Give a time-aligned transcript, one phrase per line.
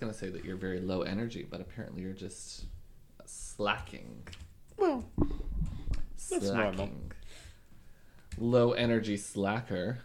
[0.00, 2.64] gonna say that you're very low energy, but apparently you're just
[3.26, 4.26] slacking.
[4.76, 5.04] Well,
[6.30, 6.88] That's normal.
[8.38, 9.98] Low energy slacker.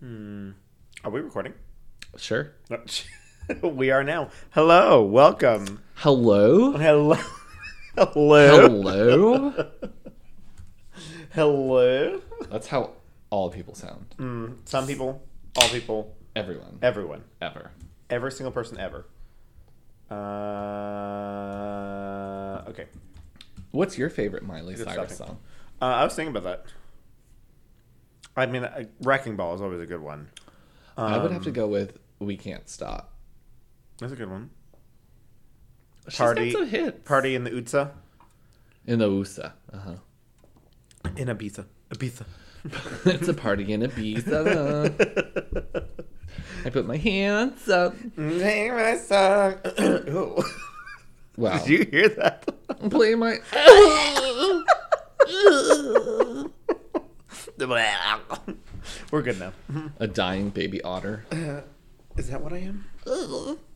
[0.00, 0.50] hmm.
[1.04, 1.54] Are we recording?
[2.16, 2.52] Sure.
[2.68, 2.80] No.
[3.68, 4.30] we are now.
[4.50, 5.82] Hello, welcome.
[5.94, 6.72] Hello.
[6.72, 7.14] Hello.
[7.96, 8.68] Hello.
[8.68, 9.70] Hello.
[11.30, 12.20] Hello.
[12.50, 12.90] That's how
[13.30, 14.14] all people sound.
[14.18, 15.22] Mm, some people,
[15.56, 16.78] all people, Everyone.
[16.82, 17.72] everyone, Ever.
[18.08, 19.06] every single person ever.
[21.30, 22.86] Uh, okay.
[23.72, 25.34] What's your favorite Miley Good Cyrus stuffing.
[25.34, 25.38] song?
[25.82, 26.66] Uh, I was thinking about that.
[28.36, 30.28] I mean, uh, Wrecking Ball is always a good one.
[30.96, 33.12] I would have to Um, go with "We Can't Stop."
[33.98, 34.50] That's a good one.
[36.08, 37.08] She's Party- got some hits.
[37.08, 37.90] Party in the Utsa.
[38.86, 39.52] in the USA.
[39.72, 39.94] Uh huh.
[41.16, 41.66] In Ibiza.
[41.90, 42.24] Ibiza.
[43.06, 44.92] it's a party in Ibiza.
[46.64, 47.94] I put my hands up.
[48.16, 49.56] Play my song.
[51.36, 51.58] Wow.
[51.64, 52.44] Did you hear that?
[52.90, 53.38] play my?
[59.10, 59.52] We're good now.
[59.98, 61.24] a dying baby otter.
[61.32, 61.60] Uh,
[62.16, 62.84] is that what I am?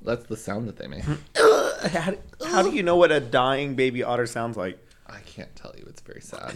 [0.03, 1.05] That's the sound that they make.
[1.85, 4.79] How do, how do you know what a dying baby otter sounds like?
[5.07, 5.85] I can't tell you.
[5.87, 6.55] It's very sad.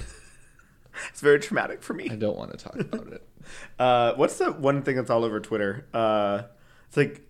[1.11, 2.09] It's very traumatic for me.
[2.11, 3.23] I don't want to talk about it.
[3.79, 5.87] Uh, what's the one thing that's all over Twitter?
[5.95, 6.43] Uh,
[6.87, 7.23] it's like,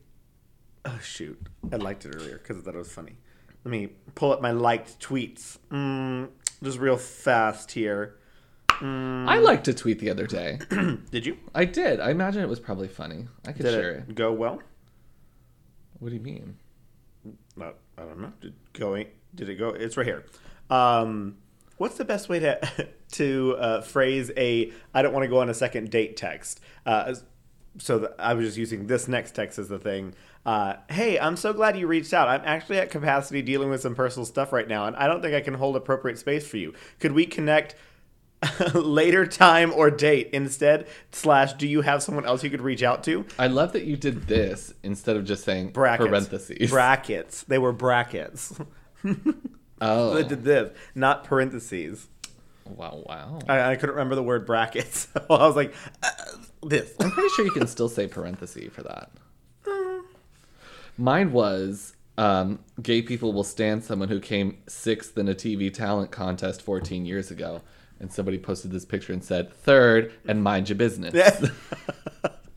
[0.85, 1.39] oh shoot,
[1.71, 3.19] I liked it earlier because I thought it was funny.
[3.65, 5.59] Let me pull up my liked tweets.
[5.71, 6.31] Mm,
[6.61, 8.17] just real fast here.
[8.81, 10.59] Mm, I liked a tweet the other day.
[11.13, 11.37] did you?
[11.55, 12.01] I did.
[12.01, 13.29] I imagine it was probably funny.
[13.47, 14.15] I could Did share it it.
[14.17, 14.61] go well?
[16.01, 16.57] What do you mean?
[17.57, 18.33] No, I don't know.
[18.41, 19.07] Did going?
[19.37, 19.69] Did it go?
[19.69, 20.25] It's right here.
[20.71, 21.37] Um,
[21.79, 25.49] what's the best way to to uh, phrase a I don't want to go on
[25.49, 26.61] a second date" text?
[26.85, 27.15] Uh,
[27.79, 30.15] so that I was just using this next text as the thing.
[30.45, 32.29] Uh, hey, I'm so glad you reached out.
[32.29, 35.35] I'm actually at capacity dealing with some personal stuff right now, and I don't think
[35.35, 36.75] I can hold appropriate space for you.
[37.01, 37.75] Could we connect?
[38.73, 43.03] later time or date instead slash do you have someone else you could reach out
[43.03, 46.71] to I love that you did this instead of just saying brackets parentheses.
[46.71, 48.57] brackets they were brackets
[49.81, 52.09] oh, I did this, not parentheses.
[52.67, 53.39] wow, wow.
[53.49, 55.09] I, I couldn't remember the word brackets.
[55.15, 56.09] So I was like, uh,
[56.63, 56.95] this.
[57.01, 59.11] I'm pretty sure you can still say parenthesis for that.
[60.97, 66.11] Mine was um, gay people will stand someone who came sixth in a TV talent
[66.11, 67.63] contest 14 years ago.
[68.01, 71.15] And somebody posted this picture and said, third, and mind your business.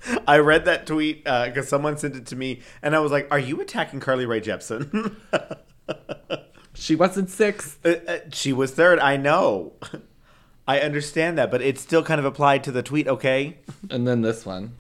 [0.28, 3.40] I read that tweet because someone sent it to me, and I was like, "Are
[3.40, 5.16] you attacking Carly Rae Jepsen?"
[6.82, 7.78] She wasn't sixth.
[7.86, 8.98] Uh, uh, she was third.
[8.98, 9.74] I know.
[10.68, 13.08] I understand that, but it's still kind of applied to the tweet.
[13.08, 13.60] Okay.
[13.92, 14.74] And then this one.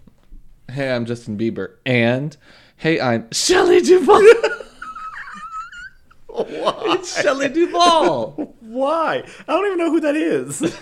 [0.72, 1.76] Hey, I'm Justin Bieber.
[1.86, 2.36] And,
[2.78, 4.20] hey, I'm Shelley Duvall.
[6.28, 6.96] Why?
[6.98, 8.56] it's Shelley Duvall.
[8.62, 9.24] Why?
[9.48, 10.76] I don't even know who that is.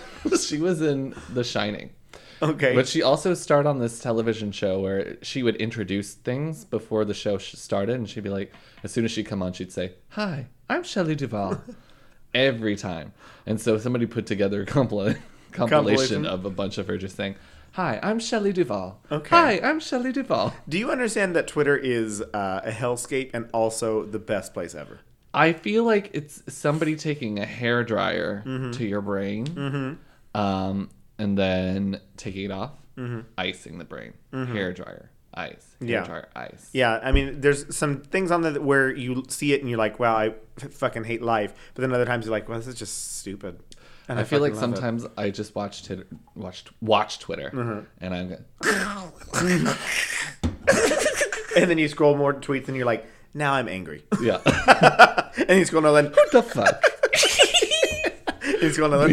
[0.48, 1.90] she was in The Shining.
[2.52, 2.74] Okay.
[2.74, 7.14] But she also starred on this television show where she would introduce things before the
[7.14, 10.48] show started, and she'd be like, as soon as she'd come on, she'd say, "Hi,
[10.70, 11.62] I'm Shelley Duvall,"
[12.34, 13.12] every time.
[13.46, 15.18] And so somebody put together a compil-
[15.52, 17.36] compilation of a bunch of her just saying,
[17.74, 19.30] "Hi, I'm Shelley Duvall." Okay.
[19.36, 20.54] Hi, I'm Shelley Duvall.
[20.68, 25.00] Do you understand that Twitter is uh, a hellscape and also the best place ever?
[25.34, 28.72] I feel like it's somebody taking a hair dryer Mm-hmm.
[28.72, 29.98] to your brain,
[30.34, 32.72] um, and then taking it off,
[33.38, 34.14] icing the brain.
[34.34, 35.50] Hair dryer, ice.
[35.50, 35.88] Hair Mm-hmm.
[35.88, 36.04] Yeah.
[36.06, 36.70] dryer, ice.
[36.74, 40.00] Yeah, I mean, there's some things on that where you see it and you're like,
[40.00, 43.18] "Wow, I fucking hate life," but then other times you're like, "Well, this is just
[43.20, 43.60] stupid."
[44.10, 44.76] And I feel like love it.
[44.76, 47.80] sometimes I just watch Twitter, watched watch Twitter, Mm-hmm.
[48.04, 48.40] and I'm go-
[51.56, 54.40] and then you scroll more tweets and you're like, "Now I'm angry," yeah.
[55.48, 56.84] and you scroll another, what the fuck?
[58.62, 59.10] you scroll another,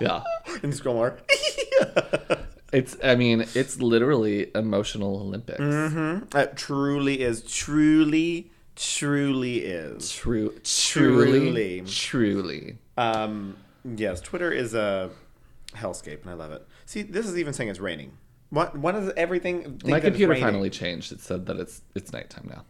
[0.00, 0.22] Yeah.
[0.62, 1.18] And scroll more.
[2.72, 2.96] It's.
[3.04, 5.60] I mean, it's literally emotional Olympics.
[5.60, 6.36] mm-hmm.
[6.36, 7.42] It truly is.
[7.42, 10.10] Truly, truly is.
[10.10, 10.54] True.
[10.64, 11.40] Truly.
[11.40, 11.82] Truly.
[11.86, 12.78] Truly.
[12.96, 15.10] Um, yes, Twitter is a
[15.74, 16.66] hellscape, and I love it.
[16.86, 18.16] See, this is even saying it's raining.
[18.48, 18.76] What?
[18.76, 19.80] What is everything?
[19.84, 21.12] My computer finally changed.
[21.12, 22.64] It said that it's it's nighttime now.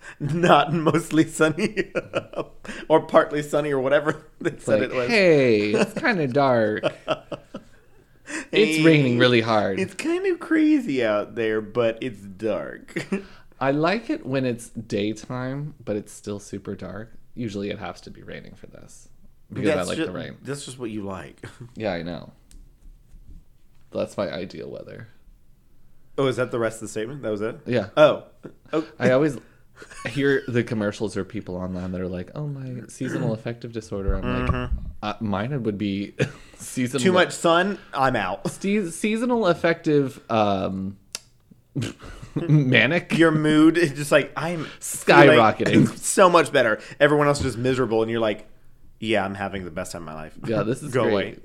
[0.20, 1.92] not mostly sunny
[2.88, 5.08] or partly sunny or whatever they It's said like, it was.
[5.08, 6.82] hey, it's kind of dark.
[8.52, 9.80] It's Hey, raining really hard.
[9.80, 13.06] It's kind of crazy out there, but it's dark.
[13.60, 17.12] I like it when it's daytime, but it's still super dark.
[17.34, 19.08] Usually, it has to be raining for this
[19.52, 20.36] because I like ju- the rain.
[20.42, 21.42] That's just what you like.
[21.74, 22.32] Yeah, I know.
[23.90, 25.08] That's my ideal weather.
[26.16, 27.22] Oh, is that the rest of the statement?
[27.22, 27.58] That was it.
[27.66, 27.88] Yeah.
[27.96, 28.24] Oh.
[28.72, 28.86] Oh.
[28.98, 29.38] I always
[30.08, 34.46] hear the commercials or people online that are like, "Oh, my seasonal affective disorder." I'm
[34.46, 34.70] like,
[35.02, 36.14] uh, mine would be
[36.56, 37.02] seasonal.
[37.02, 37.78] Too much sun.
[37.94, 38.48] I'm out.
[38.50, 40.96] Se- seasonal affective um,
[42.34, 43.16] manic.
[43.18, 45.68] Your mood is just like I'm Skyrocketing.
[45.68, 46.80] feeling so much better.
[46.98, 48.46] Everyone else is just miserable, and you're like,
[48.98, 51.38] "Yeah, I'm having the best time of my life." Yeah, this is go great.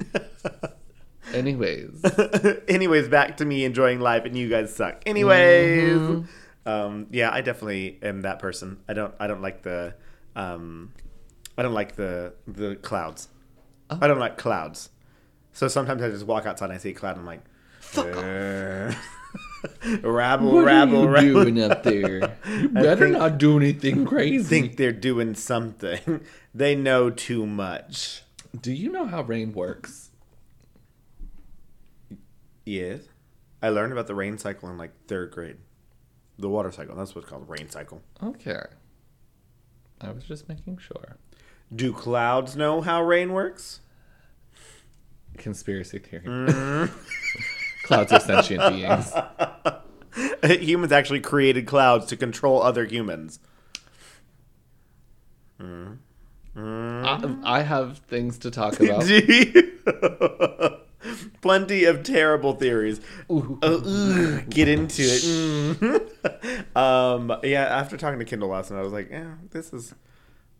[1.33, 2.05] Anyways.
[2.67, 5.01] Anyways, back to me enjoying life, and you guys suck.
[5.05, 6.25] Anyways, Mm-hmm.
[6.65, 8.79] Um, yeah, I definitely am that person.
[8.87, 9.13] I don't.
[9.19, 9.95] I don't like the.
[10.35, 10.93] Um,
[11.57, 13.29] I don't like the the clouds.
[13.89, 13.99] Oh.
[14.01, 14.89] I don't like clouds.
[15.53, 17.43] So sometimes I just walk outside and I see a cloud and I'm like,
[17.97, 18.93] "Uh,
[20.07, 21.43] rabble, what rabble, are you rabble.
[21.43, 22.35] doing up there?
[22.47, 24.43] You better think- not do anything crazy.
[24.43, 26.21] think they're doing something.
[26.53, 28.23] they know too much.
[28.59, 30.09] Do you know how rain works?
[32.65, 33.01] Yes.
[33.61, 35.57] I learned about the rain cycle in like third grade.
[36.37, 36.95] The water cycle.
[36.95, 38.01] That's what's called rain cycle.
[38.21, 38.61] Okay.
[40.01, 41.17] I was just making sure.
[41.73, 43.79] Do clouds know how rain works?
[45.37, 46.25] Conspiracy theory.
[46.25, 46.91] Mm.
[47.83, 49.13] Clouds are sentient beings.
[50.61, 53.39] humans actually created clouds to control other humans.
[56.57, 59.05] I, I have things to talk about.
[61.45, 62.99] Plenty of terrible theories.
[63.31, 63.59] Ooh.
[63.61, 65.21] Uh, get into it.
[65.21, 66.75] Mm.
[66.75, 69.93] um, yeah, after talking to Kindle last night, I was like, yeah, this is.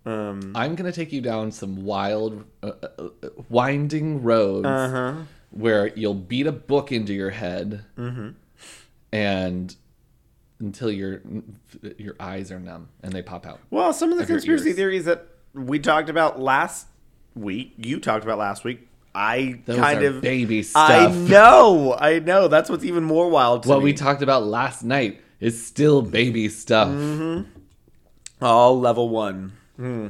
[0.06, 3.10] Um, I'm gonna take you down some wild, uh, uh,
[3.50, 5.14] winding roads uh huh.
[5.50, 8.30] where you'll beat a book into your head, Mm-hmm.
[9.12, 9.76] and
[10.60, 11.22] until your
[11.98, 13.60] your eyes are numb and they pop out.
[13.72, 16.86] Well, some of the conspiracy theories that we talked about last
[17.34, 20.90] week, you talked about last week, I Those kind of baby stuff.
[20.90, 22.48] I know, I know.
[22.48, 23.86] That's what's even more wild to What me.
[23.86, 26.90] we talked about last night is still baby stuff.
[26.90, 27.50] Mm-hmm.
[28.42, 29.54] All level one.
[29.78, 30.08] Hmm.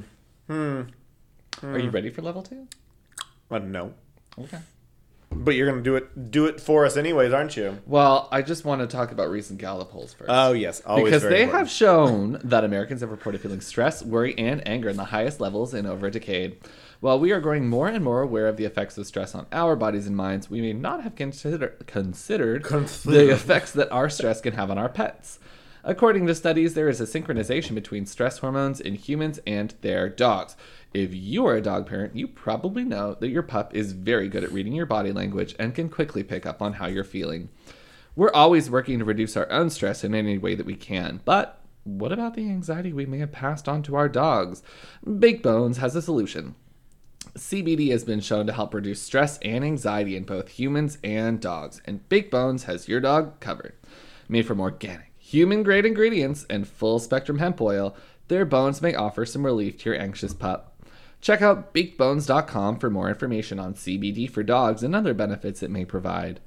[0.49, 2.67] Are you ready for level two?
[3.51, 3.93] I don't know.
[4.39, 4.59] Okay.
[5.31, 7.79] But you're gonna do it do it for us anyways, aren't you?
[7.85, 10.29] Well, I just want to talk about recent Gallup polls first.
[10.31, 11.53] Oh yes, always because they important.
[11.67, 15.73] have shown that Americans have reported feeling stress, worry, and anger in the highest levels
[15.73, 16.57] in over a decade.
[17.05, 19.75] While we are growing more and more aware of the effects of stress on our
[19.75, 24.41] bodies and minds, we may not have consider- considered Consider- the effects that our stress
[24.41, 25.37] can have on our pets.
[25.83, 30.55] According to studies, there is a synchronization between stress hormones in humans and their dogs.
[30.95, 34.43] If you are a dog parent, you probably know that your pup is very good
[34.43, 37.49] at reading your body language and can quickly pick up on how you're feeling.
[38.15, 41.61] We're always working to reduce our own stress in any way that we can, but
[41.83, 44.63] what about the anxiety we may have passed on to our dogs?
[45.19, 46.55] Baked Bones has a solution.
[47.35, 51.81] CBD has been shown to help reduce stress and anxiety in both humans and dogs,
[51.83, 53.73] and Baked Bones has your dog covered.
[54.29, 57.93] Made from organic, human grade ingredients and full spectrum hemp oil,
[58.29, 60.81] their bones may offer some relief to your anxious pup.
[61.19, 65.83] Check out bakedbones.com for more information on CBD for dogs and other benefits it may
[65.83, 66.39] provide.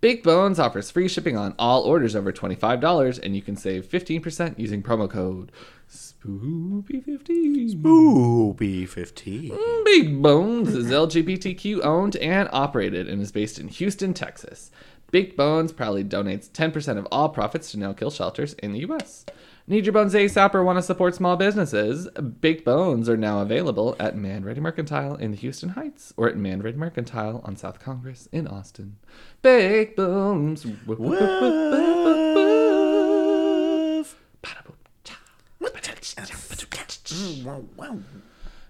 [0.00, 4.58] Baked Bones offers free shipping on all orders over $25, and you can save 15%
[4.58, 5.52] using promo code
[5.92, 7.84] SPOOPY15.
[7.84, 9.50] Ooh, B fifteen.
[9.50, 14.70] Mm, big Bones is LGBTQ owned and operated and is based in Houston, Texas.
[15.10, 19.26] Big Bones proudly donates 10% of all profits to no kill shelters in the U.S.
[19.66, 22.08] Need your bones ASAP or want to support small businesses?
[22.40, 26.76] Baked Bones are now available at Manready Mercantile in the Houston Heights or at Manready
[26.76, 28.96] Mercantile on South Congress in Austin.
[29.42, 30.64] Big Bones.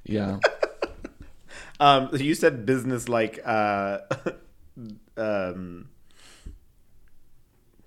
[0.05, 0.39] Yeah.
[1.81, 3.99] Um, you said business like uh,
[5.17, 5.89] um,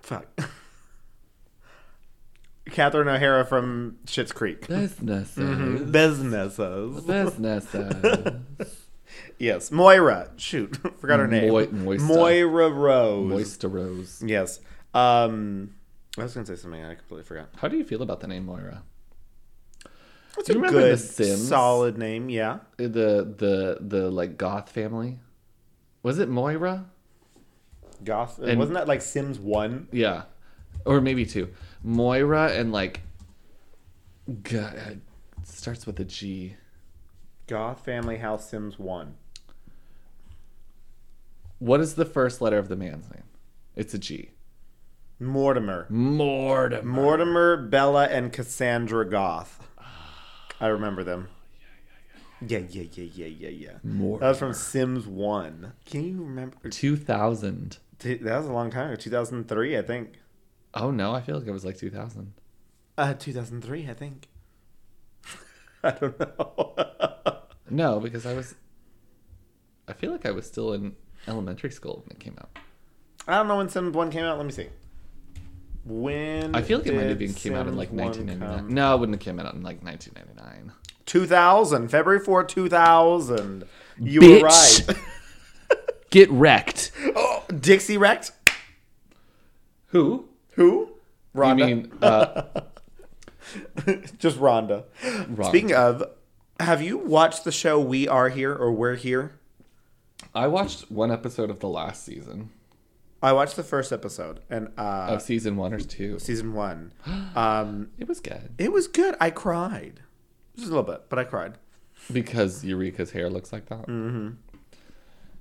[0.00, 0.26] fuck.
[2.70, 4.66] Catherine O'Hara from Schitt's Creek.
[4.66, 5.36] Businesses.
[5.38, 5.90] Mm-hmm.
[5.90, 7.04] Businesses.
[7.04, 8.32] Businesses.
[9.38, 10.30] Yes, Moira.
[10.36, 11.50] Shoot, forgot her name.
[11.50, 12.00] Moi- Moista.
[12.00, 13.32] Moira Rose.
[13.32, 14.22] Moista Rose.
[14.24, 14.60] Yes.
[14.94, 15.74] Um,
[16.18, 17.50] I was gonna say something I completely forgot.
[17.56, 18.82] How do you feel about the name Moira?
[20.38, 21.48] It's You a remember good, The Sims?
[21.48, 22.28] solid name.
[22.28, 22.58] Yeah.
[22.76, 25.18] The the the like goth family.
[26.02, 26.86] Was it Moira?
[28.04, 28.38] Goth.
[28.40, 29.88] Uh, and- Wasn't that like Sims One?
[29.92, 30.24] Yeah.
[30.84, 31.48] Or maybe two.
[31.82, 33.00] Moira and like
[34.42, 34.98] God, it
[35.38, 36.56] uh, starts with a G.
[37.46, 39.14] Goth Family House Sims One.
[41.58, 43.22] What is the first letter of the man's name?
[43.74, 44.30] It's a G.
[45.18, 45.86] Mortimer.
[45.88, 46.82] Mortimer.
[46.82, 49.66] Mortimer, Bella, and Cassandra Goth.
[50.60, 51.28] I remember them.
[52.46, 53.72] Yeah, yeah, yeah, yeah, yeah, yeah.
[53.82, 54.18] More.
[54.18, 55.72] That was from Sims One.
[55.86, 56.68] Can you remember?
[56.68, 57.78] 2000.
[58.00, 58.96] That was a long time ago.
[58.96, 60.14] 2003, I think.
[60.74, 62.34] Oh no, I feel like it was like 2000.
[62.98, 64.28] Uh, 2003, I think.
[65.82, 66.74] I don't know.
[67.68, 68.54] No, because I was.
[69.88, 70.94] I feel like I was still in
[71.26, 72.56] elementary school when it came out.
[73.26, 74.36] I don't know when Sims 1 came out.
[74.36, 74.68] Let me see.
[75.86, 78.58] When I feel like it might have been came out in like 1999.
[78.66, 78.74] come?
[78.74, 80.72] No, it wouldn't have came out in like 1999.
[81.06, 83.64] 2000, February 4, 2000.
[83.98, 84.42] You Bitch.
[84.42, 84.98] were right.
[86.10, 86.90] Get wrecked.
[87.14, 88.32] oh, Dixie wrecked?
[89.88, 90.28] Who?
[90.54, 90.90] Who?
[91.34, 91.58] Rhonda.
[91.58, 92.42] You mean uh,
[94.18, 94.84] Just Rhonda.
[95.02, 95.46] Rhonda.
[95.46, 96.02] Speaking of,
[96.58, 99.38] have you watched the show We Are Here or We're Here?
[100.34, 102.50] I watched one episode of the last season
[103.22, 106.18] I watched the first episode and uh, of season one or two.
[106.18, 106.92] season one.
[107.36, 109.14] Um, It was good it was good.
[109.20, 110.00] I cried.
[110.56, 111.54] Just a little bit, but I cried.
[112.12, 113.86] because Eureka's hair looks like that.
[113.86, 114.36] Mm.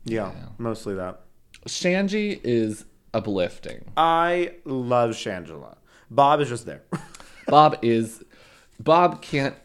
[0.04, 0.46] Yeah, Yeah.
[0.58, 1.22] mostly that.
[1.68, 3.86] Shanji is uplifting.
[3.98, 5.78] I love Shangela.
[6.12, 6.84] Bob is just there.
[7.48, 8.24] Bob is
[8.80, 9.56] Bob can't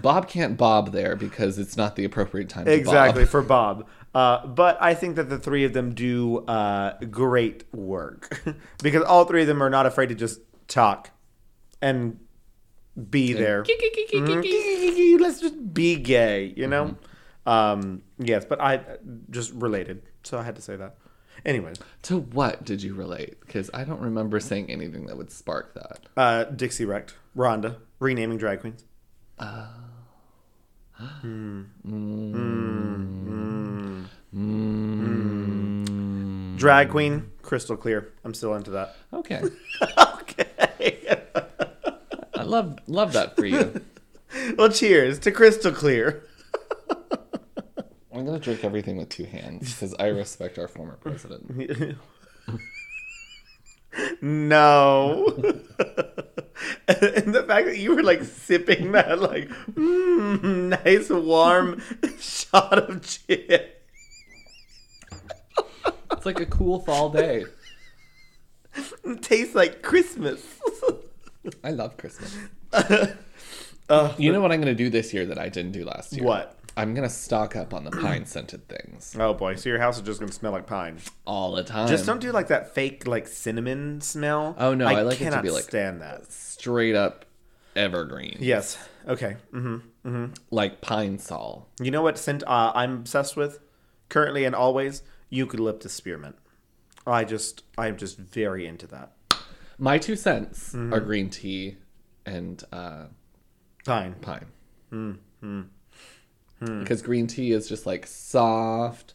[0.00, 3.30] Bob can't bob there because it's not the appropriate time to exactly bob.
[3.30, 3.86] for Bob.
[4.14, 8.42] Uh, but I think that the three of them do uh, great work
[8.82, 11.10] because all three of them are not afraid to just talk
[11.82, 12.18] and
[13.10, 13.62] be there.
[15.20, 16.96] Let's just be gay, you know.
[17.46, 18.80] Um, yes, but I
[19.30, 20.96] just related, so I had to say that.
[21.46, 23.38] Anyways, To what did you relate?
[23.40, 26.00] Because I don't remember saying anything that would spark that.
[26.16, 28.84] uh, Dixie wrecked Rhonda renaming drag queens.
[36.56, 38.12] Drag queen, crystal clear.
[38.24, 38.96] I'm still into that.
[39.12, 39.42] Okay,
[39.98, 41.26] okay.
[42.34, 43.80] I love love that for you.
[44.56, 46.24] well, cheers to crystal clear.
[48.12, 51.98] I'm gonna drink everything with two hands because I respect our former president.
[54.20, 55.24] No.
[56.88, 61.82] and the fact that you were like sipping that, like, mm, nice warm
[62.18, 63.60] shot of gin.
[66.12, 67.44] It's like a cool fall day.
[69.04, 70.42] It tastes like Christmas.
[71.64, 72.36] I love Christmas.
[73.90, 76.22] Uh, You know what I'm gonna do this year that I didn't do last year?
[76.22, 76.54] what?
[76.76, 80.02] I'm gonna stock up on the pine scented things Oh boy, so your house is
[80.02, 80.98] just gonna smell like pine.
[81.26, 81.88] all the time.
[81.88, 84.54] Just don't do like that fake like cinnamon smell.
[84.58, 86.30] Oh, no, I like it to cannot be, like- stand that.
[86.30, 87.24] straight up
[87.74, 88.36] evergreen.
[88.40, 88.76] Yes.
[89.08, 89.36] Okay.
[89.52, 91.66] hmm Like pine sol.
[91.80, 93.58] You know what scent uh, I'm obsessed with
[94.10, 95.02] currently and always?
[95.30, 96.36] Eucalyptus spearmint.
[97.06, 99.12] I just I'm just very into that.
[99.78, 100.92] My two cents Mm-hmm.
[100.94, 101.76] are green tea
[102.26, 103.04] and uh,
[103.86, 104.14] Pine.
[104.20, 104.46] pine.
[104.92, 105.62] Mm-hmm.
[106.80, 109.14] Because green tea is just like soft,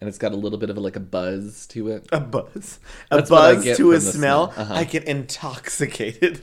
[0.00, 2.06] and it's got a little bit of like a buzz to it.
[2.12, 2.78] A buzz.
[3.10, 4.52] A That's buzz to a smell.
[4.52, 4.62] smell.
[4.64, 4.74] Uh-huh.
[4.74, 6.42] I get intoxicated.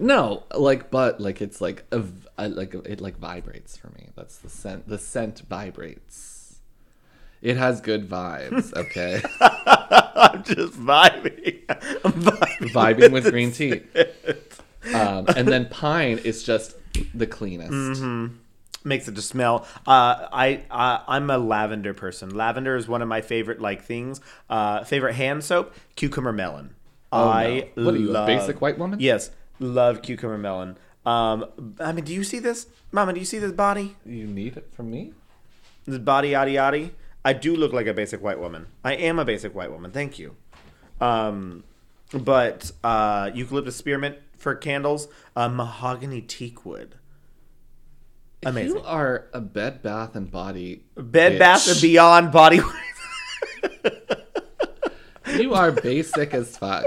[0.00, 2.02] No, like but like it's like a
[2.48, 4.08] like it like vibrates for me.
[4.16, 4.88] That's the scent.
[4.88, 6.47] The scent vibrates.
[7.40, 8.74] It has good vibes.
[8.74, 11.62] Okay, I'm just vibing.
[12.04, 13.82] I'm vibing, vibing with green tea.
[14.94, 16.74] Um, and then pine is just
[17.14, 17.72] the cleanest.
[17.72, 18.34] Mm-hmm.
[18.84, 19.66] Makes it to smell.
[19.86, 22.30] Uh, I, I I'm a lavender person.
[22.30, 24.20] Lavender is one of my favorite like things.
[24.48, 26.74] Uh, favorite hand soap, cucumber melon.
[27.12, 27.84] I no.
[27.84, 29.00] What are you, a love, basic white woman?
[29.00, 30.78] Yes, love cucumber melon.
[31.04, 31.46] Um,
[31.80, 33.12] I mean, do you see this, Mama?
[33.12, 33.96] Do you see this body?
[34.04, 35.12] You need it from me.
[35.86, 36.90] This body, yaddy yaddy.
[37.28, 38.68] I do look like a basic white woman.
[38.82, 39.90] I am a basic white woman.
[39.90, 40.34] Thank you.
[40.98, 41.62] Um,
[42.10, 46.94] but uh, eucalyptus spearmint for candles, uh, mahogany teak wood.
[48.46, 48.76] Amazing.
[48.78, 51.38] You are a Bed Bath and Body Bed bitch.
[51.38, 52.60] Bath and Beyond body.
[55.36, 56.86] You are basic as fuck.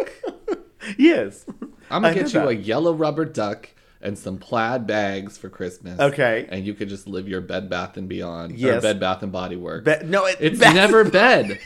[0.98, 1.46] yes.
[1.92, 2.48] I'm gonna get you that.
[2.48, 3.70] a yellow rubber duck
[4.04, 6.00] and some plaid bags for Christmas.
[6.00, 6.48] Okay.
[6.50, 8.54] And you could just live your Bed Bath and Beyond.
[8.54, 8.82] Or Yes.
[8.82, 9.86] Bed Bath and Body Works.
[9.86, 11.60] Be- no, it, it's Bath- never bed.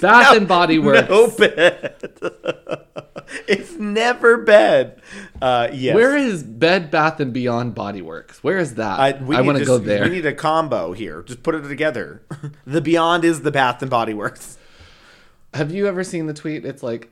[0.00, 1.08] Bath no- and Body Works.
[1.08, 1.94] No bed.
[3.48, 5.00] it's never bed.
[5.40, 5.94] Uh, yes.
[5.94, 8.42] Where is Bed Bath and Beyond Body Works?
[8.42, 8.98] Where is that?
[8.98, 10.04] I, I, want to go there.
[10.04, 11.22] We need a combo here.
[11.22, 12.22] Just put it together.
[12.66, 14.58] the Beyond is the Bath and Body Works.
[15.54, 16.64] Have you ever seen the tweet?
[16.64, 17.11] It's like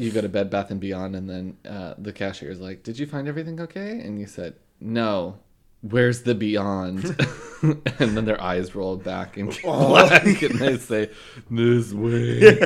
[0.00, 2.98] you go to Bed Bath and Beyond, and then uh, the cashier is like, "Did
[2.98, 5.38] you find everything okay?" And you said, "No."
[5.82, 7.04] Where's the Beyond?
[7.62, 11.10] and then their eyes roll back and get black, and they say,
[11.50, 12.58] "This way."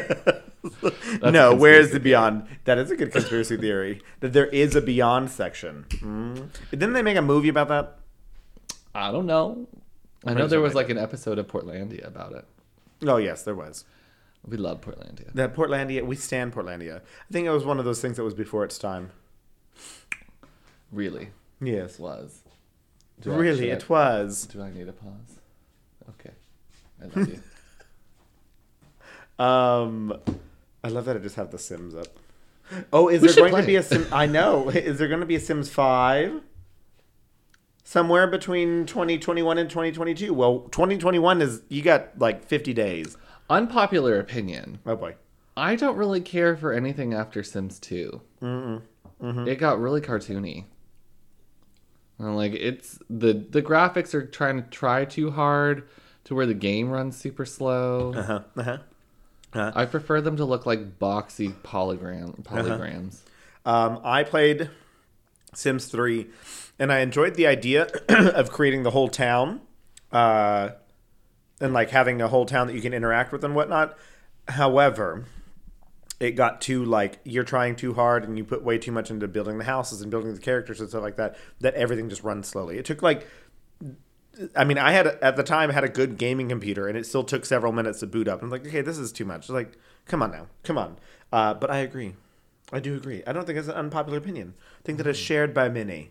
[1.20, 2.46] A no, where's the Beyond?
[2.64, 4.00] That is a good conspiracy theory.
[4.20, 5.84] That there is a Beyond section.
[5.90, 6.48] Mm.
[6.70, 7.98] Didn't they make a movie about that?
[8.94, 9.68] I don't know.
[10.24, 12.46] I know there was like an episode of Portlandia about it.
[13.02, 13.84] Oh yes, there was.
[14.46, 15.32] We love Portlandia.
[15.32, 16.98] That Portlandia, we stand Portlandia.
[17.00, 19.10] I think it was one of those things that was before its time.
[20.92, 21.98] Really Yes.
[21.98, 22.42] was.
[23.20, 24.46] Do Really, should it was.
[24.46, 25.38] Do I need a pause?
[26.10, 26.34] Okay.
[27.02, 27.40] I love you.
[29.36, 30.16] Um,
[30.84, 32.06] I love that I just have the Sims up.
[32.92, 34.06] Oh, is We there going to be a Sim?
[34.12, 34.68] I know.
[34.70, 36.40] Is there going to be a Sims Five?
[37.82, 40.32] Somewhere between 2021 and 2022.
[40.32, 43.16] Well, 2021 is you got like 50 days.
[43.54, 44.78] Unpopular opinion.
[44.86, 45.14] Oh boy.
[45.56, 48.20] I don't really care for anything after Sims 2.
[48.42, 49.48] Mm-hmm.
[49.48, 50.64] It got really cartoony.
[52.18, 55.88] And like it's the the graphics are trying to try too hard
[56.24, 58.12] to where the game runs super slow.
[58.14, 58.40] Uh huh.
[58.56, 59.72] Uh huh.
[59.74, 62.56] I prefer them to look like boxy polygram Uh-huh.
[62.62, 63.20] polygrams.
[63.64, 64.68] Um, I played
[65.54, 66.26] Sims 3,
[66.78, 69.60] and I enjoyed the idea of creating the whole town,
[70.12, 70.70] uh,
[71.60, 73.96] and like having a whole town that you can interact with and whatnot.
[74.48, 75.24] However,
[76.20, 79.28] it got too like you're trying too hard, and you put way too much into
[79.28, 81.36] building the houses and building the characters and stuff like that.
[81.60, 82.78] That everything just runs slowly.
[82.78, 83.26] It took like.
[84.56, 87.22] I mean, I had at the time had a good gaming computer, and it still
[87.22, 88.42] took several minutes to boot up.
[88.42, 89.48] I'm like, okay, this is too much.
[89.48, 90.96] Like, come on now, come on.
[91.32, 92.14] Uh, but I agree.
[92.72, 93.22] I do agree.
[93.26, 94.54] I don't think it's an unpopular opinion.
[94.80, 96.10] I think that it's shared by many.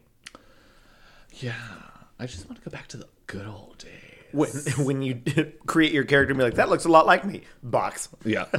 [1.31, 1.55] Yeah.
[2.19, 4.02] I just want to go back to the good old days.
[4.33, 4.49] When
[4.85, 5.21] when you
[5.65, 7.43] create your character and be like, that looks a lot like me.
[7.61, 8.09] Box.
[8.25, 8.45] Yeah.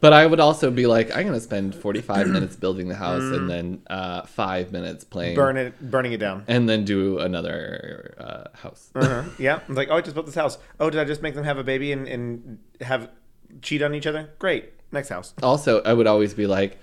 [0.00, 3.50] but I would also be like, I'm gonna spend 45 minutes building the house and
[3.50, 6.44] then uh, five minutes playing, Burn it, burning it down.
[6.48, 8.90] and then do another uh, house.
[8.94, 9.24] Uh-huh.
[9.38, 9.60] Yeah.
[9.68, 10.58] I'm like, oh, I just built this house.
[10.78, 13.10] Oh, did I just make them have a baby and, and have
[13.62, 14.30] cheat on each other?
[14.38, 14.72] Great.
[14.92, 15.34] Next house.
[15.42, 16.78] also, I would always be like,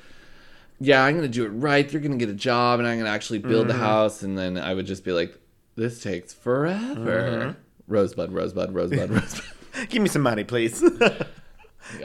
[0.80, 1.92] yeah, I'm gonna do it right.
[1.92, 4.74] You're gonna get a job, and I'm gonna actually build the house, and then I
[4.74, 5.38] would just be like,
[5.78, 7.56] this takes forever.
[7.56, 7.60] Mm-hmm.
[7.88, 9.90] Rosebud, rosebud, rosebud, rosebud.
[9.90, 10.84] Give me some money, please.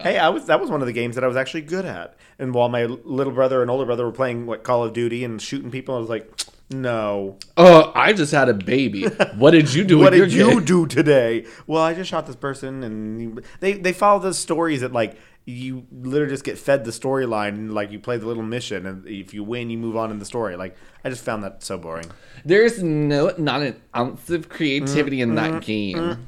[0.01, 2.15] Hey, I was that was one of the games that I was actually good at.
[2.39, 5.43] And while my little brother and older brother were playing what Call of Duty and
[5.43, 6.31] shooting people, I was like,
[6.71, 7.39] no.
[7.57, 9.07] Oh, I just had a baby.
[9.37, 9.99] What did you do?
[10.01, 10.65] what did you kid?
[10.65, 11.47] do today?
[11.67, 15.87] Well, I just shot this person, and they they follow the stories that like you
[15.91, 19.35] literally just get fed the storyline, and like you play the little mission, and if
[19.35, 20.57] you win, you move on in the story.
[20.57, 22.11] Like I just found that so boring.
[22.45, 26.27] There's no, not an ounce of creativity in that game.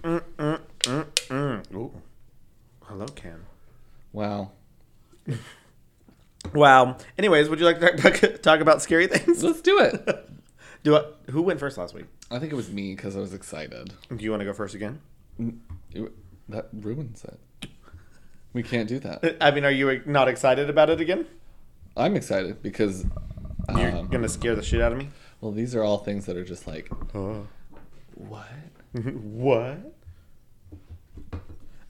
[1.73, 1.93] Ooh,
[2.83, 3.47] hello, Cam.
[4.13, 4.51] Wow.
[6.53, 6.99] Wow.
[7.17, 9.43] Anyways, would you like to talk, talk about scary things?
[9.43, 10.29] Let's do it.
[10.83, 12.05] Do I, who went first last week?
[12.31, 13.95] I think it was me because I was excited.
[14.15, 15.01] Do you want to go first again?
[16.51, 17.41] That ruins it.
[18.55, 19.37] We can't do that.
[19.41, 21.27] I mean, are you not excited about it again?
[21.97, 23.05] I'm excited because,
[23.77, 25.09] You're um, gonna scare the shit out of me.
[25.41, 27.47] well, these are all things that are just like, Oh.
[28.15, 28.47] what?
[28.95, 29.93] what?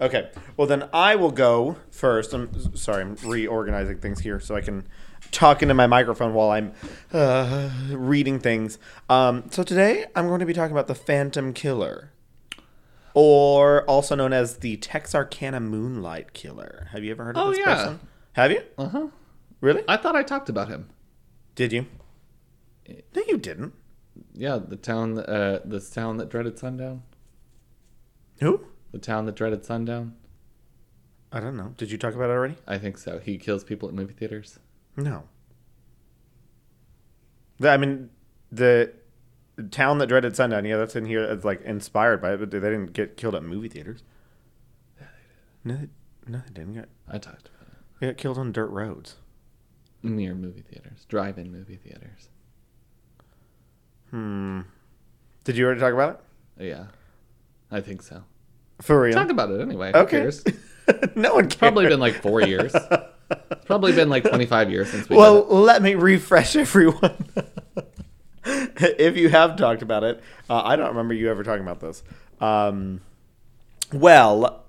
[0.00, 0.30] Okay.
[0.56, 2.32] Well, then I will go first.
[2.34, 3.02] I'm sorry.
[3.02, 4.86] I'm reorganizing things here so I can
[5.30, 6.72] talk into my microphone while I'm
[7.12, 8.78] uh, reading things.
[9.08, 12.10] Um, so today I'm going to be talking about the Phantom Killer,
[13.14, 16.88] or also known as the Texarkana Moonlight Killer.
[16.92, 17.74] Have you ever heard of Oh, this yeah.
[17.76, 18.00] person?
[18.32, 18.62] Have you?
[18.76, 19.06] Uh huh.
[19.60, 19.82] Really?
[19.88, 20.90] I thought I talked about him.
[21.54, 21.86] Did you?
[23.14, 23.72] No, you didn't.
[24.34, 27.02] Yeah, the town, uh, this town that dreaded sundown.
[28.40, 28.60] Who?
[28.92, 30.16] The town that dreaded sundown.
[31.32, 31.72] I don't know.
[31.76, 32.56] Did you talk about it already?
[32.66, 33.18] I think so.
[33.18, 34.58] He kills people at movie theaters.
[34.96, 35.24] No.
[37.58, 38.10] The- I mean,
[38.52, 38.92] the
[39.70, 40.64] town that dreaded sundown.
[40.64, 41.22] Yeah, that's in here.
[41.24, 44.02] It's like inspired by it, but they didn't get killed at movie theaters.
[45.64, 45.88] No, they,
[46.26, 46.88] no, they didn't get.
[47.08, 47.78] I talked about it.
[48.00, 49.16] They got killed on dirt roads.
[50.02, 52.28] Near movie theaters, drive-in movie theaters.
[54.10, 54.60] Hmm.
[55.44, 56.20] Did you already talk about
[56.58, 56.66] it?
[56.68, 56.86] Yeah,
[57.70, 58.22] I think so.
[58.82, 59.14] For real?
[59.14, 59.92] Talk about it anyway.
[59.92, 60.20] Who okay.
[60.20, 60.44] cares?
[61.14, 61.56] no one cares.
[61.56, 62.74] Probably been like four years.
[63.30, 67.16] It's probably been like 25 years since we Well, let me refresh everyone.
[68.46, 72.02] if you have talked about it, uh, I don't remember you ever talking about this.
[72.40, 73.00] Um,
[73.92, 74.63] well,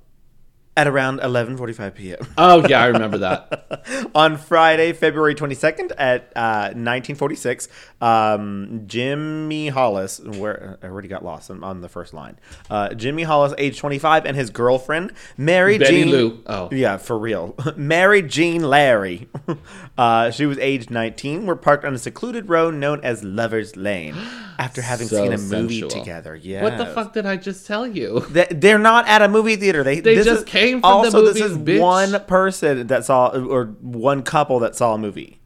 [0.77, 2.17] at around 11:45 p.m.
[2.37, 4.09] Oh yeah, I remember that.
[4.15, 7.67] on Friday, February 22nd at uh, 1946,
[8.01, 12.37] um, Jimmy Hollis, where I already got lost on, on the first line.
[12.69, 16.09] Uh, Jimmy Hollis, age 25, and his girlfriend, Mary Betty Jean.
[16.11, 16.43] Lou.
[16.45, 16.69] Oh.
[16.71, 17.55] Yeah, for real.
[17.75, 19.29] Mary Jean Larey.
[19.97, 21.45] uh, she was age 19.
[21.45, 24.15] Were parked on a secluded road known as Lover's Lane
[24.59, 25.89] after having So seen a movie sensual.
[25.89, 26.35] together.
[26.35, 26.63] Yeah.
[26.63, 28.21] What the fuck did I just tell you?
[28.29, 29.83] They- They're not at a movie theater.
[29.83, 31.79] They They this just is- came from the also, this is bitch.
[31.79, 35.39] one person that saw, or one couple that saw a movie.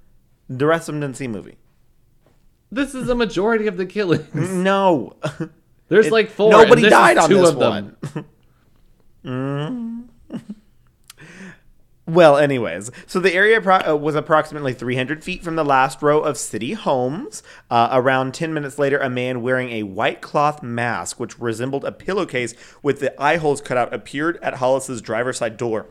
[0.50, 1.58] The rest of them didn't see a movie.
[2.72, 4.28] This is a majority of the killings.
[4.34, 5.14] No,
[5.88, 6.52] There's It- like four.
[6.52, 7.96] Nobody died on two this of them.
[8.14, 8.26] one.
[9.26, 10.04] Mm.
[12.10, 16.22] Well, anyways, so the area pro- uh, was approximately 300 feet from the last row
[16.22, 17.44] of city homes.
[17.70, 21.92] Uh, around 10 minutes later, a man wearing a white cloth mask, which resembled a
[21.92, 25.86] pillowcase with the eye holes cut out, appeared at Hollis's driver's side door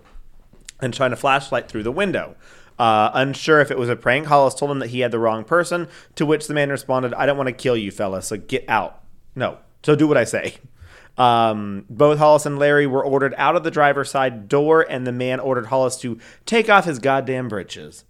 [0.81, 2.35] and shine a flashlight through the window.
[2.81, 5.45] Uh, unsure if it was a prank, Hollis told him that he had the wrong
[5.45, 8.65] person, to which the man responded, I don't want to kill you, fella, so get
[8.67, 9.05] out.
[9.37, 10.57] No, so do what I say.
[11.19, 15.13] Um, both Hollis and Larey were ordered out of the driver's side door, and the
[15.13, 18.05] man ordered Hollis to take off his goddamn breeches.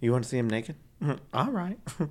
[0.00, 0.76] You want to see him naked?
[1.34, 1.78] all right.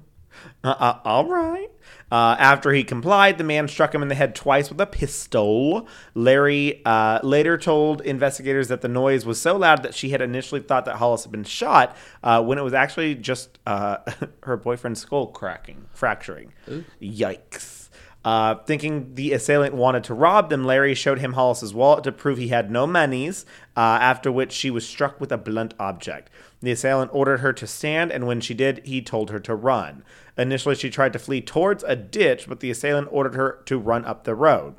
[0.64, 1.70] Uh, uh, all right.
[2.12, 5.88] Uh, after he complied, the man struck him in the head twice with a pistol.
[6.16, 10.62] Larey uh, later told investigators that the noise was so loud that she had initially
[10.62, 13.98] thought that Hollis had been shot uh, when it was actually just uh,
[14.44, 16.54] her boyfriend's skull cracking, fracturing.
[17.02, 17.83] Yikes.
[18.26, 22.38] Uh, thinking the assailant wanted to rob them, Larey showed him Hollis's wallet to prove
[22.38, 26.30] he had no monies, uh, after which she was struck with a blunt object.
[26.62, 30.04] The assailant ordered her to stand, and when she did, he told her to run.
[30.38, 34.06] Initially, she tried to flee towards a ditch, but the assailant ordered her to run
[34.06, 34.76] up the road.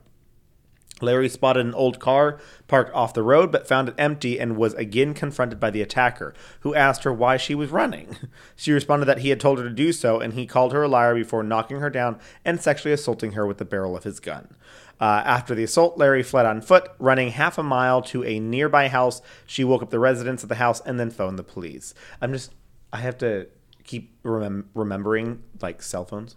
[1.05, 4.75] Larey spotted an old car parked off the road but found it empty and was
[4.75, 8.17] again confronted by the attacker, who asked her why she was running.
[8.57, 10.89] She responded that he had told her to do so, and he called her a
[10.89, 14.55] liar before knocking her down and sexually assaulting her with the barrel of his gun.
[15.01, 18.89] Uh, after the assault, Larey fled on foot, running half a mile to a nearby
[18.89, 19.21] house.
[19.47, 21.95] She woke up the residents of the house and then phoned the police.
[22.21, 22.53] I'm just,
[22.93, 23.49] I have to
[23.83, 26.37] keep remem- remembering like cell phones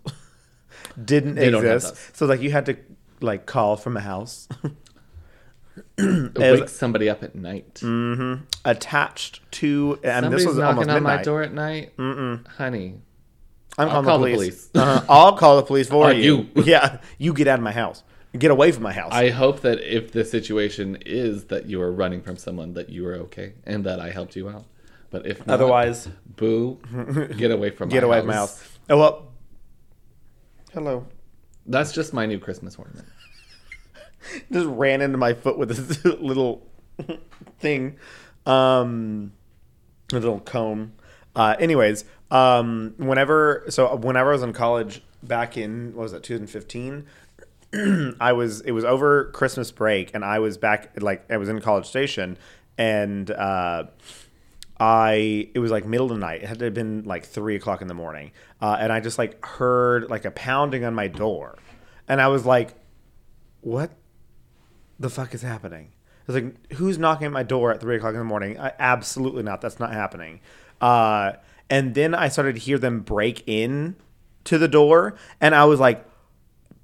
[1.04, 2.16] didn't They exist.
[2.16, 2.78] So like you had to
[3.22, 4.48] like call from a house.
[6.00, 7.82] Wake somebody up at night.
[8.66, 11.96] attached to and Somebody's this was knocking almost on my door at night.
[11.98, 12.48] Mm-mm.
[12.48, 12.96] Honey,
[13.78, 14.70] I'm I'll calling call the police.
[14.76, 15.06] Uh-huh.
[15.10, 16.48] I'll call the police for you.
[16.56, 16.64] you.
[16.64, 18.04] yeah, you get out of my house.
[18.38, 19.14] Get away from my house.
[19.14, 23.08] I hope that if the situation is that you are running from someone, that you
[23.08, 24.66] are okay and that I helped you out.
[25.10, 26.78] But if not, Otherwise, boo,
[27.38, 28.24] get away from get my away house.
[28.24, 28.80] from my house.
[28.90, 29.28] Oh well.
[30.74, 31.08] Hello.
[31.68, 33.08] That's just my new Christmas ornament.
[34.52, 36.68] Just ran into my foot with this little
[37.60, 37.98] thing,
[38.46, 39.32] um,
[40.12, 40.94] a little comb.
[41.36, 46.24] Uh, anyways, um, whenever so whenever I was in college back in what was it
[46.24, 47.06] 2015.
[48.20, 51.60] I was it was over Christmas break and I was back like I was in
[51.62, 52.38] College Station
[52.78, 53.86] and uh,
[54.80, 56.44] I it was like middle of the night.
[56.44, 59.18] It had to have been like three o'clock in the morning, uh, and I just
[59.18, 61.58] like heard like a pounding on my door,
[62.08, 62.76] and I was like,
[63.62, 63.92] "What
[65.00, 65.90] the fuck is happening?"
[66.28, 68.74] I was like, "Who's knocking at my door at three o'clock in the morning?" I,
[68.78, 69.62] absolutely not.
[69.62, 70.42] That's not happening.
[70.80, 71.34] Uh,
[71.70, 73.96] and then I started to hear them break in
[74.44, 76.06] to the door, and I was like,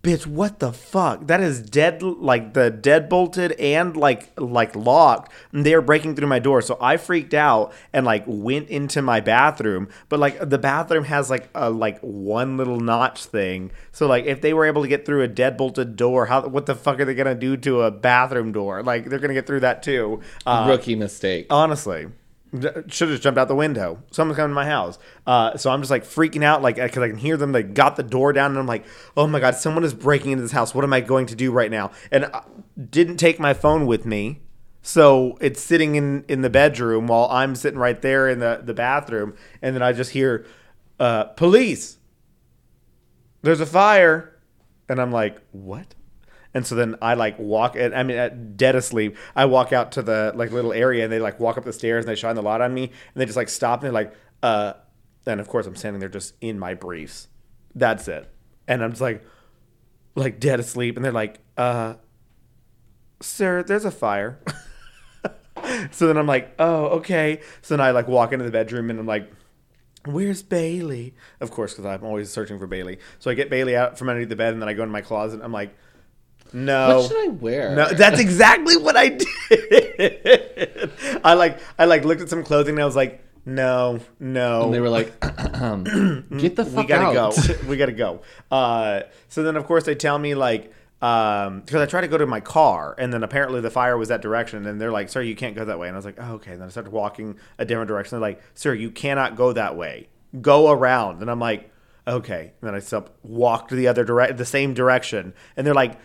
[0.04, 1.28] bitch what the fuck?
[1.28, 5.32] That is dead like the dead bolted and like like locked.
[5.52, 6.62] And they're breaking through my door.
[6.62, 9.88] So i freaked out and like went into my bathroom.
[10.10, 13.72] But like the bathroom has like a like one little notch thing.
[13.94, 16.66] So like if they were able to get through a dead bolted door how what
[16.66, 18.84] the fuck are they gonna do to a bathroom door?
[18.84, 20.22] Like they're gonna get through that too.
[20.46, 21.48] Uh, Rookie mistake.
[21.50, 22.08] honestly
[22.88, 24.02] should have jumped out the window.
[24.12, 25.00] Someone's coming to my house.
[25.26, 27.96] Uh, so i'm just like freaking out like because i can hear them they got
[27.96, 28.86] the door down and i'm like
[29.18, 30.76] oh my god someone is breaking into this house.
[30.76, 31.92] What am i going to do right now?
[32.12, 32.44] And i
[32.89, 34.42] didn't take my phone with me
[34.82, 38.74] so it's sitting in in the bedroom while i'm sitting right there in the the
[38.74, 40.46] bathroom and then i just hear
[41.00, 41.98] uh, police!
[43.42, 44.39] There's a fire!
[44.88, 45.96] And i'm like what
[46.54, 49.94] and so then I like walk, and I mean, at dead asleep, I walk out
[49.94, 52.36] to the like little area, and they like walk up the stairs, and they shine
[52.36, 54.13] the light on me, and they just like stop, and they're like,
[54.44, 54.74] uh,
[55.26, 57.28] and of course I'm standing there just in my briefs.
[57.74, 58.32] That's it,
[58.68, 59.26] and I'm just like,
[60.16, 61.96] like dead asleep, and they're like, uh,
[63.20, 64.39] sir, there's a fire.
[65.92, 67.39] so then I'm like, oh, okay.
[67.63, 69.32] So then I like walk into the bedroom, and I'm like.
[70.06, 71.16] Where's Bailey?
[71.39, 73.00] Of course, because I'm always searching for Bailey.
[73.20, 75.00] So I get Bailey out from underneath the bed, and then I go into my
[75.00, 75.39] closet.
[75.42, 75.78] I'm like,
[76.54, 77.00] no.
[77.00, 77.76] what should I wear?
[77.76, 80.92] No, that's exactly what I did.
[81.24, 84.66] I like I like looked at some clothing and I was like, no, no.
[84.66, 87.68] and they were like, "Get the fuck out." we gotta out!" go.
[87.68, 88.22] we gotta go.
[88.50, 92.18] Uh, so then of course they tell me like um because I tried to go
[92.18, 95.22] to my car and then apparently the fire was that direction and they're like, sir,
[95.22, 95.88] you can't go that way.
[95.88, 96.52] And I was like, oh, okay.
[96.52, 98.12] And then I started walking a different direction.
[98.12, 100.08] They're like, sir, you cannot go that way.
[100.39, 101.22] Go around.
[101.22, 101.70] And I'm like,
[102.08, 102.54] okay.
[102.62, 105.34] And then I walked the other direct, the same direction.
[105.58, 106.00] And they're like,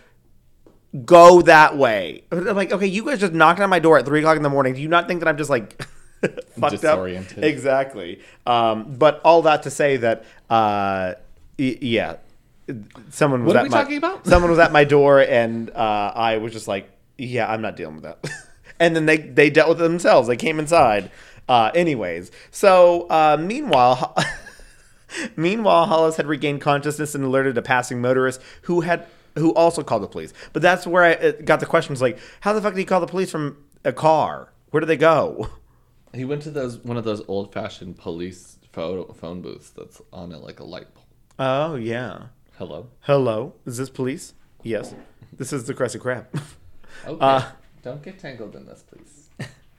[1.04, 2.24] go that way.
[2.32, 4.50] I'm like, okay, you guys just knocked on my door at three o'clock in the
[4.50, 4.74] morning.
[4.74, 5.82] Do you not think that I'm just like
[6.58, 7.38] fucked Disoriented.
[7.38, 7.44] up?
[7.44, 8.20] Exactly.
[8.46, 11.14] Um, but all that to say that, uh,
[11.58, 12.16] y- yeah,
[13.10, 14.26] someone was What are at we my, talking about?
[14.32, 17.96] someone was at my door, and uh, I was just like, yeah, I'm not dealing
[17.96, 18.24] with that.
[18.80, 20.28] and then they they dealt with it themselves.
[20.28, 21.10] They came inside.
[21.48, 24.14] Uh, anyways, so uh, meanwhile.
[25.36, 29.06] Meanwhile, Hollis had regained consciousness and alerted a passing motorist who had
[29.38, 30.32] who also called the police.
[30.52, 33.00] But that's where I uh, got the questions like, how the fuck did he call
[33.00, 34.52] the police from a car?
[34.70, 35.50] Where did they go?
[36.14, 40.32] He went to those one of those old fashioned police photo phone booths that's on
[40.32, 41.04] it like a light pole.
[41.38, 42.28] Oh yeah.
[42.56, 42.88] Hello.
[43.00, 44.32] Hello, is this police?
[44.62, 44.94] Yes.
[45.32, 46.26] This is the Crescent Crab.
[47.06, 47.18] Okay.
[47.20, 47.42] Uh,
[47.82, 49.28] Don't get tangled in this, please.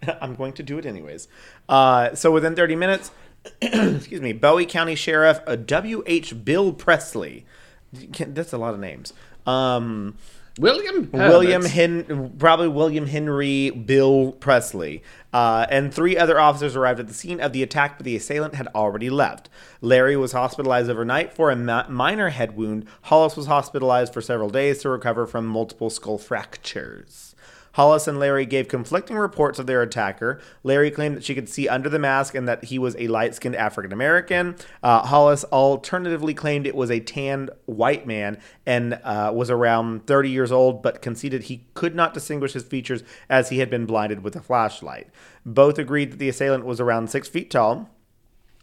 [0.21, 1.27] I'm going to do it anyways.
[1.67, 3.11] Uh, so within 30 minutes,
[3.61, 6.45] excuse me, Bowie County Sheriff uh, W.H.
[6.45, 7.45] Bill Presley.
[7.91, 9.11] That's a lot of names.
[9.45, 10.15] Um,
[10.59, 11.09] William.
[11.13, 11.63] William.
[11.63, 17.39] Hen- probably William Henry Bill Presley, uh, and three other officers arrived at the scene
[17.39, 19.47] of the attack, but the assailant had already left.
[19.81, 22.85] Larey was hospitalized overnight for a ma- minor head wound.
[23.03, 27.28] Hollis was hospitalized for several days to recover from multiple skull fractures.
[27.73, 30.39] Hollis and Larey gave conflicting reports of their attacker.
[30.63, 33.35] Larey claimed that she could see under the mask and that he was a light
[33.35, 34.55] skinned African American.
[34.81, 40.29] Uh, Hollis alternatively claimed it was a tanned white man and uh, was around 30
[40.29, 44.23] years old, but conceded he could not distinguish his features as he had been blinded
[44.23, 45.07] with a flashlight.
[45.45, 47.89] Both agreed that the assailant was around six feet tall.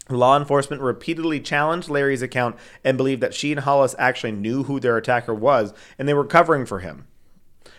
[0.08, 4.78] Law enforcement repeatedly challenged Larey's account and believed that she and Hollis actually knew who
[4.78, 7.06] their attacker was and they were covering for him.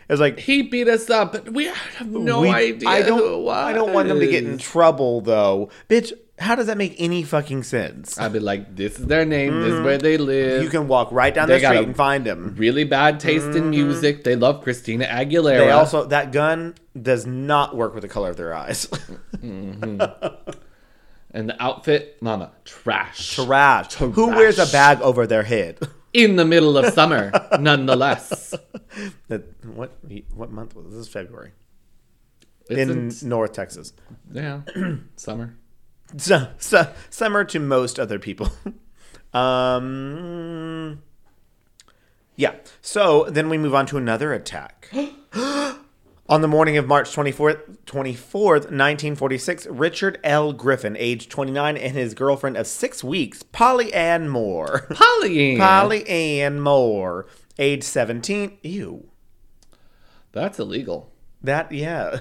[0.07, 3.17] It was like, He beat us up, but we have no we- idea I don't,
[3.19, 3.65] who it was.
[3.65, 5.69] I don't want them to get in trouble, though.
[5.89, 8.17] Bitch, how does that make any fucking sense?
[8.17, 9.59] I'd be like, this is their name.
[9.61, 9.83] This is mm.
[9.83, 10.63] where they live.
[10.63, 12.53] You can walk right down They the street and find them.
[12.57, 13.69] really bad taste in mm-hmm.
[13.71, 14.23] music.
[14.23, 15.57] They love Christina Aguilera.
[15.57, 18.87] They also that gun does not work with the color of their eyes.
[19.37, 20.51] Mm-hmm.
[21.31, 23.35] and the outfit, mama, trash.
[23.35, 23.93] Trash.
[23.95, 25.79] Who wears a bag over their head?
[26.17, 28.55] in the middle of summer, nonetheless.
[29.27, 29.97] That what
[30.33, 30.95] what month was this?
[30.95, 31.51] Is February
[32.69, 33.93] It's in in, North Texas.
[34.31, 34.61] yeah,
[35.15, 35.55] summer.
[36.17, 38.49] So, so, summer to most other people.
[39.33, 41.03] um,
[42.35, 42.55] yeah.
[42.81, 44.89] So then we move on to another attack.
[46.29, 50.51] On the morning of March 24th, 24th, 1946, Richard L.
[50.51, 54.87] Griffin, age 29, and his girlfriend of six weeks, Polly Ann Moore.
[54.93, 55.53] Polly.
[55.53, 55.57] Ann.
[55.57, 58.57] Polly Ann Moore, age 17.
[58.61, 59.09] Ew.
[60.33, 61.13] That's illegal.
[61.41, 62.19] That yeah.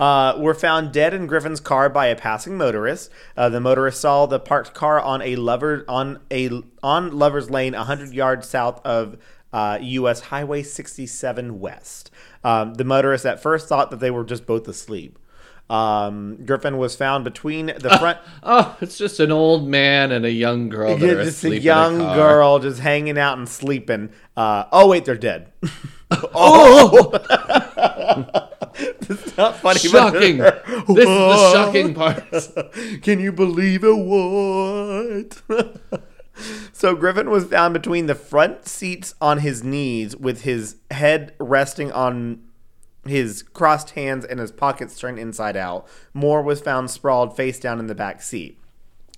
[0.00, 3.10] Uh, were found dead in Griffin's car by a passing motorist.
[3.36, 6.50] Uh, the motorist saw the parked car on a lover on a
[6.82, 9.18] on Lovers Lane, hundred yards south of
[9.52, 10.20] uh, U.S.
[10.20, 12.10] Highway 67 West.
[12.44, 15.18] Um, the motorists at first thought that they were just both asleep.
[15.70, 18.18] Um, Griffin was found between the front.
[18.42, 22.14] Oh, it's just an old man and a young girl Yeah, just a young a
[22.14, 24.10] girl just hanging out and sleeping.
[24.36, 25.50] Uh, oh wait, they're dead.
[26.34, 27.10] oh,
[28.74, 29.78] it's not funny.
[29.78, 30.38] Shocking.
[30.38, 33.02] this is the shocking part.
[33.02, 33.96] Can you believe it?
[33.96, 35.40] What?
[36.72, 41.92] So Griffin was found between the front seats on his knees, with his head resting
[41.92, 42.42] on
[43.06, 45.86] his crossed hands and his pockets turned inside out.
[46.14, 48.58] Moore was found sprawled face down in the back seat.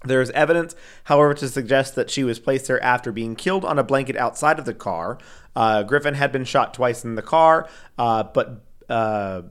[0.04, 3.78] There is evidence, however, to suggest that she was placed there after being killed on
[3.78, 5.18] a blanket outside of the car.
[5.56, 9.42] Uh, Griffin had been shot twice in the car, uh, but uh,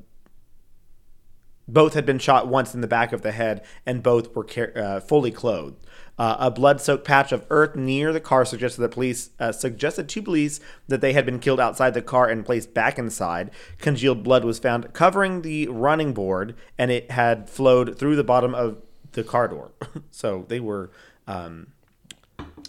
[1.68, 4.74] both had been shot once in the back of the head, and both were car-
[4.76, 5.83] uh, fully clothed.
[6.18, 10.22] Uh, a blood-soaked patch of earth near the car suggested that police uh, suggested to
[10.22, 13.50] police that they had been killed outside the car and placed back inside.
[13.80, 18.54] Congealed blood was found covering the running board, and it had flowed through the bottom
[18.54, 18.78] of
[19.14, 19.72] the car door.
[20.12, 20.92] so they were
[21.28, 21.68] um,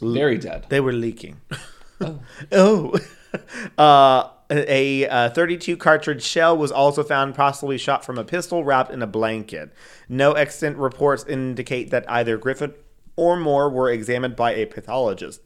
[0.00, 0.66] Very dead.
[0.68, 1.40] they were leaking.
[2.52, 2.92] Oh.
[3.78, 8.90] uh, a, uh 32 cartridge shell was also found, possibly shot from a pistol wrapped
[8.92, 9.72] in a blanket.
[10.08, 12.74] No extant reports indicate that either Griffin
[13.16, 15.40] or Moore were examined by a pathologist.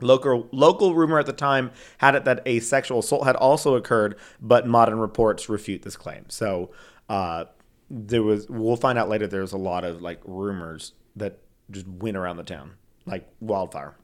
[0.00, 4.16] Local local rumor at the time had it that a sexual assault had also occurred,
[4.40, 6.26] but modern reports refute this claim.
[6.28, 6.70] So
[7.08, 7.46] uh,
[7.88, 8.46] there was.
[8.48, 9.26] We'll find out later.
[9.26, 11.38] There's a lot of like rumors that
[11.70, 12.72] just went around the town
[13.06, 13.96] like wildfire.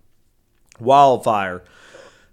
[0.80, 1.64] Wildfire.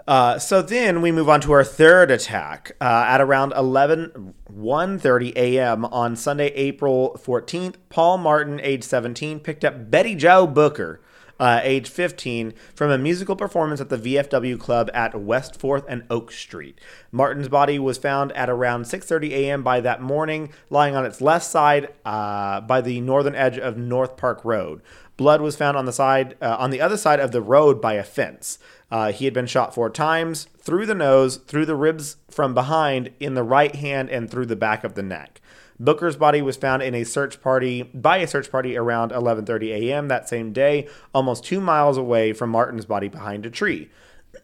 [0.09, 5.35] Uh, so then we move on to our third attack uh, at around 11 1:30
[5.35, 5.85] a.m.
[5.85, 7.75] on Sunday, April 14th.
[7.89, 10.99] Paul Martin, age 17, picked up Betty Jo Booker,
[11.39, 16.03] uh, age 15, from a musical performance at the VFW club at West 4th and
[16.09, 16.81] Oak Street.
[17.11, 19.61] Martin's body was found at around 6:30 a.m.
[19.61, 24.17] by that morning, lying on its left side uh, by the northern edge of North
[24.17, 24.81] Park Road.
[25.17, 27.93] Blood was found on the side uh, on the other side of the road by
[27.93, 28.57] a fence.
[28.91, 33.11] Uh, he had been shot four times through the nose, through the ribs from behind,
[33.19, 35.41] in the right hand, and through the back of the neck.
[35.79, 40.07] Booker's body was found in a search party by a search party around 11:30 a.m.
[40.09, 43.89] that same day, almost 2 miles away from Martin's body behind a tree.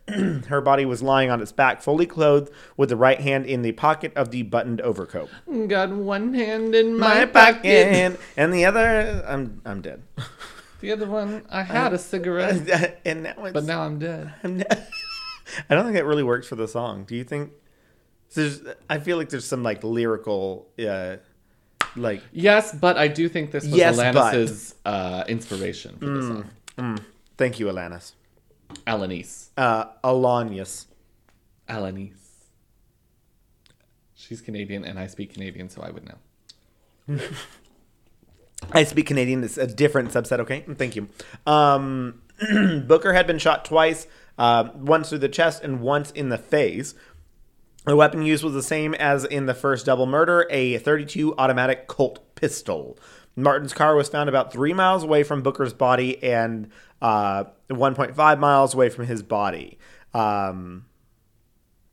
[0.47, 3.73] Her body was lying on its back, fully clothed, with the right hand in the
[3.73, 5.29] pocket of the buttoned overcoat.
[5.67, 8.17] Got one hand in my, pocket.
[8.37, 10.03] and the other, I'm I'm dead.
[10.81, 14.33] The other one, I had a cigarette, and now but now I'm dead.
[14.43, 14.67] I'm not-
[15.69, 17.03] I don't think that really works for the song.
[17.05, 17.51] Do you think?
[18.33, 21.17] There's, I feel like there's some like lyrical, uh,
[21.95, 26.43] like Yes, but I do think this was Yes, Alanis's uh, inspiration for the
[26.75, 26.99] song.
[27.37, 28.13] thank you, Alanis.
[28.87, 29.49] Alanis.
[29.55, 30.87] Uh, Alanius.
[31.69, 32.13] Alanis.
[34.15, 37.19] She's Canadian, and I speak Canadian, so I would know.
[38.71, 39.43] I speak Canadian.
[39.43, 40.39] It's a different subset.
[40.39, 41.07] Okay, thank you.
[41.45, 42.21] Um,
[42.87, 46.95] Booker had been shot twice, uh, once through the chest and once in the face.
[47.85, 51.87] The weapon used was the same as in the first double murder, a 32 automatic
[51.87, 52.97] Colt pistol.
[53.35, 56.69] Martin's car was found about three miles away from Booker's body and
[57.01, 59.77] uh, 1.5 miles away from his body.
[60.13, 60.85] Um,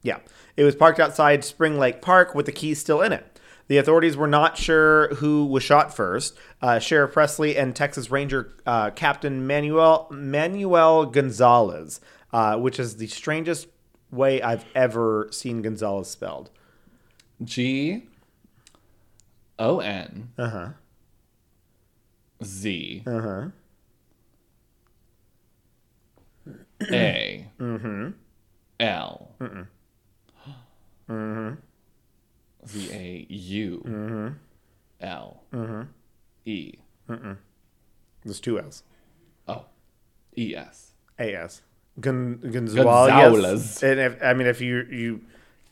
[0.02, 0.20] yeah.
[0.56, 3.31] It was parked outside Spring Lake Park with the keys still in it.
[3.72, 6.36] The authorities were not sure who was shot first.
[6.60, 11.98] Uh, Sheriff Presley and Texas Ranger uh, Captain Manuel Manuel Gonzalez,
[12.34, 13.68] uh, which is the strangest
[14.10, 16.50] way I've ever seen Gonzalez spelled.
[17.42, 18.02] G
[19.58, 20.68] O N Uh huh.
[22.44, 23.48] Z Uh huh.
[26.92, 28.08] A Mm-hmm.
[28.80, 29.30] L
[32.66, 34.34] Z A U
[35.00, 35.42] L
[36.44, 36.74] E
[38.24, 38.82] There's two L's.
[39.48, 39.64] Oh
[40.36, 40.92] E S.
[41.18, 41.62] A S.
[42.00, 42.84] Gon- Gonzalez.
[43.10, 43.82] Gonzalez.
[43.82, 45.20] And if, I mean, if you you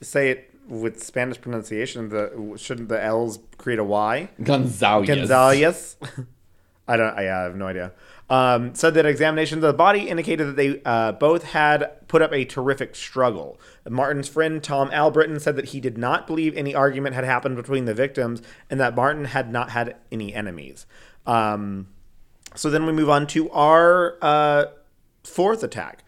[0.01, 4.29] say it with Spanish pronunciation, the shouldn't the L's create a Y?
[4.43, 5.07] Gonzalez.
[5.09, 5.97] Gonzalez.
[6.89, 7.15] I don't.
[7.17, 7.93] I, I have no idea.
[8.29, 12.33] Um, said that examinations of the body indicated that they uh, both had put up
[12.33, 13.57] a terrific struggle.
[13.89, 17.85] Martin's friend Tom Albritton said that he did not believe any argument had happened between
[17.85, 20.87] the victims and that Martin had not had any enemies.
[21.25, 21.87] Um,
[22.57, 24.65] so then we move on to our uh,
[25.23, 26.03] fourth attack.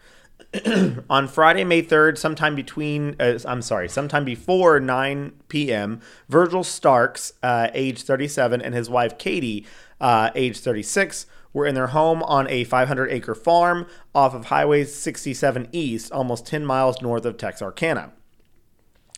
[1.09, 7.31] on Friday, May 3rd, sometime between, uh, I'm sorry, sometime before 9 p.m., Virgil Starks,
[7.41, 9.65] uh, age 37, and his wife Katie,
[10.01, 14.83] uh, age 36, were in their home on a 500 acre farm off of Highway
[14.83, 18.11] 67 East, almost 10 miles north of Texarkana.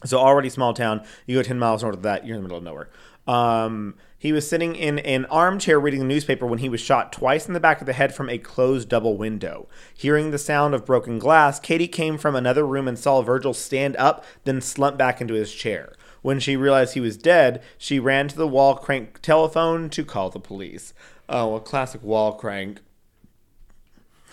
[0.04, 1.04] So already small town.
[1.26, 2.90] You go 10 miles north of that, you're in the middle of nowhere.
[3.28, 7.48] Um, he was sitting in an armchair reading the newspaper when he was shot twice
[7.48, 9.68] in the back of the head from a closed double window.
[9.94, 13.96] Hearing the sound of broken glass, Katie came from another room and saw Virgil stand
[13.98, 15.94] up, then slump back into his chair.
[16.22, 20.32] When she realized he was dead, she ran to the wall crank telephone to call
[20.32, 20.94] the police.
[21.28, 22.80] Oh, a classic wall crank.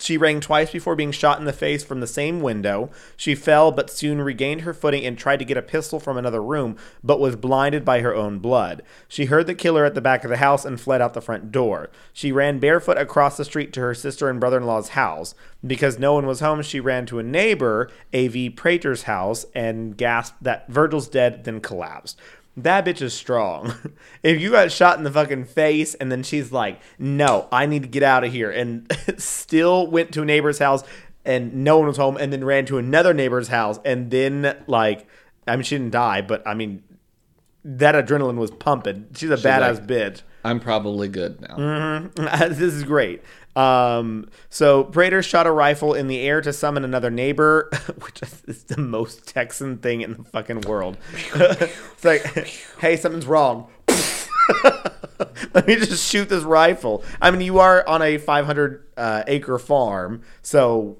[0.03, 2.89] She rang twice before being shot in the face from the same window.
[3.15, 6.43] She fell, but soon regained her footing and tried to get a pistol from another
[6.43, 8.81] room, but was blinded by her own blood.
[9.07, 11.53] She heard the killer at the back of the house and fled out the front
[11.53, 11.89] door.
[12.11, 15.35] She ran barefoot across the street to her sister and brother in law's house.
[15.65, 18.49] Because no one was home, she ran to a neighbor, A.V.
[18.49, 22.19] Prater's house, and gasped that Virgil's dead, then collapsed.
[22.55, 23.73] That bitch is strong.
[24.23, 27.81] if you got shot in the fucking face and then she's like, no, I need
[27.83, 28.85] to get out of here, and
[29.17, 30.83] still went to a neighbor's house
[31.25, 35.07] and no one was home, and then ran to another neighbor's house, and then, like,
[35.47, 36.83] I mean, she didn't die, but I mean,
[37.63, 39.07] that adrenaline was pumping.
[39.15, 40.21] She's a badass like- bitch.
[40.45, 41.55] I'm probably good now.
[41.55, 42.49] Mm-hmm.
[42.49, 43.21] this is great.
[43.55, 47.69] Um, so Prater shot a rifle in the air to summon another neighbor,
[48.01, 50.97] which is the most Texan thing in the fucking world.
[51.35, 52.23] it's like,
[52.79, 53.67] hey, something's wrong.
[55.53, 57.03] Let me just shoot this rifle.
[57.21, 60.97] I mean, you are on a 500 uh, acre farm, so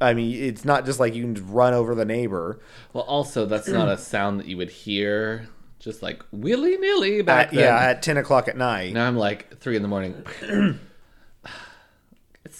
[0.00, 2.60] I mean, it's not just like you can just run over the neighbor.
[2.92, 7.48] Well, also that's not a sound that you would hear just like willy nilly back
[7.48, 8.92] At, yeah, at 10 o'clock at night.
[8.92, 10.24] Now I'm like three in the morning.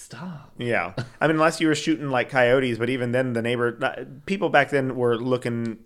[0.07, 0.53] Stop.
[0.57, 4.05] Yeah, I mean, unless you were shooting like coyotes, but even then, the neighbor uh,
[4.25, 5.79] people back then were looking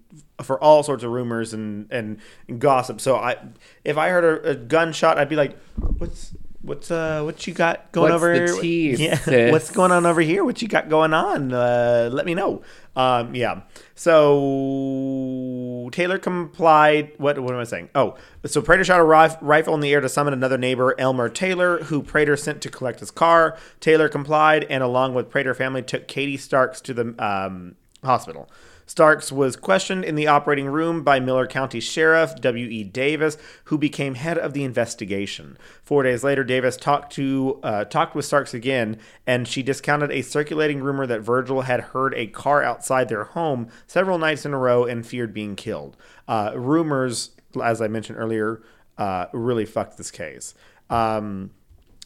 [0.43, 2.18] for all sorts of rumors and and,
[2.59, 3.01] gossip.
[3.01, 3.37] So I,
[3.83, 5.57] if I heard a, a gunshot, I'd be like,
[5.97, 10.05] "What's what's uh what you got going What's over tea, yeah, sis?" what's going on
[10.05, 10.45] over here?
[10.45, 11.55] What you got going on?
[11.55, 12.61] Uh, let me know."
[12.97, 13.62] Um, yeah.
[14.01, 17.12] So Taylor complied.
[17.18, 17.90] What what am I saying?
[17.94, 21.28] Oh, so Prater shot a rif- rifle in the air to summon another neighbor, Elmer
[21.28, 23.59] Taylor, who Prater sent to collect his car.
[23.78, 28.48] Taylor complied, and along with Prater family, took Katie Starks to the um, hospital.
[28.91, 32.82] Starks was questioned in the operating room by Miller County Sheriff W.E.
[32.82, 35.57] Davis, who became head of the investigation.
[35.80, 40.22] Four days later, Davis talked to uh, talked with Starks again, and she discounted a
[40.22, 44.59] circulating rumor that Virgil had heard a car outside their home several nights in a
[44.59, 45.97] row and feared being killed.
[46.26, 47.30] Uh, rumors,
[47.62, 48.61] as I mentioned earlier,
[48.99, 50.53] uh, really fucked this case.
[50.91, 51.53] Um,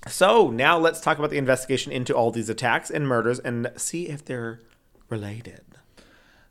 [0.06, 4.10] so now let's talk about the investigation into all these attacks and murders and see
[4.10, 4.60] if they're
[5.08, 5.62] related.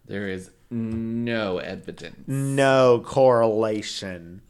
[0.05, 2.27] There is no evidence.
[2.27, 4.41] No correlation.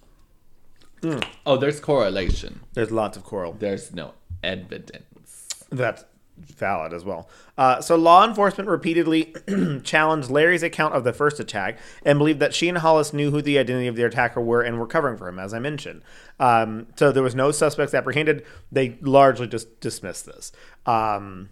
[1.45, 2.62] Oh, there's correlation.
[2.74, 3.54] There's lots of coral.
[3.54, 5.49] There's no evidence.
[5.70, 6.06] That's
[6.38, 7.30] valid as well.
[7.58, 9.36] Uh, so law enforcement repeatedly
[9.84, 13.41] challenged Larey's account of the first attack and believed that she and Hollis knew who
[13.41, 16.01] the identity of the attacker were and were covering for him, as I mentioned.
[16.39, 18.45] Um, so there was no suspects apprehended.
[18.72, 20.51] They largely just dismissed this.
[20.86, 21.49] Um,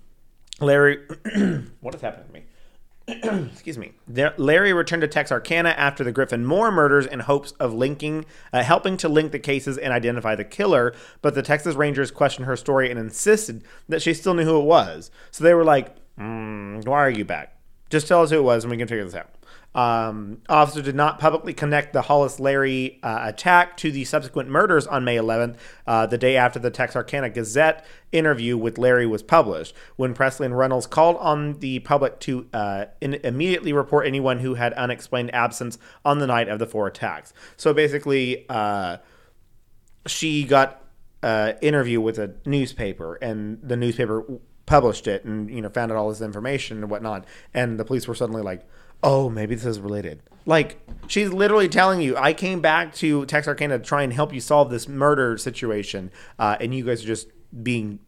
[0.59, 0.99] Larey,
[1.81, 2.45] what has happened to me?
[3.51, 3.93] excuse me.
[4.37, 8.97] Larey returned to Texarkana after the Griffin Moore murders in hopes of linking, uh, helping
[8.97, 10.93] to link the cases and identify the killer.
[11.21, 14.65] But the Texas Rangers questioned her story and insisted that she still knew who it
[14.65, 15.11] was.
[15.31, 17.57] So they were like, mm, "Why are you back?
[17.89, 19.29] Just tell us who it was, and we can figure this out."
[19.73, 24.85] Um, officer did not publicly connect the Hollis Larey uh, attack to the subsequent murders
[24.85, 25.55] on May 11th,
[25.87, 30.57] uh, the day after the Texarkana Gazette interview with Larey was published, when Presley and
[30.57, 35.77] Reynolds called on the public to uh, in, immediately report anyone who had unexplained absence
[36.03, 37.33] on the night of the four attacks.
[37.55, 38.97] So basically, uh,
[40.05, 40.83] she got
[41.23, 44.25] an interview with a newspaper, and the newspaper
[44.65, 48.07] published it, and you know found out all this information and whatnot, and the police
[48.07, 48.67] were suddenly like,
[49.03, 53.79] "Oh, maybe this is related." Like she's literally telling you, "I came back to Texarkana
[53.79, 57.27] to try and help you solve this murder situation, uh, and you guys are just
[57.63, 57.99] being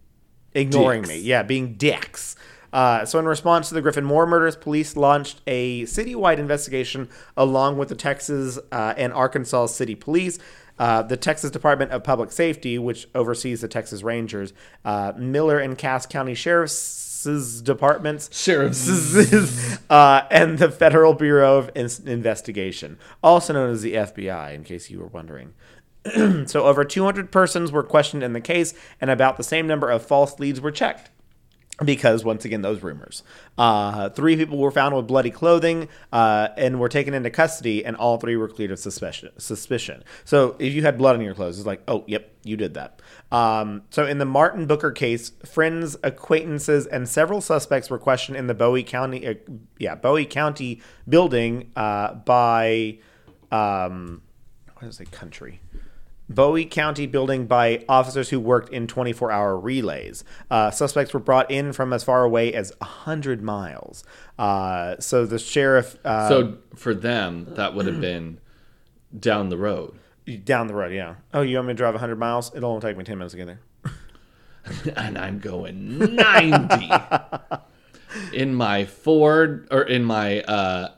[0.53, 1.13] ignoring Dicks.
[1.13, 2.35] me." Yeah, being dicks.
[2.73, 7.77] Uh, so, in response to the Griffin Moore murders, police launched a citywide investigation along
[7.77, 10.39] with the Texas uh, and Arkansas City Police,
[10.79, 15.77] uh, the Texas Department of Public Safety, which oversees the Texas Rangers, uh, Miller and
[15.77, 16.73] Cass County Sheriff's
[17.61, 19.77] Departments, Sheriffs.
[19.89, 24.89] uh, and the Federal Bureau of In- Investigation, also known as the FBI, in case
[24.89, 25.53] you were wondering.
[26.45, 30.05] so, over 200 persons were questioned in the case, and about the same number of
[30.05, 31.09] false leads were checked
[31.83, 33.23] because once again those rumors.
[33.57, 37.95] Uh, three people were found with bloody clothing uh, and were taken into custody and
[37.95, 40.03] all three were cleared of suspicion suspicion.
[40.23, 43.01] So if you had blood on your clothes it's like oh yep you did that.
[43.31, 48.47] Um, so in the martin booker case friends acquaintances and several suspects were questioned in
[48.47, 49.33] the bowie county uh,
[49.79, 52.99] yeah bowie county building uh, by
[53.51, 54.21] um,
[54.75, 55.59] what is it country
[56.33, 60.23] Bowie County building by officers who worked in 24 hour relays.
[60.49, 64.03] Uh, suspects were brought in from as far away as 100 miles.
[64.37, 65.97] Uh, so the sheriff.
[66.05, 68.39] Uh, so for them, that would have been
[69.17, 69.97] down the road.
[70.43, 71.15] down the road, yeah.
[71.33, 72.53] Oh, you want me to drive 100 miles?
[72.55, 73.59] It'll only take me 10 minutes to get there.
[74.95, 76.89] and I'm going 90
[78.33, 80.89] in my Ford or in my uh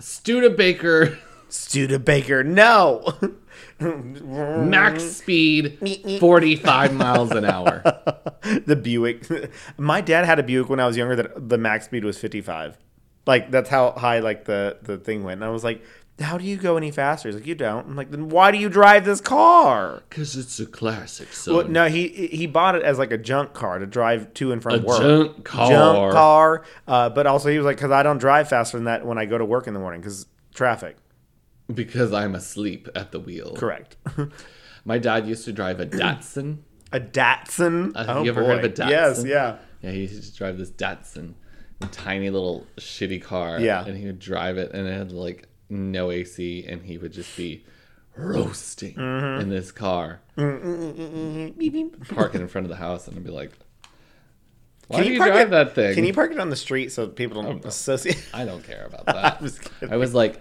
[0.00, 1.18] Studebaker
[1.48, 3.14] Studebaker, no!
[3.80, 5.78] max speed
[6.20, 7.82] 45 miles an hour.
[8.66, 9.26] the Buick.
[9.76, 12.78] My dad had a Buick when I was younger that the max speed was 55.
[13.26, 15.42] Like, that's how high, like, the, the thing went.
[15.42, 15.84] And I was like,
[16.20, 17.28] how do you go any faster?
[17.28, 17.86] He's like, you don't.
[17.86, 20.02] I'm like, then why do you drive this car?
[20.10, 21.32] Cuz it's a classic.
[21.32, 24.50] So Well, no, he he bought it as like a junk car to drive to
[24.50, 25.00] and from A work.
[25.00, 25.70] junk car.
[25.70, 26.64] Junk car.
[26.88, 29.26] Uh, but also, he was like, because I don't drive faster than that when I
[29.26, 30.96] go to work in the morning because traffic.
[31.72, 33.54] Because I'm asleep at the wheel.
[33.56, 33.96] Correct.
[34.84, 36.58] My dad used to drive a Datsun.
[36.92, 37.92] a Datsun.
[37.94, 38.88] Uh, oh, you ever heard of a boy.
[38.90, 39.24] Yes.
[39.24, 39.58] Yeah.
[39.82, 41.34] Yeah, he used to drive this Datsun,
[41.82, 43.60] a tiny little shitty car.
[43.60, 43.84] Yeah.
[43.84, 47.36] and he would drive it, and it had like no AC, and he would just
[47.36, 47.64] be
[48.16, 49.42] roasting Mm-hmm.
[49.42, 50.20] in this car,
[52.08, 53.52] parking in front of the house, and I'd be like,
[54.88, 56.90] "Why do you park drive it, that thing?" Can you park it on the street
[56.92, 58.24] so people don't associate?
[58.32, 59.38] I don't care about that.
[59.40, 59.92] Kidding.
[59.92, 60.40] I was like,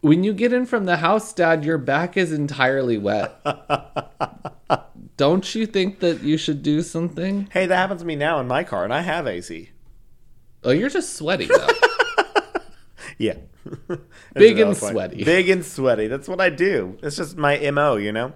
[0.00, 3.40] when you get in from the house, Dad, your back is entirely wet.
[5.16, 7.48] Don't you think that you should do something?
[7.52, 9.70] Hey, that happens to me now in my car, and I have AC.
[10.62, 11.68] Oh, you're just sweaty though.
[13.18, 13.36] Yeah.
[14.34, 15.24] Big and sweaty.
[15.24, 16.06] Big and sweaty.
[16.06, 16.98] That's what I do.
[17.02, 17.96] It's just my mo.
[17.96, 18.32] You know,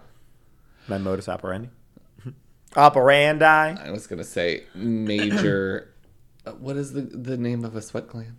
[0.89, 1.69] my modus operandi.
[2.77, 3.45] Operandi.
[3.45, 5.93] I was gonna say major.
[6.47, 8.37] uh, what is the the name of a sweat gland?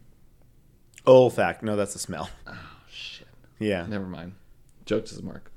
[1.05, 1.61] Olfact.
[1.61, 2.29] No, that's the smell.
[3.61, 3.85] Yeah.
[3.87, 4.33] Never mind.
[4.85, 5.51] Joke doesn't work.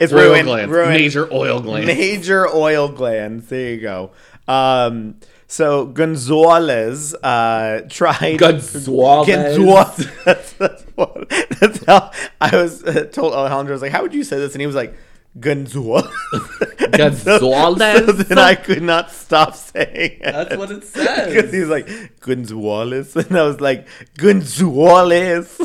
[0.00, 0.46] It's Oil ruined.
[0.46, 0.72] glands.
[0.72, 0.90] ruined.
[0.94, 1.86] Major oil glands.
[1.86, 3.48] Major oil glands.
[3.48, 4.10] There you go.
[4.48, 8.38] Um, so Gonzalez uh, tried.
[8.38, 9.26] Gonzalez.
[9.28, 10.10] Gonzalez.
[10.24, 11.28] that's, that's, what,
[11.60, 13.32] that's how I was uh, told.
[13.32, 14.96] Alejandro was like, "How would you say this?" And he was like,
[15.38, 16.06] Gonzalez.
[16.92, 18.06] Gonzalez?
[18.06, 20.32] so then I could not stop saying it.
[20.32, 21.34] That's what it says.
[21.34, 25.56] Because he's like Gonzalez, and I was like Gonzalez.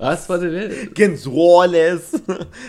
[0.00, 0.88] That's what it is.
[0.88, 2.20] Gonzalez.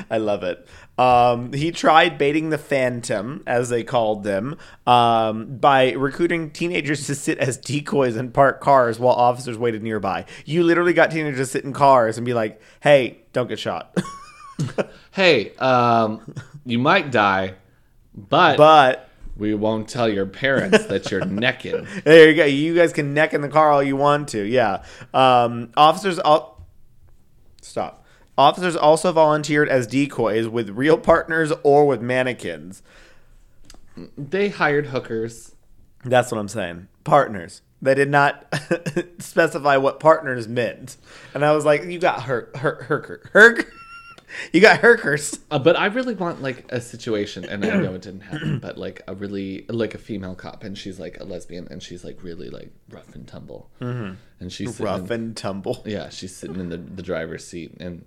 [0.09, 0.67] I love it.
[0.97, 7.15] Um, he tried baiting the Phantom, as they called them, um, by recruiting teenagers to
[7.15, 10.25] sit as decoys and park cars while officers waited nearby.
[10.45, 13.97] You literally got teenagers to sit in cars and be like, "Hey, don't get shot."
[15.11, 16.33] Hey, um,
[16.65, 17.53] you might die,
[18.13, 21.87] but, but we won't tell your parents that you're necking.
[22.03, 22.45] there you go.
[22.45, 24.43] You guys can neck in the car all you want to.
[24.43, 24.83] Yeah.
[25.13, 26.19] Um, officers.
[26.19, 26.65] All
[27.61, 28.05] stop.
[28.37, 32.83] Officers also volunteered as decoys with real partners or with mannequins.
[34.17, 35.55] They hired hookers.
[36.03, 36.89] That's what I'm saying.
[37.05, 37.61] Partners.
[37.81, 38.53] They did not
[39.19, 40.97] specify what partners meant,
[41.33, 43.67] and I was like, "You got her, her, her, herk.
[44.53, 48.01] You got herkers." Uh, but I really want like a situation, and I know it
[48.01, 51.67] didn't happen, but like a really like a female cop, and she's like a lesbian,
[51.69, 54.15] and she's like really like rough and tumble, mm-hmm.
[54.39, 55.83] and she's Rough in- and tumble.
[55.85, 58.03] yeah, she's sitting in the the driver's seat, and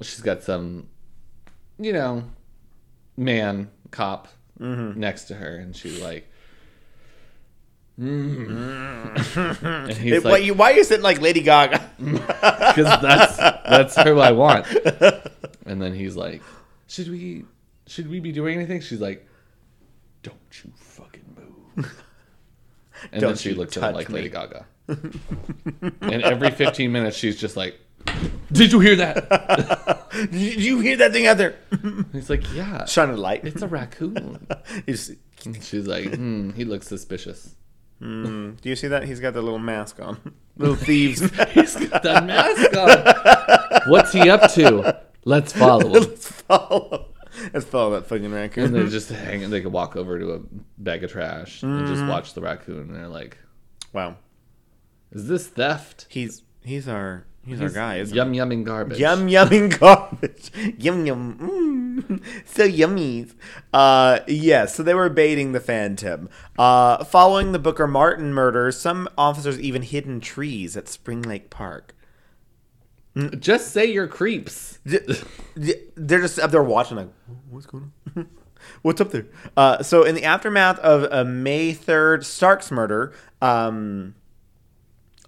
[0.00, 0.88] she's got some,
[1.78, 2.24] you know,
[3.16, 4.28] man cop
[4.58, 4.98] Mm-hmm.
[4.98, 6.30] next to her, and she's like.
[7.98, 9.88] Mm.
[9.96, 11.80] he's It- why, like, why are you sitting like Lady Gaga?
[11.98, 14.66] because that's that's who I want.
[15.68, 16.42] And then he's like,
[16.86, 17.44] "Should we
[17.88, 19.26] should we be doing anything?" She's like,
[20.22, 21.92] "Don't you fucking move."
[23.02, 24.14] And then Don't she you looks at him like me.
[24.14, 24.64] Lady Gaga.
[24.86, 27.80] and every 15 minutes, she's just like,
[28.52, 31.56] "Did you hear that?" Did you hear that thing out there?
[32.12, 33.44] He's like, "Yeah, Shine a light.
[33.44, 34.46] it's a raccoon."
[34.86, 37.56] She's like, "Hmm, he looks suspicious."
[38.00, 39.04] Mm, do you see that?
[39.04, 40.34] He's got the little mask on.
[40.58, 41.20] Little thieves.
[41.50, 43.90] He's got that mask on.
[43.90, 45.02] What's he up to?
[45.26, 45.92] Let's follow him.
[45.92, 47.08] Let's follow.
[47.52, 48.64] Let's follow that fucking raccoon.
[48.64, 50.40] And they just hang and they could walk over to a
[50.78, 52.88] bag of trash and just watch the raccoon.
[52.88, 53.36] And they're like,
[53.92, 54.16] wow.
[55.12, 57.96] "Is this theft?" He's he's our he's, our guy.
[57.96, 58.96] Isn't Yum yumming garbage.
[58.98, 59.02] he?
[59.02, 60.50] Yum yumming garbage.
[60.78, 61.72] yum yum.
[61.96, 63.26] Mm, so yummy.
[63.72, 64.66] Uh, yeah.
[64.66, 66.28] So they were baiting the Phantom.
[66.58, 71.48] Uh, following the Booker Martin murder, some officers even hid in trees at Spring Lake
[71.48, 71.94] Park.
[73.38, 74.78] Just say you're creeps.
[74.84, 77.08] they're just up there watching like
[77.48, 78.28] what's going on
[78.82, 79.26] what's up there
[79.56, 84.14] uh, so in the aftermath of a may 3rd starks murder um,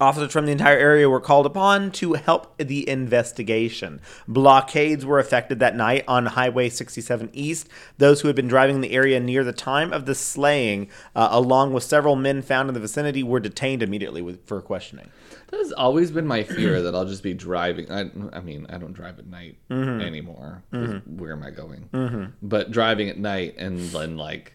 [0.01, 5.59] officers from the entire area were called upon to help the investigation blockades were affected
[5.59, 7.69] that night on highway 67 east
[7.99, 11.29] those who had been driving in the area near the time of the slaying uh,
[11.33, 15.11] along with several men found in the vicinity were detained immediately with, for questioning
[15.51, 17.91] That has always been my fear that I'll just be driving.
[17.91, 20.01] I, I mean, I don't drive at night Mm-hmm.
[20.01, 20.63] anymore.
[20.73, 22.33] 'cause Where am I going?
[22.43, 24.55] But driving at night and then like,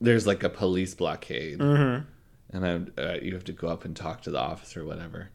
[0.00, 2.04] there's like a police blockade, Mm-hmm.
[2.52, 5.30] And I, uh, you have to go up and talk to the officer, or whatever.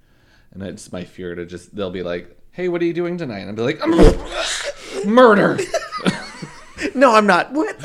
[0.52, 3.40] And it's my fear to just they'll be like, "Hey, what are you doing tonight?"
[3.40, 5.58] And I'll be like, "I'm murder."
[6.94, 7.76] no i'm not what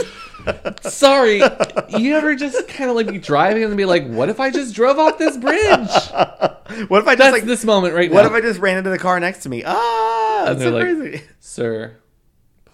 [0.83, 1.41] Sorry.
[1.89, 4.75] You ever just kind of like be driving and be like, "What if I just
[4.75, 5.89] drove off this bridge?"
[6.89, 8.27] what if i just That's like this moment right What now.
[8.29, 9.63] if I just ran into the car next to me?
[9.65, 11.23] Ah, And that's so like, crazy.
[11.41, 11.97] Sir,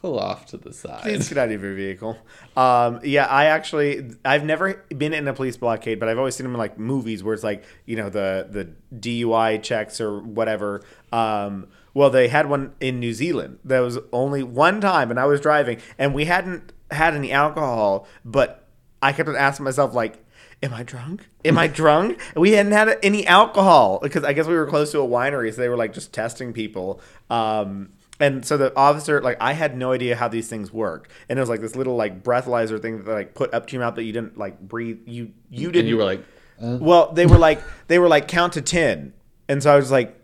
[0.00, 1.02] pull off to the side.
[1.02, 2.16] Please get out of your vehicle.
[2.56, 6.44] Um, yeah, I actually, I've never been in a police blockade, but I've always seen
[6.44, 10.82] them in like movies where it's like, you know, the the DUI checks or whatever.
[11.12, 13.58] Um, well, they had one in New Zealand.
[13.64, 18.06] That was only one time, and I was driving, and we hadn't had any alcohol,
[18.24, 18.68] but
[19.02, 20.24] I kept on asking myself like.
[20.60, 21.28] Am I drunk?
[21.44, 22.20] Am I drunk?
[22.34, 25.60] We hadn't had any alcohol because I guess we were close to a winery, so
[25.60, 27.00] they were like just testing people.
[27.30, 27.90] Um,
[28.20, 31.42] and so the officer, like, I had no idea how these things worked, and it
[31.42, 33.94] was like this little like breathalyzer thing that they, like put up to your mouth
[33.94, 35.00] that you didn't like breathe.
[35.06, 35.80] You you didn't.
[35.80, 36.24] and you were like,
[36.60, 39.12] uh, well, they were like they were like count to ten,
[39.48, 40.20] and so I was like,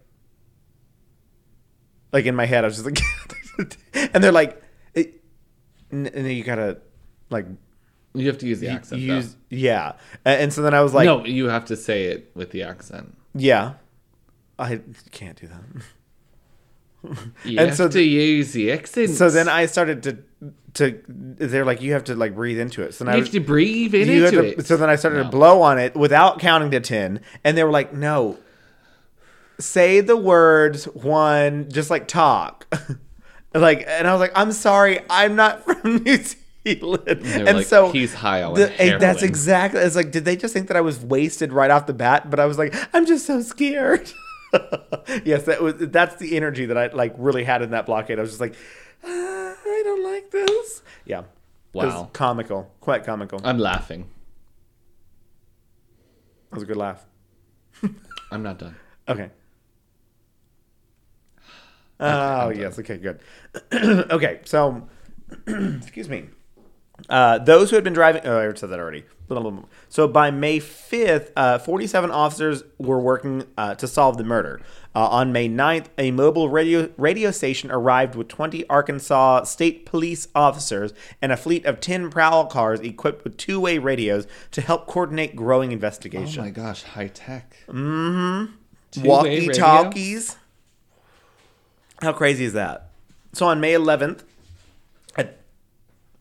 [2.13, 3.79] like in my head, I was just like,
[4.15, 4.61] and they're like,
[4.95, 5.23] it,
[5.91, 6.79] and then you gotta
[7.31, 7.47] like
[8.13, 9.01] you have to use the accent.
[9.03, 9.93] use yeah,
[10.25, 12.65] and, and so then I was like, no, you have to say it with the
[12.65, 13.17] accent.
[13.35, 13.75] yeah,
[14.59, 14.81] I
[15.13, 15.61] can't do that.
[17.45, 19.11] You And have so to use the accent.
[19.11, 20.19] So then I started to
[20.75, 22.95] to they're like you have to like breathe into it.
[22.95, 24.67] So I you was, have to breathe in into have to- it.
[24.67, 27.71] So then I started to blow on it without counting to ten, and they were
[27.71, 28.39] like, "No,
[29.61, 32.67] say the words one, just like talk."
[33.55, 36.41] like, and I was like, "I'm sorry, I'm not from New Zealand."
[37.07, 37.15] were
[37.47, 39.81] And like, so he's high on the- that's exactly.
[39.81, 42.31] It's like, did they just think that I was wasted right off the bat?
[42.31, 44.11] But I was like, I'm just so scared.
[45.25, 48.19] yes, that was that's the energy that I like really had in that blockade.
[48.19, 48.55] I was just like,
[49.05, 49.09] "Ah,
[49.67, 50.83] I don't like this.
[51.05, 51.23] Yeah.
[51.73, 52.09] Wow.
[52.13, 53.41] comical, quite comical.
[53.43, 54.09] I'm laughing.
[56.51, 57.05] That was a good laugh.
[58.31, 58.77] I'm not done.
[59.09, 59.31] Okay.
[62.01, 62.79] Oh yes.
[62.81, 62.97] Okay.
[62.99, 63.21] Good.
[63.73, 64.41] okay.
[64.45, 64.89] So,
[65.47, 66.29] excuse me.
[67.09, 68.23] Uh, those who had been driving.
[68.25, 69.05] Oh, I said that already.
[69.89, 74.61] So by May fifth, uh, forty-seven officers were working uh, to solve the murder.
[74.97, 80.29] Uh, on May 9th, a mobile radio radio station arrived with 20 Arkansas State Police
[80.37, 85.35] officers and a fleet of 10 prowl cars equipped with two-way radios to help coordinate
[85.35, 86.41] growing investigation.
[86.41, 87.57] Oh my gosh, high tech.
[87.67, 88.53] Mm-hmm.
[88.93, 89.55] Two-way walkie radio?
[89.55, 90.37] talkies.
[92.01, 92.91] How crazy is that?
[93.33, 94.25] So on May 11th, a,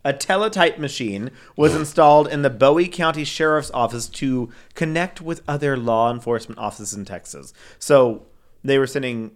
[0.05, 5.77] a teletype machine was installed in the Bowie County Sheriff's Office to connect with other
[5.77, 7.53] law enforcement offices in Texas.
[7.79, 8.25] So
[8.63, 9.31] they were sending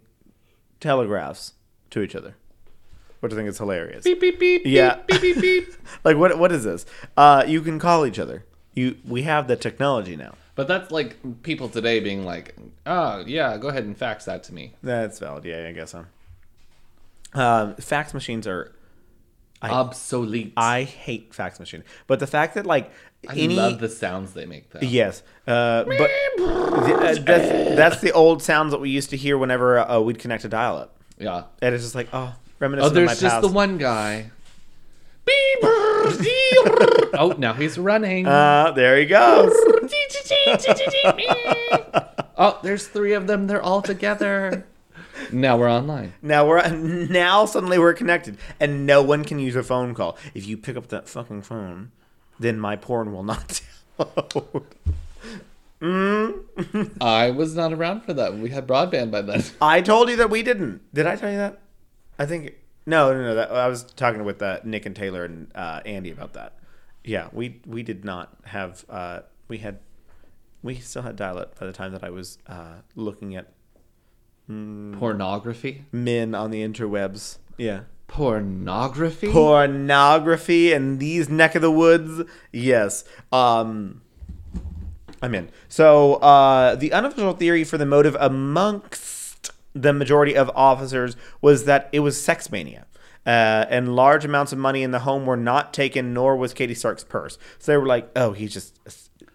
[0.79, 1.53] telegraphs
[1.91, 2.35] to each other,
[3.19, 4.03] which I think is hilarious.
[4.03, 4.61] Beep beep beep.
[4.65, 4.99] Yeah.
[5.07, 5.67] Beep beep beep.
[5.67, 5.75] beep.
[6.03, 6.37] like what?
[6.37, 6.85] What is this?
[7.15, 8.45] Uh, you can call each other.
[8.73, 10.35] You we have the technology now.
[10.55, 12.55] But that's like people today being like,
[12.85, 15.45] "Oh yeah, go ahead and fax that to me." That's valid.
[15.45, 16.05] Yeah, I guess so.
[17.33, 18.73] Um, fax machines are.
[19.61, 20.53] I, Obsolete.
[20.55, 22.91] I hate fax machine, but the fact that like
[23.27, 24.79] I any love the sounds they make though.
[24.81, 29.79] yes, uh, but uh, that's that's the old sounds that we used to hear whenever
[29.79, 31.43] uh, we'd connect a dial-up, Yeah.
[31.61, 33.21] and it's just like oh, reminiscent there's of my past.
[33.23, 33.47] Oh, there's just past.
[33.47, 34.29] the one guy.
[35.25, 37.09] Beep, brr, dee, brr.
[37.19, 38.27] oh, now he's running.
[38.27, 39.51] Uh, there he goes.
[42.37, 43.47] oh, there's three of them.
[43.47, 44.65] They're all together.
[45.31, 46.13] Now we're online.
[46.21, 46.67] now we're
[47.09, 50.17] now suddenly we're connected, and no one can use a phone call.
[50.33, 51.91] If you pick up that fucking phone,
[52.39, 53.61] then my porn will not
[53.99, 54.63] download.
[57.01, 58.35] I was not around for that.
[58.37, 59.43] We had broadband by then.
[59.61, 60.81] I told you that we didn't.
[60.93, 61.59] Did I tell you that?
[62.17, 62.55] I think
[62.87, 63.35] no, no, no.
[63.35, 66.53] That, I was talking with uh, Nick and Taylor and uh, Andy about that.
[67.03, 68.85] Yeah, we we did not have.
[68.89, 69.19] Uh,
[69.49, 69.79] we had
[70.63, 73.53] we still had dial up by the time that I was uh, looking at
[74.47, 75.85] Pornography.
[75.91, 77.37] men on the interwebs.
[77.57, 79.31] Yeah, Pornography.
[79.31, 82.21] pornography in these neck of the woods.
[82.51, 83.03] Yes.
[83.31, 84.01] Um,
[85.21, 85.49] I'm in.
[85.67, 91.89] So uh, the unofficial theory for the motive amongst the majority of officers was that
[91.91, 92.85] it was sex mania.
[93.25, 96.73] Uh, and large amounts of money in the home were not taken, nor was Katie
[96.73, 97.37] Stark's purse.
[97.59, 98.79] So they were like, "Oh, he's just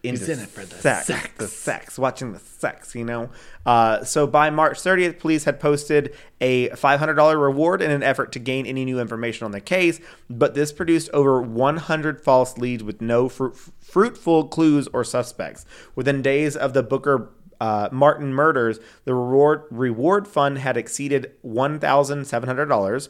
[0.02, 1.28] into He's in it for the sex, sex.
[1.38, 3.30] the sex, watching the sex." You know.
[3.64, 8.38] Uh, so by March 30th, police had posted a $500 reward in an effort to
[8.38, 13.00] gain any new information on the case, but this produced over 100 false leads with
[13.00, 15.64] no fruit, fruitful clues or suspects.
[15.94, 17.30] Within days of the Booker
[17.60, 23.08] uh, Martin murders, the reward reward fund had exceeded one thousand seven hundred dollars,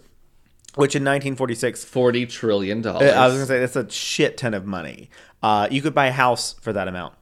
[0.75, 3.12] which in 1946, Forty trillion dollars.
[3.12, 5.11] I was gonna say that's a shit ton of money.
[5.43, 7.14] Uh, you could buy a house for that amount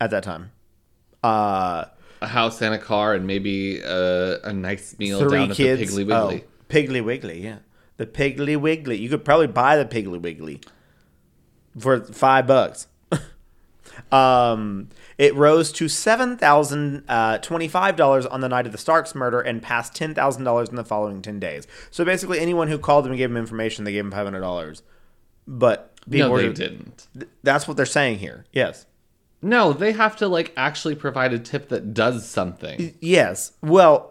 [0.00, 0.52] at that time.
[1.22, 1.84] Uh,
[2.20, 5.94] a house and a car and maybe uh, a nice meal three down at kids.
[5.94, 6.44] the Piggly Wiggly.
[6.44, 7.58] Oh, Piggly Wiggly, yeah,
[7.96, 8.98] the Piggly Wiggly.
[8.98, 10.60] You could probably buy the Piggly Wiggly
[11.78, 12.86] for five bucks.
[14.12, 14.88] um,
[15.18, 19.40] it rose to seven thousand uh, twenty-five dollars on the night of the Starks murder,
[19.40, 21.66] and passed ten thousand dollars in the following ten days.
[21.90, 24.40] So basically, anyone who called them and gave them information, they gave them five hundred
[24.40, 24.82] dollars.
[25.46, 27.08] But people No, they didn't.
[27.14, 28.44] th- That's what they're saying here.
[28.52, 28.86] Yes.
[29.40, 32.94] No, they have to like actually provide a tip that does something.
[33.00, 33.52] Yes.
[33.62, 34.10] Well,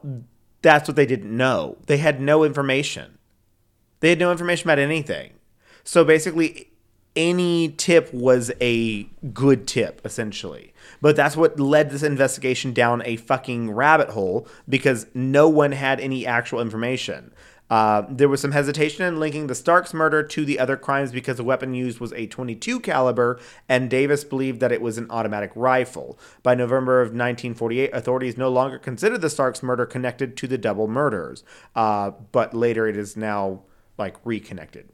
[0.61, 1.77] that's what they didn't know.
[1.85, 3.17] They had no information.
[3.99, 5.33] They had no information about anything.
[5.83, 6.66] So basically,
[7.17, 9.03] any tip was a
[9.33, 10.73] good tip, essentially.
[11.01, 15.99] But that's what led this investigation down a fucking rabbit hole because no one had
[15.99, 17.33] any actual information.
[17.69, 21.35] Uh, there was some hesitation in linking the Starks murder to the other crimes because
[21.35, 25.51] the weapon used was a 22 caliber, and Davis believed that it was an automatic
[25.53, 26.17] rifle.
[26.43, 30.87] By November of 1948, authorities no longer considered the Starks murder connected to the double
[30.87, 31.43] murders,
[31.75, 33.63] uh, but later it is now
[33.97, 34.87] like reconnected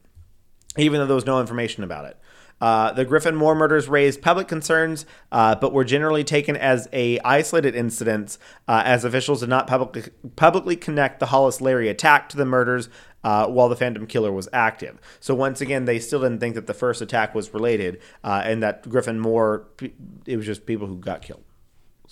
[0.78, 2.18] even though there was no information about it.
[2.62, 7.20] Uh, the Griffin Moore murders raised public concerns, uh, but were generally taken as a
[7.20, 10.04] isolated incidents, uh, as officials did not publicly
[10.38, 12.88] publicly connect the Hollis Larey attack to the murders
[13.24, 14.98] uh, while the Phantom Killer was active.
[15.20, 18.64] So once again, they still didn't think that the first attack was related, uh, and
[18.64, 19.68] that Griffin Moore,
[20.26, 21.44] it was just people who got killed.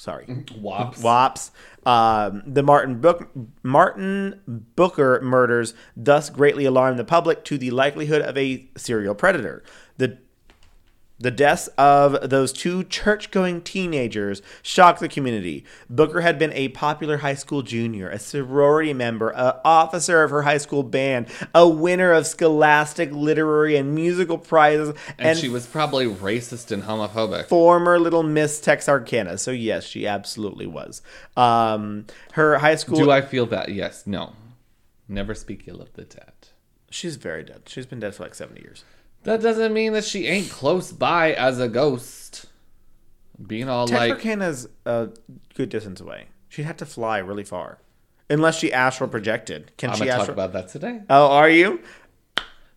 [0.01, 0.25] Sorry.
[0.57, 1.03] Wops.
[1.03, 1.51] Wops.
[1.85, 3.29] Um, the Martin Book
[3.61, 9.63] Martin Booker murders thus greatly alarmed the public to the likelihood of a serial predator.
[9.97, 10.17] The
[11.21, 15.63] the deaths of those two church going teenagers shocked the community.
[15.89, 20.41] Booker had been a popular high school junior, a sorority member, an officer of her
[20.41, 26.07] high school band, a winner of scholastic literary and musical prizes, And, she was probably
[26.07, 27.45] racist and homophobic.
[27.47, 29.37] former little Miss Texarkana.
[29.37, 31.01] So, yes, she absolutely was.
[31.37, 32.97] Um, her high school.
[32.97, 33.69] Do I feel that?
[33.69, 34.05] Yes.
[34.07, 34.33] No.
[35.07, 36.31] Never speak ill of the dead.
[36.89, 37.63] She's very dead.
[37.67, 38.83] She's been dead for like 70 years.
[39.23, 42.45] That doesn't mean that she ain't close by as a ghost.
[43.45, 45.09] Being all like, Texarkana's a
[45.55, 46.27] good distance away.
[46.49, 47.79] She'd have to fly really far.
[48.29, 49.71] Unless she astral projected.
[49.77, 51.01] Can I'm she gonna talk about that today.
[51.09, 51.81] oh, are you?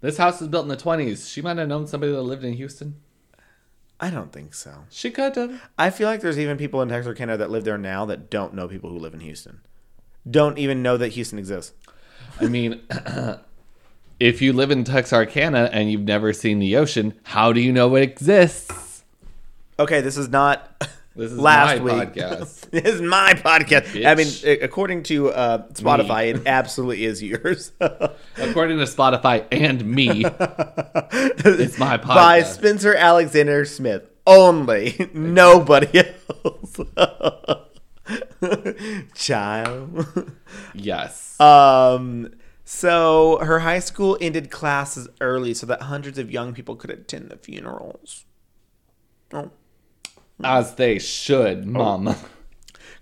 [0.01, 1.31] This house was built in the 20s.
[1.33, 2.97] She might have known somebody that lived in Houston.
[4.01, 4.85] I don't think so.
[4.91, 5.63] She could have.
[5.79, 8.69] I feel like there's even people in Texarkana that live there now that don't know
[8.69, 9.61] people who live in Houston.
[10.29, 11.73] Don't even know that Houston exists.
[12.41, 12.81] I mean,
[14.25, 17.95] if you live in Texarkana and you've never seen the ocean, how do you know
[17.95, 19.05] it exists?
[19.79, 20.67] Okay, this is not
[21.17, 22.15] This is last my week.
[22.15, 22.61] podcast.
[22.71, 24.05] this is my podcast.
[24.05, 27.71] I mean, according to uh, Spotify, it absolutely is yours.
[27.79, 32.15] According to Spotify and me, it's my podcast.
[32.15, 35.11] By Spencer Alexander Smith only.
[35.13, 36.15] Nobody
[36.45, 36.81] else.
[39.15, 40.31] Child.
[40.75, 41.39] yes.
[41.41, 42.31] Um,
[42.65, 47.31] so her high school ended classes early so that hundreds of young people could attend
[47.31, 48.25] the funerals.
[49.33, 49.51] Oh.
[50.43, 52.15] As they should, mom.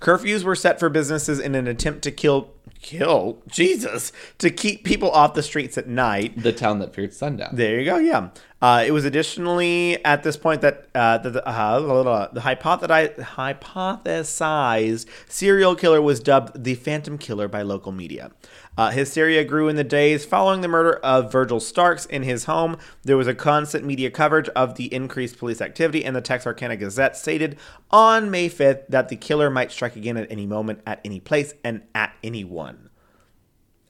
[0.00, 2.52] Curfews were set for businesses in an attempt to kill
[2.82, 6.42] kill Jesus to keep people off the streets at night.
[6.42, 7.54] The town that feared sundown.
[7.54, 7.98] There you go.
[7.98, 8.30] Yeah.
[8.60, 15.76] Uh, it was additionally at this point that uh, the the, uh, the hypothesized serial
[15.76, 18.32] killer was dubbed the Phantom Killer by local media.
[18.76, 22.78] Uh, hysteria grew in the days following the murder of Virgil Starks in his home.
[23.02, 27.16] There was a constant media coverage of the increased police activity, and the Texarkana Gazette
[27.16, 27.58] stated
[27.90, 31.52] on May 5th that the killer might strike again at any moment, at any place,
[31.62, 32.88] and at anyone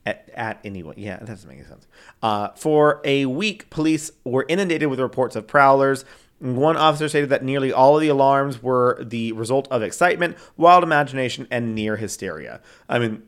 [0.06, 0.94] at, at anyone.
[0.96, 1.86] Yeah, that doesn't make any sense.
[2.22, 6.04] Uh, for a week, police were inundated with reports of prowlers.
[6.38, 10.82] One officer stated that nearly all of the alarms were the result of excitement, wild
[10.82, 12.60] imagination, and near hysteria.
[12.88, 13.22] I mean,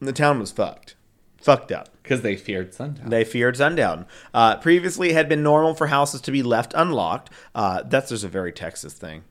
[0.00, 0.94] the town was fucked.
[1.38, 1.88] Fucked up.
[2.02, 3.10] Because they feared sundown.
[3.10, 4.06] They feared sundown.
[4.34, 7.30] Uh, previously, it had been normal for houses to be left unlocked.
[7.54, 9.24] Uh, that's just a very Texas thing.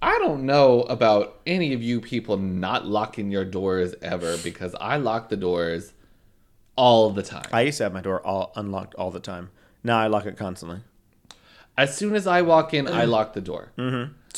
[0.00, 4.96] I don't know about any of you people not locking your doors ever because I
[4.96, 5.92] lock the doors
[6.76, 7.48] all the time.
[7.52, 9.50] I used to have my door all unlocked all the time.
[9.82, 10.80] Now I lock it constantly.
[11.76, 13.72] As soon as I walk in, I lock the door.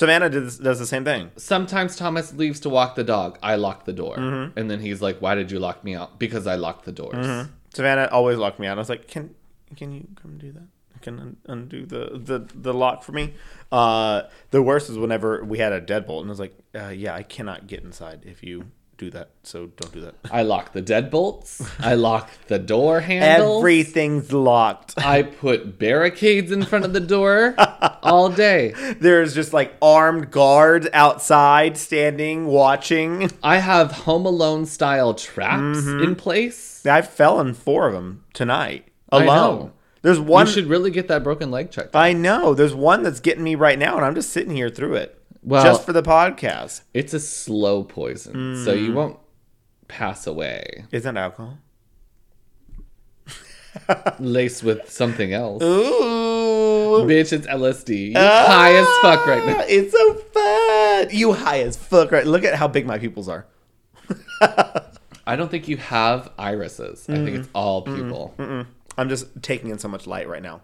[0.01, 1.31] Savannah does, does the same thing.
[1.37, 3.39] Sometimes Thomas leaves to walk the dog.
[3.43, 4.17] I lock the door.
[4.17, 4.59] Mm-hmm.
[4.59, 6.19] And then he's like, Why did you lock me out?
[6.19, 7.49] Because I locked the doors.
[7.75, 8.79] Savannah always locked me out.
[8.79, 9.35] I was like, "Can
[9.77, 10.69] can you come do that?
[11.03, 13.35] Can un- undo the, the the lock for me?"
[13.71, 17.15] Uh, the worst is whenever we had a deadbolt, and I was like, uh, "Yeah,
[17.15, 18.71] I cannot get inside if you
[19.01, 19.31] do that.
[19.43, 21.69] So don't do that." I lock the deadbolts.
[21.81, 23.59] I lock the door handles.
[23.61, 24.95] Everything's locked.
[24.99, 27.55] I put barricades in front of the door
[28.03, 28.73] all day.
[29.01, 33.31] There's just like armed guards outside, standing, watching.
[33.43, 36.03] I have Home Alone style traps Mm-hmm.
[36.05, 36.85] in place.
[36.87, 39.27] I fell in four of them tonight I alone.
[39.59, 39.73] know.
[40.03, 40.47] There's one.
[40.47, 41.95] you should really get that broken leg checked.
[41.95, 42.55] I know.
[42.55, 45.20] There's one that's getting me right now, and I'm just sitting here through it.
[45.43, 46.83] Well- just for the podcast.
[46.95, 48.85] It's a slow poison, so Mm.
[48.87, 49.19] you won't
[49.89, 50.85] pass away.
[50.93, 51.59] Isn't that alcohol?
[54.19, 55.63] Laced with something else.
[55.63, 57.05] Ooh.
[57.07, 58.13] Bitch, it's LSD.
[58.13, 59.57] You're high as fuck right now.
[59.61, 61.17] Ah, It's so fun.
[61.17, 62.27] You high as fuck right.
[62.27, 63.47] Look at how big my pupils are.
[65.27, 67.07] I don't think you have irises.
[67.09, 67.53] I think it's Mm.
[67.55, 68.35] all pupil.
[68.99, 70.63] I'm just taking in so much light right now.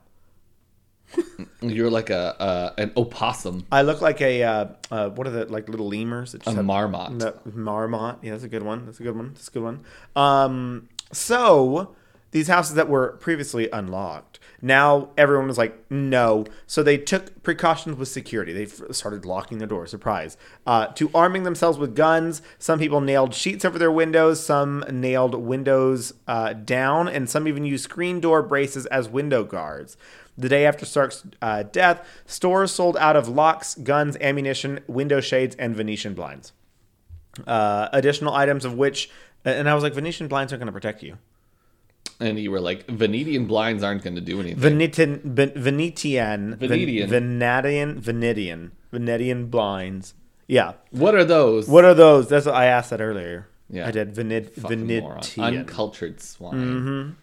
[1.60, 2.36] You're like a,
[2.78, 6.32] a an opossum, I look like a uh, uh, what are the like little lemurs?
[6.32, 7.12] That a have- marmot.
[7.12, 8.18] No, marmot.
[8.22, 8.86] Yeah, that's a good one.
[8.86, 9.32] That's a good one.
[9.34, 9.80] That's a good one.
[10.14, 11.94] Um, so
[12.30, 16.44] these houses that were previously unlocked, now everyone was like, no.
[16.66, 18.52] So they took precautions with security.
[18.52, 19.90] They f- started locking their doors.
[19.90, 20.36] Surprise!
[20.66, 22.42] Uh, to arming themselves with guns.
[22.58, 24.44] Some people nailed sheets over their windows.
[24.44, 29.96] Some nailed windows uh, down, and some even used screen door braces as window guards.
[30.38, 35.56] The day after Stark's uh, death, stores sold out of locks, guns, ammunition, window shades,
[35.56, 36.52] and Venetian blinds.
[37.46, 39.10] Uh, additional items of which,
[39.44, 41.16] and I was like, Venetian blinds aren't going to protect you.
[42.20, 44.58] And you were like, Venetian blinds aren't going to do anything.
[44.58, 47.08] Venetian, Ven- Venetian, Venetian.
[47.08, 50.14] Venetian, Venetian, Venetian blinds.
[50.46, 50.74] Yeah.
[50.90, 51.68] What are those?
[51.68, 52.28] What are those?
[52.28, 53.48] That's what I asked that earlier.
[53.68, 53.88] Yeah.
[53.88, 54.52] I did moron.
[54.54, 55.44] Venetian.
[55.44, 57.16] Uncultured swine.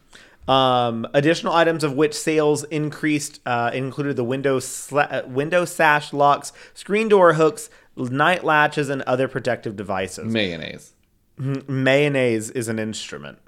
[0.47, 6.11] Um, additional items of which sales increased uh, included the window sla- uh, window sash
[6.11, 10.31] locks, screen door hooks, night latches, and other protective devices.
[10.31, 10.93] Mayonnaise.
[11.37, 13.39] Mayonnaise is an instrument.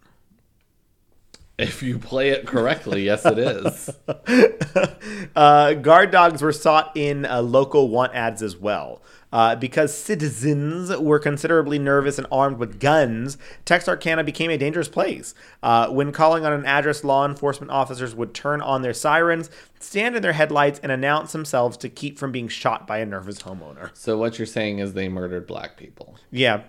[1.57, 3.89] If you play it correctly, yes, it is.
[5.35, 9.01] Uh, guard dogs were sought in uh, local want ads as well.
[9.35, 15.35] Uh, because citizens were considerably nervous and armed with guns, Texarkana became a dangerous place.
[15.61, 20.15] Uh, when calling on an address, law enforcement officers would turn on their sirens, stand
[20.15, 23.89] in their headlights, and announce themselves to keep from being shot by a nervous homeowner.
[23.93, 26.15] So what you're saying is they murdered black people.
[26.31, 26.61] Yeah.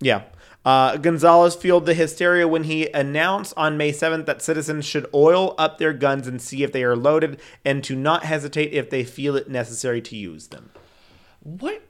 [0.00, 0.22] Yeah.
[0.64, 5.54] Uh, Gonzalez fueled the hysteria when he announced on May 7th that citizens should oil
[5.58, 9.04] up their guns and see if they are loaded and to not hesitate if they
[9.04, 10.70] feel it necessary to use them.
[11.42, 11.82] What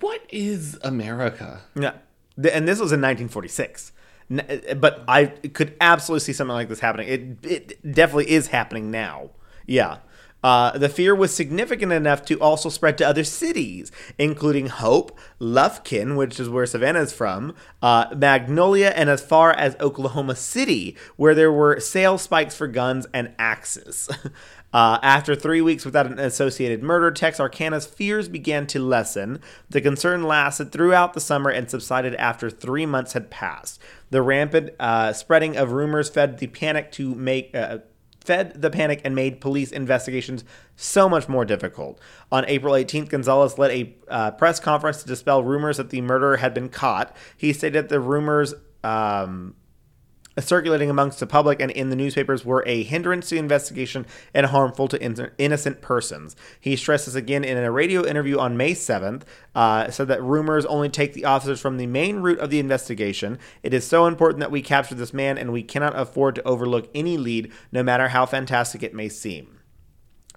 [0.00, 1.62] what is America?
[1.74, 1.92] Yeah.
[2.36, 3.92] And this was in 1946.
[4.28, 7.08] But I could absolutely see something like this happening.
[7.08, 9.30] It, it definitely is happening now.
[9.66, 9.98] Yeah.
[10.46, 16.16] Uh, the fear was significant enough to also spread to other cities, including Hope, Lufkin,
[16.16, 21.34] which is where Savannah is from, uh, Magnolia, and as far as Oklahoma City, where
[21.34, 24.08] there were sales spikes for guns and axes.
[24.72, 29.40] Uh, after three weeks without an associated murder, Texarkana's fears began to lessen.
[29.70, 33.80] The concern lasted throughout the summer and subsided after three months had passed.
[34.10, 37.54] The rampant uh, spreading of rumors fed the panic to make.
[37.54, 37.78] Uh,
[38.20, 40.44] fed the panic and made police investigations
[40.74, 42.00] so much more difficult.
[42.32, 46.38] On April 18th, Gonzalez led a uh, press conference to dispel rumors that the murderer
[46.38, 47.14] had been caught.
[47.36, 48.52] He stated the rumors
[48.82, 49.54] um,
[50.38, 54.46] circulating amongst the public and in the newspapers were a hindrance to the investigation and
[54.46, 56.36] harmful to in- innocent persons.
[56.60, 59.22] He stressed this again in a radio interview on May 7th,
[59.54, 63.38] uh, said that rumors only take the officers from the main route of the investigation.
[63.62, 66.88] It is so important that we capture this man, and we cannot afford to overlook
[66.94, 69.55] any lead, no matter how fantastic it may seem.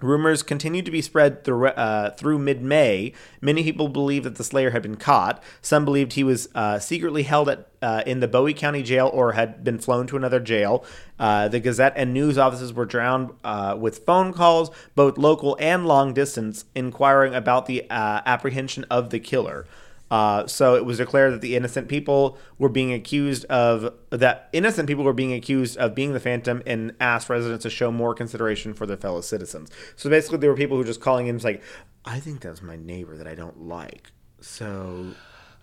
[0.00, 3.12] Rumors continued to be spread through, uh, through mid May.
[3.40, 5.42] Many people believed that the Slayer had been caught.
[5.62, 9.32] Some believed he was uh, secretly held at, uh, in the Bowie County Jail or
[9.32, 10.84] had been flown to another jail.
[11.18, 15.86] Uh, the Gazette and news offices were drowned uh, with phone calls, both local and
[15.86, 19.66] long distance, inquiring about the uh, apprehension of the killer.
[20.10, 24.88] Uh, so it was declared that the innocent people were being accused of that innocent
[24.88, 28.74] people were being accused of being the phantom and asked residents to show more consideration
[28.74, 29.70] for their fellow citizens.
[29.94, 31.62] So basically, there were people who were just calling in, it's like,
[32.04, 34.10] I think that's my neighbor that I don't like.
[34.40, 35.14] So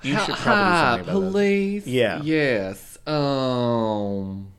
[0.02, 1.88] you should probably do something about police.
[1.88, 2.22] Yeah.
[2.22, 2.98] Yes.
[3.06, 4.54] Um.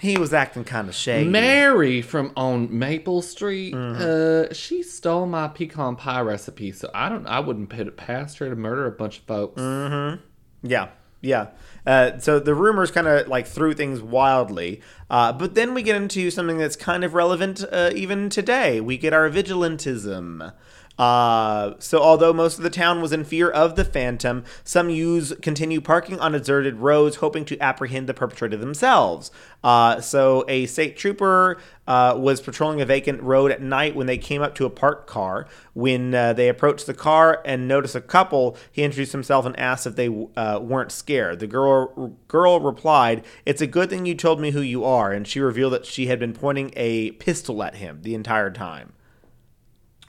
[0.00, 1.28] He was acting kind of shady.
[1.28, 4.50] Mary from on Maple Street, Mm-hmm.
[4.50, 7.26] uh, she stole my pecan pie recipe, so I don't.
[7.26, 9.60] I wouldn't put it past her to murder a bunch of folks.
[9.62, 10.20] Mm-hmm.
[10.62, 10.88] Yeah,
[11.22, 11.48] yeah.
[11.86, 15.96] Uh, so the rumors kind of like threw things wildly, uh, but then we get
[15.96, 18.80] into something that's kind of relevant uh, even today.
[18.82, 20.52] We get our vigilantism.
[20.98, 25.32] Uh, so although most of the town was in fear of the phantom, some youths
[25.42, 29.30] continue parking on deserted roads, hoping to apprehend the perpetrator themselves.
[29.62, 34.18] Uh, so a state trooper uh, was patrolling a vacant road at night when they
[34.18, 35.46] came up to a parked car.
[35.74, 39.86] When uh, they approached the car and noticed a couple, he introduced himself and asked
[39.86, 41.40] if they uh, weren't scared.
[41.40, 45.26] The girl girl replied, "It's a good thing you told me who you are," and
[45.26, 48.92] she revealed that she had been pointing a pistol at him the entire time.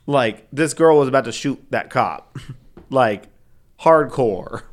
[0.08, 2.38] Like this girl was about to shoot that cop,
[2.90, 3.28] like
[3.82, 4.64] hardcore.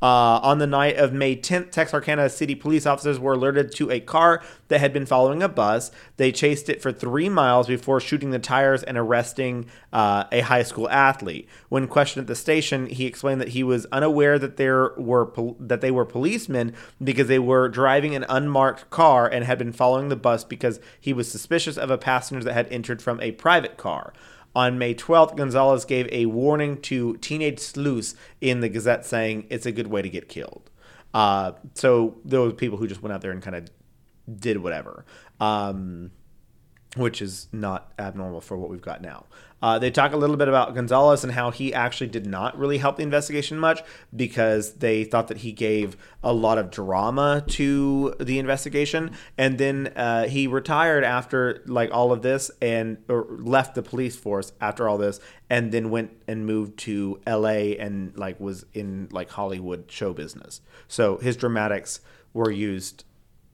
[0.00, 3.98] Uh, on the night of May 10th, Texarkana City police officers were alerted to a
[3.98, 5.90] car that had been following a bus.
[6.18, 10.62] They chased it for three miles before shooting the tires and arresting uh, a high
[10.62, 11.48] school athlete.
[11.68, 15.56] When questioned at the station, he explained that he was unaware that there were pol-
[15.58, 20.10] that they were policemen because they were driving an unmarked car and had been following
[20.10, 23.76] the bus because he was suspicious of a passenger that had entered from a private
[23.76, 24.12] car.
[24.58, 29.66] On May 12th, Gonzalez gave a warning to teenage sleuths in the Gazette saying it's
[29.66, 30.68] a good way to get killed.
[31.14, 33.70] Uh, so there were people who just went out there and kind of
[34.40, 35.04] did whatever,
[35.38, 36.10] um,
[36.96, 39.26] which is not abnormal for what we've got now.
[39.60, 42.78] Uh, they talk a little bit about Gonzalez and how he actually did not really
[42.78, 43.82] help the investigation much
[44.14, 49.92] because they thought that he gave a lot of drama to the investigation, and then
[49.96, 54.88] uh, he retired after like all of this and or left the police force after
[54.88, 55.18] all this,
[55.50, 57.76] and then went and moved to L.A.
[57.78, 60.60] and like was in like Hollywood show business.
[60.86, 62.00] So his dramatics
[62.32, 63.04] were used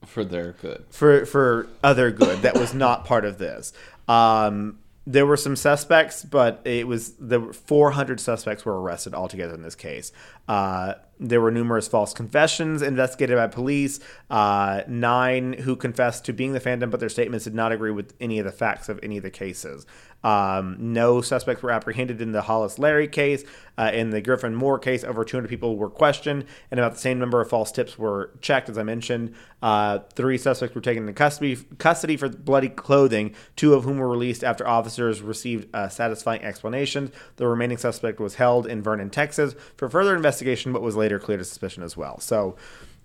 [0.05, 0.85] For their good.
[0.91, 3.73] for for other good that was not part of this.
[4.07, 9.63] Um, there were some suspects, but it was the 400 suspects were arrested altogether in
[9.63, 10.13] this case.
[10.49, 14.01] Uh, there were numerous false confessions investigated by police.
[14.31, 18.15] Uh, nine who confessed to being the Phantom, but their statements did not agree with
[18.21, 19.87] any of the facts of any of the cases.
[20.25, 23.45] Um, no suspects were apprehended in the Hollis Larey case.
[23.77, 27.19] Uh, in the Griffin Moore case, over 200 people were questioned, and about the same
[27.19, 29.35] number of false tips were checked, as I mentioned.
[29.61, 34.09] Uh, three suspects were taken into custody, custody for bloody clothing, two of whom were
[34.09, 37.11] released after officers received uh, satisfying explanations.
[37.37, 41.41] The remaining suspect was held in Vernon, Texas, for further investigation, but was later cleared
[41.41, 42.21] of suspicion as well.
[42.21, 42.57] So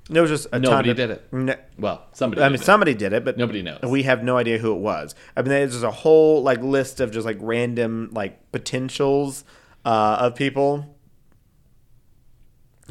[0.09, 1.33] there was just a Nobody ton of, did it.
[1.33, 2.41] No, Well, somebody.
[2.41, 2.65] I mean, did it.
[2.65, 3.79] somebody did it, but Nobody knows.
[3.83, 5.13] We have no idea who it was.
[5.37, 9.43] I mean, there's just a whole like list of just like random like potentials
[9.85, 10.95] uh, of people.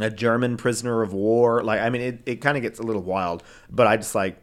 [0.01, 1.65] A German prisoner of war.
[1.65, 4.39] Like, I mean, it, it kind of gets a little wild, but I just like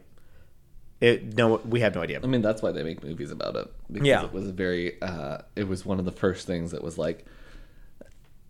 [1.00, 1.34] it.
[1.34, 2.20] No, we have no idea.
[2.22, 3.72] I mean, that's why they make movies about it.
[3.90, 4.24] Because Yeah.
[4.26, 5.00] it was a very.
[5.00, 7.24] Uh, it was one of the first things that was like,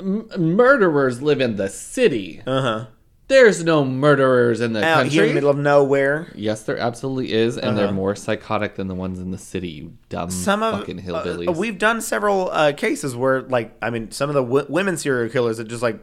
[0.01, 2.43] "M- murderers live in the city.
[2.45, 2.87] Uh huh.
[3.29, 5.11] There's no murderers in the Out country.
[5.11, 6.33] here in the middle of nowhere.
[6.37, 7.95] yes, there absolutely is, and they're Uh-huh.
[7.95, 9.68] more psychotic than the ones in the city.
[9.68, 14.12] You dumb some of fucking uh, we've done several uh, cases where like I mean
[14.12, 15.99] some of the w- women serial killers that just like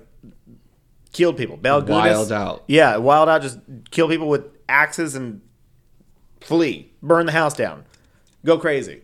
[1.13, 1.57] killed people.
[1.57, 2.63] Gudas, Wild out.
[2.67, 3.41] Yeah, wild out.
[3.41, 3.59] Just
[3.91, 5.39] kill people with axes and
[6.41, 7.85] flee, burn the house down,
[8.43, 9.01] go crazy.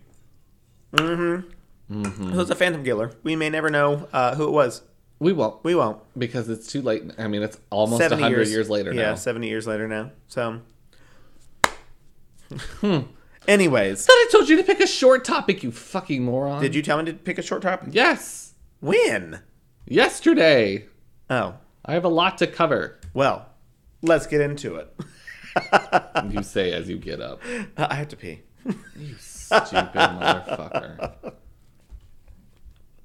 [0.93, 2.01] Mm-hmm.
[2.03, 2.33] mm-hmm.
[2.33, 3.11] So it's a phantom killer.
[3.23, 4.81] We may never know uh, who it was.
[5.19, 5.99] We won't We won't.
[6.17, 7.03] because it's too late.
[7.17, 9.15] I mean, it's almost hundred years, years, later Yeah, now.
[9.15, 10.11] seventy years later now.
[10.27, 10.61] So.
[12.81, 12.99] Hmm.
[13.47, 16.61] Anyways, Thought I told you to pick a short topic, you fucking moron.
[16.61, 17.89] did you tell me to pick a short topic?
[17.91, 18.53] Yes.
[18.79, 19.39] When?
[19.87, 20.85] Yesterday.
[21.29, 21.55] Oh,
[21.85, 22.99] I have a lot to cover.
[23.13, 23.47] well,
[24.01, 24.93] let's get into it.
[26.29, 27.41] You say as you get up.
[27.75, 28.41] Uh, I have to pee.
[28.95, 31.33] You stupid motherfucker.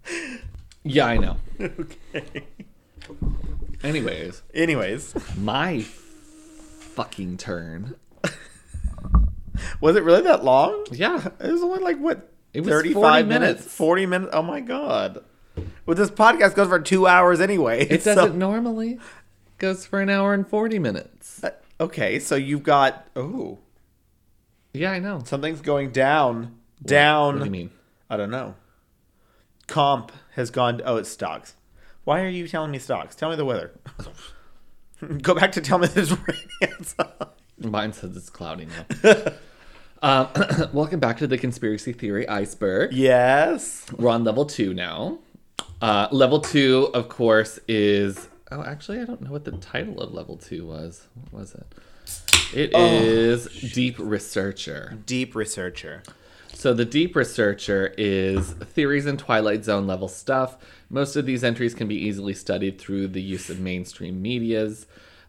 [0.85, 1.37] Yeah, I know.
[1.61, 2.45] okay.
[3.83, 7.97] Anyways, Anyways, my fucking turn.
[9.81, 10.87] was it really that long?
[10.93, 11.29] Yeah.
[11.41, 12.31] It was only like what?
[12.53, 13.61] It was 35 40 minutes.
[13.61, 13.75] minutes.
[13.75, 14.31] 40 minutes.
[14.35, 15.25] Oh my god.
[15.87, 17.87] Well, this podcast goes for 2 hours anyway.
[17.87, 18.99] It doesn't normally.
[19.59, 21.43] Goes for an hour and 40 minutes.
[21.45, 23.59] Uh, okay, so you've got oh,
[24.73, 25.23] Yeah, I know.
[25.25, 26.59] something's going down.
[26.85, 27.35] Down.
[27.35, 27.71] What do you mean?
[28.11, 28.55] I don't know.
[29.67, 31.55] Comp has gone oh, it's stocks.
[32.05, 33.15] Why are you telling me stocks?
[33.15, 33.73] Tell me the weather.
[35.23, 37.29] Go back to tell me there's rain outside.
[37.59, 39.33] Mine says it's cloudy now.
[40.03, 40.29] um,
[40.73, 42.93] welcome back to the conspiracy theory iceberg.
[42.93, 43.87] Yes.
[43.97, 45.19] We're on level two now.
[45.81, 48.29] Uh, level two, of course, is.
[48.51, 51.07] Oh, actually, I don't know what the title of level two was.
[51.15, 51.67] What was it?
[52.55, 54.99] It is Deep Researcher.
[55.07, 56.03] Deep researcher.
[56.55, 60.57] So, the Deep Researcher is theories and Twilight Zone level stuff.
[60.89, 64.87] Most of these entries can be easily studied through the use of mainstream medias,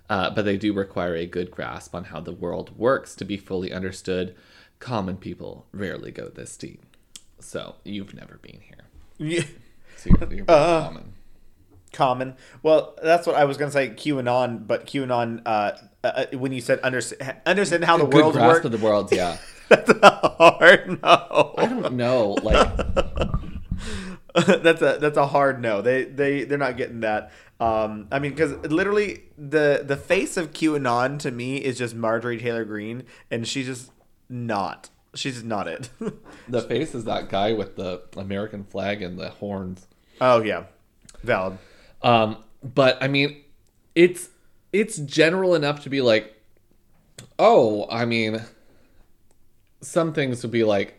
[0.10, 3.38] uh, but they do require a good grasp on how the world works to be
[3.38, 4.36] fully understood.
[4.80, 6.84] Common people rarely go this deep.
[7.40, 8.86] So, you've never been here.
[9.18, 9.44] Yeah.
[9.98, 11.14] So, you're, you're Uh, common.
[11.92, 12.36] common.
[12.64, 13.90] Well, that's what I was going to say.
[13.90, 15.42] QAnon, but QAnon.
[15.46, 15.72] Uh,
[16.04, 19.12] uh, when you said understand, understand how the Good world grasp works, of the world,
[19.12, 19.38] yeah.
[19.70, 21.54] that's a hard no.
[21.58, 22.38] I don't know.
[22.44, 22.78] Like,
[24.64, 25.82] that's a that's a hard no.
[25.82, 27.32] They they they're not getting that.
[27.60, 32.40] Um, I mean, because literally the the face of QAnon to me is just Marjorie
[32.40, 33.92] Taylor Greene, and she's just
[34.30, 34.90] not.
[35.16, 35.90] She's just not it.
[36.50, 39.88] the face is that guy with the American flag and the horns.
[40.20, 40.66] oh yeah,
[41.24, 41.58] valid.
[42.02, 43.44] Um, but I mean,
[43.96, 44.30] it's
[44.74, 46.36] it's general enough to be like,
[47.40, 48.42] oh, I mean,
[49.86, 50.96] some things would be like,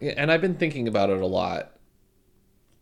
[0.00, 1.72] and I've been thinking about it a lot,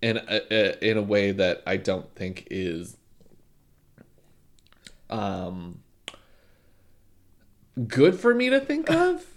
[0.00, 2.96] in a, in a way that I don't think is,
[5.10, 5.80] um,
[7.86, 9.24] good for me to think of.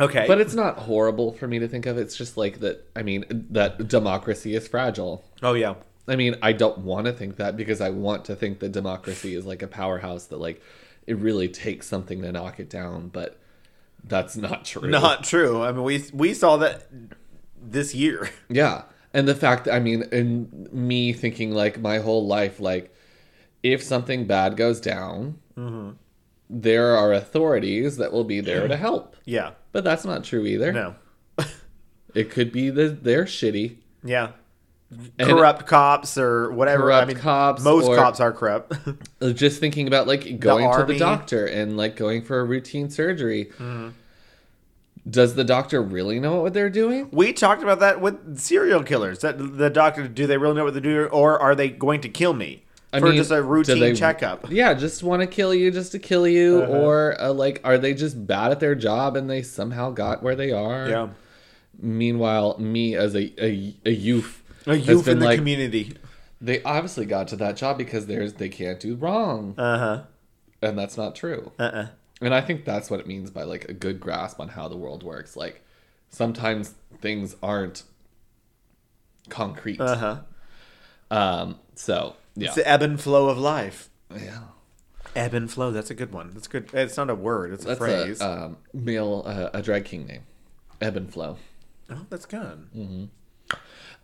[0.00, 1.98] Okay, But it's not horrible for me to think of.
[1.98, 2.88] It's just like that.
[2.94, 5.24] I mean, that democracy is fragile.
[5.42, 5.74] oh yeah,
[6.06, 9.34] I mean, I don't want to think that because I want to think that democracy
[9.34, 10.62] is like a powerhouse that like
[11.08, 13.37] it really takes something to knock it down, but
[14.04, 14.88] that's not true.
[14.88, 15.62] not true.
[15.62, 16.88] I mean, we we saw that
[17.60, 18.30] this year.
[18.48, 18.82] Yeah.
[19.14, 22.94] And the fact that I mean, and me thinking like my whole life, like
[23.62, 25.92] if something bad goes down, mm-hmm.
[26.50, 29.16] there are authorities that will be there to help.
[29.24, 30.72] Yeah, But that's not true either.
[30.72, 30.94] no,
[32.14, 33.78] It could be that they're shitty.
[34.04, 34.32] yeah,
[34.90, 36.84] And- corrupt cops or whatever.
[36.84, 38.72] Corrupt I mean, cops Most cops are corrupt.
[39.34, 43.50] Just thinking about like going to the doctor and like going for a routine surgery
[45.08, 47.08] Does the doctor really know what they're doing?
[47.12, 49.20] We talked about that with serial killers.
[49.20, 52.08] That the doctor, do they really know what they're doing, or are they going to
[52.10, 54.50] kill me I for mean, just a routine they- checkup?
[54.50, 56.72] Yeah, just want to kill you just to kill you, Uh-huh.
[56.72, 60.34] or uh, like, are they just bad at their job and they somehow got where
[60.36, 60.88] they are?
[60.88, 61.08] Yeah,
[61.80, 65.96] Meanwhile, me as a a, a youth, a youth in the like, community.
[66.40, 70.02] they obviously got to that job because there's they can't do wrong, Uh huh.
[70.62, 71.52] and that's not true.
[71.58, 71.86] Uh uh
[72.20, 74.76] And I think that's what it means by like a good grasp on how the
[74.76, 75.36] world works.
[75.36, 75.62] Like
[76.10, 77.82] sometimes things aren't
[79.28, 79.80] concrete.
[79.80, 80.16] Uh huh.
[81.10, 81.58] Um.
[81.74, 83.88] So yeah, It's the ebb and flow of life.
[84.14, 84.40] yeah.
[85.16, 85.70] Ebb and flow.
[85.70, 86.30] That's a good one.
[86.34, 86.68] That's good.
[86.72, 87.52] It's not a word.
[87.52, 88.20] It's a That's phrase.
[88.20, 90.22] a um, male uh, a drag king name.
[90.80, 91.38] Ebb and flow.
[91.90, 92.68] oh, that's good.
[92.76, 93.08] Mm.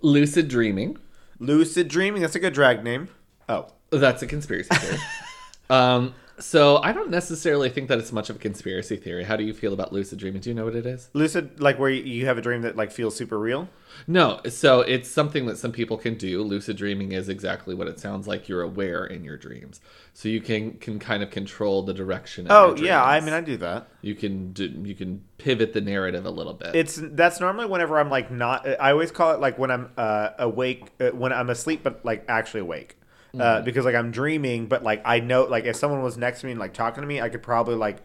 [0.05, 0.99] Lucid dreaming.
[1.39, 2.21] Lucid dreaming.
[2.21, 3.09] That's a good drag name.
[3.49, 4.99] Oh, That's a conspiracy theory.
[5.71, 6.15] um.
[6.39, 9.25] So I don't necessarily think that it's much of a conspiracy theory.
[9.25, 10.41] How do you feel about lucid dreaming?
[10.41, 11.09] Do you know what it is?
[11.13, 13.69] lucid, like where you have a dream that like feels super real.
[14.09, 16.43] No, so it's something that some people can do.
[16.43, 18.49] Lucid dreaming is exactly what it sounds like.
[18.49, 19.81] You're aware in your dreams,
[20.13, 22.47] so you can can kind of control the direction.
[22.47, 23.89] Of Oh yeah, I mean I do that.
[24.03, 26.75] you can do, you can pivot the narrative a little bit.
[26.75, 28.67] It's that's normally whenever I'm like not.
[28.67, 32.25] I always call it like when I'm uh, awake, uh, when I'm asleep, but like
[32.29, 32.97] actually awake.
[33.35, 33.65] Uh, Mm-hmm.
[33.65, 36.53] because like I'm dreaming, but like I know, like if someone was next to me
[36.53, 37.99] and like talking to me, I could probably like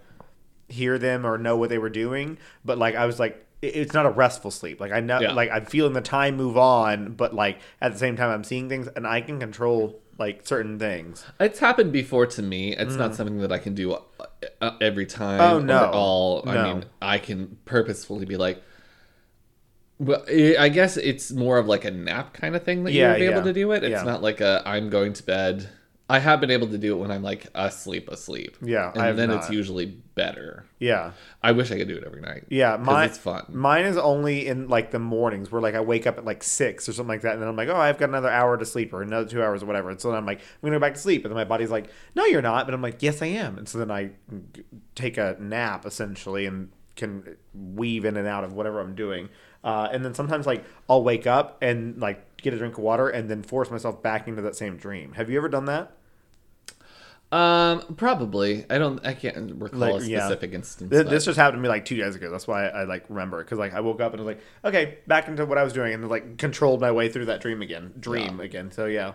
[0.67, 2.37] hear them or know what they were doing.
[2.65, 4.79] But like I was like, it's not a restful sleep.
[4.79, 5.33] Like I know, Yeah.
[5.33, 8.69] like I'm feeling the time move on, but like at the same time I'm seeing
[8.69, 11.23] things and I can control like certain things.
[11.39, 12.75] It's happened before to me.
[12.75, 13.93] It's not something that I can do
[14.61, 15.39] uh, every time.
[15.39, 15.51] Mm.
[15.51, 15.91] Oh, no.
[15.93, 16.49] All.
[16.49, 18.61] I mean, I can purposefully be like.
[19.99, 23.09] Well, I I guess it's more of like a nap kind of thing that Yeah,
[23.11, 23.31] you'll be yeah.
[23.31, 23.83] able to do it.
[23.83, 24.03] It's Yeah.
[24.03, 25.69] not like a I'm going to bed.
[26.11, 28.57] I have been able to do it when I'm like asleep, asleep.
[28.63, 30.65] Yeah, and then it's usually better.
[30.79, 31.11] Yeah.
[31.43, 32.45] I wish I could do it every night.
[32.49, 33.45] Yeah, mine it's fun.
[33.49, 36.89] Mine is only in like the mornings where like I wake up at like six
[36.89, 38.91] or something like that, and then I'm like, oh, I've got another hour to sleep
[38.91, 39.91] or another two hours or whatever.
[39.91, 41.69] And so then I'm like, I'm gonna go back to sleep, and then my body's
[41.69, 42.65] like, no, you're not.
[42.65, 43.59] But I'm like, yes, I am.
[43.59, 44.09] And so then I
[44.95, 49.29] take a nap essentially and can weave in and out of whatever I'm doing.
[49.63, 53.09] Uh, and then sometimes like I'll wake up and like get a drink of water
[53.09, 55.13] and then force myself back into that same dream.
[55.13, 55.91] Have you ever done that?
[57.31, 58.65] Um, probably.
[58.71, 59.05] I don't.
[59.05, 60.19] I can't recall Like, a yeah.
[60.25, 60.89] specific instance.
[60.89, 62.31] Th- but- This just happened to me like two days ago.
[62.31, 64.43] That's why I, I like remember because like I woke up and I was like,
[64.65, 67.61] okay, back into what I was doing, and like controlled my way through that dream
[67.61, 68.71] again, dream again.
[68.71, 69.11] So yeah,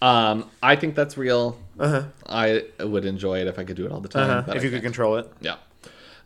[0.00, 1.58] Um, I think that's real.
[1.80, 2.04] uh-huh.
[2.28, 4.30] I would enjoy it if I could do it all the time.
[4.30, 4.52] Uh-huh.
[4.52, 4.82] if I you could can't.
[4.84, 5.28] control it.
[5.40, 5.56] yeah.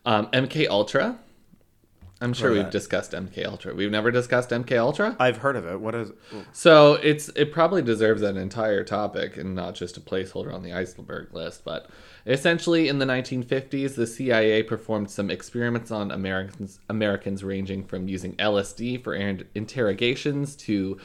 [0.04, 1.16] Um, MK Ultra.
[2.20, 2.72] I'm sure we've that?
[2.72, 3.74] discussed MK Ultra.
[3.74, 5.16] We've never discussed MK Ultra.
[5.20, 5.80] I've heard of it.
[5.80, 6.10] What is?
[6.52, 10.72] So it's it probably deserves an entire topic and not just a placeholder on the
[10.72, 11.64] iceberg list.
[11.64, 11.88] But
[12.26, 18.34] essentially, in the 1950s, the CIA performed some experiments on Americans Americans, ranging from using
[18.36, 20.98] LSD for interrogations to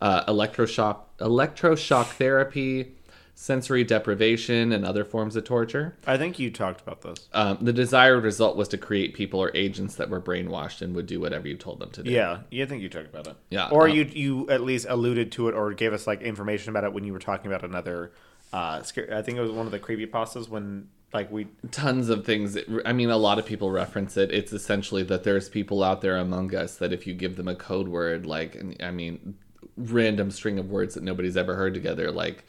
[0.00, 2.94] uh, electroshock electroshock therapy,
[3.40, 5.96] sensory deprivation, and other forms of torture.
[6.06, 7.26] I think you talked about this.
[7.32, 11.06] Um, the desired result was to create people or agents that were brainwashed and would
[11.06, 12.10] do whatever you told them to do.
[12.10, 13.36] Yeah, you think you talked about it.
[13.48, 16.68] Yeah, or um, you you at least alluded to it or gave us like information
[16.68, 18.12] about it when you were talking about another.
[18.52, 21.46] Uh, I think it was one of the creepy pastas when like we.
[21.70, 22.58] tons of things.
[22.84, 24.30] I mean, a lot of people reference it.
[24.32, 27.54] It's essentially that there's people out there among us that if you give them a
[27.54, 29.36] code word, like, I mean,
[29.78, 32.44] random string of words that nobody's ever heard together, like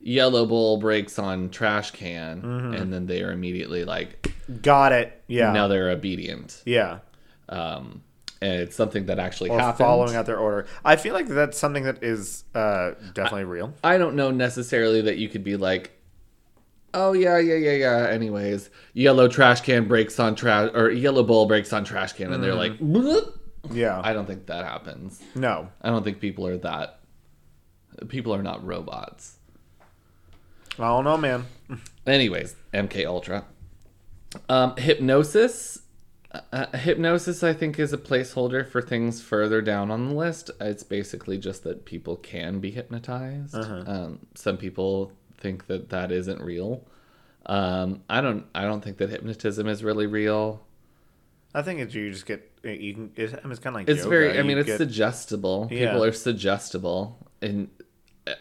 [0.00, 2.42] yellow bowl breaks on trash can,
[2.74, 4.32] and then they are immediately like,
[4.62, 5.22] Got it.
[5.28, 5.52] Yeah.
[5.52, 6.62] now they're obedient.
[6.66, 6.98] Yeah.
[7.48, 8.02] Um,
[8.42, 9.78] and it's something that actually Or happened.
[9.78, 10.66] following out their order.
[10.84, 13.74] I feel like that's something that is uh, definitely real.
[13.84, 15.90] I don't know necessarily that you could be like,
[16.94, 18.08] oh yeah, yeah, yeah, yeah.
[18.08, 22.42] Anyways, yellow trash can breaks on trash or yellow bowl breaks on trash can, and
[22.42, 23.38] they're like, "Bloop."
[23.70, 24.00] Yeah.
[24.02, 25.20] I don't think that happens.
[25.34, 25.68] no.
[25.82, 27.00] I don't think people are that.
[28.08, 29.36] People are not robots.
[30.78, 31.46] I don't know, man.
[32.06, 33.44] Anyways, MK Ultra.
[34.48, 35.82] Um, hypnosis.
[36.52, 40.50] Uh, hypnosis, I think, is a placeholder for things further down on the list.
[40.60, 43.54] It's basically just that people can be hypnotized.
[43.56, 46.86] Um, some people think that that isn't real.
[47.46, 48.46] Um, I don't.
[48.54, 50.62] I don't think that hypnotism is really real.
[51.52, 53.10] I think it's you just get you can.
[53.16, 54.10] It's, I mean, it's kind of like It's yoga.
[54.10, 54.30] very.
[54.30, 55.66] I You mean, it's get- suggestible.
[55.70, 55.86] Yeah.
[55.88, 57.84] People are suggestible, and uh,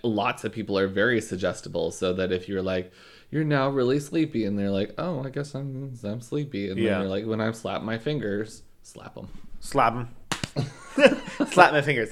[0.03, 1.91] lots of people are very suggestible.
[1.91, 2.91] So that if you're like,
[3.31, 6.91] you're now really sleepy, and they're like, oh, I guess I'm I'm sleepy, and Yeah.
[6.93, 9.27] then you're like, when I slap my fingers, slap them.
[9.59, 10.07] slap them,
[11.51, 12.11] slap my fingers.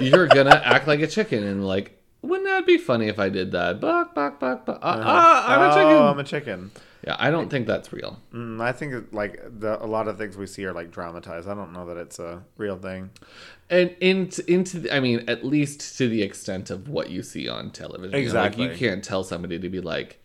[0.00, 3.52] You're gonna act like a chicken and like Wouldn't that be funny if I did
[3.52, 3.80] that?
[3.80, 4.78] Buck, buck, buck, buck.
[4.82, 5.08] Uh, Uh-huh.
[5.08, 6.02] uh, I'm a oh, chicken.
[6.02, 6.70] I'm a chicken.
[7.06, 8.20] Yeah, I don't think that's real.
[8.32, 11.48] Mm, I think like the, a lot of things we see are like dramatized.
[11.48, 13.10] I don't know that it's a real thing.
[13.70, 17.48] And into, into the, I mean, at least to the extent of what you see
[17.48, 18.18] on television.
[18.18, 18.64] You know, like, Exactly.
[18.64, 20.20] you can't tell somebody to be like,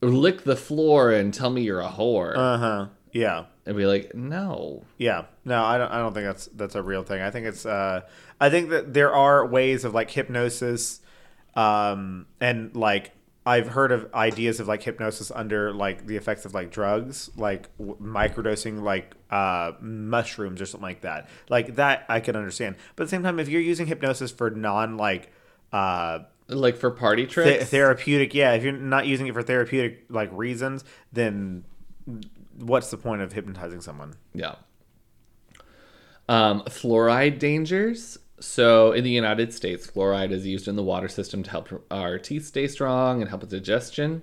[0.00, 2.36] lick the floor and tell me you're a whore.
[2.36, 2.86] Uh huh.
[3.12, 3.44] Yeah.
[3.64, 4.82] and be like, no.
[4.98, 5.90] Yeah, no, I don't.
[5.92, 7.22] I don't think that's that's a real thing.
[7.22, 7.64] I think it's.
[7.64, 8.00] Uh,
[8.40, 11.00] I think that there are ways of like hypnosis,
[11.54, 13.12] um, and like
[13.46, 17.68] I've heard of ideas of like hypnosis under like the effects of like drugs, like
[17.76, 21.28] w- microdosing like uh, mushrooms or something like that.
[21.50, 22.76] Like that, I can understand.
[22.96, 25.30] But at the same time, if you're using hypnosis for non like
[25.72, 27.68] uh, Like for party th- tricks.
[27.70, 31.64] therapeutic, yeah, if you're not using it for therapeutic like reasons, then
[32.58, 34.14] what's the point of hypnotizing someone?
[34.32, 34.54] Yeah.
[36.28, 38.18] Um, fluoride dangers.
[38.40, 42.18] So in the United States, fluoride is used in the water system to help our
[42.18, 44.22] teeth stay strong and help with digestion.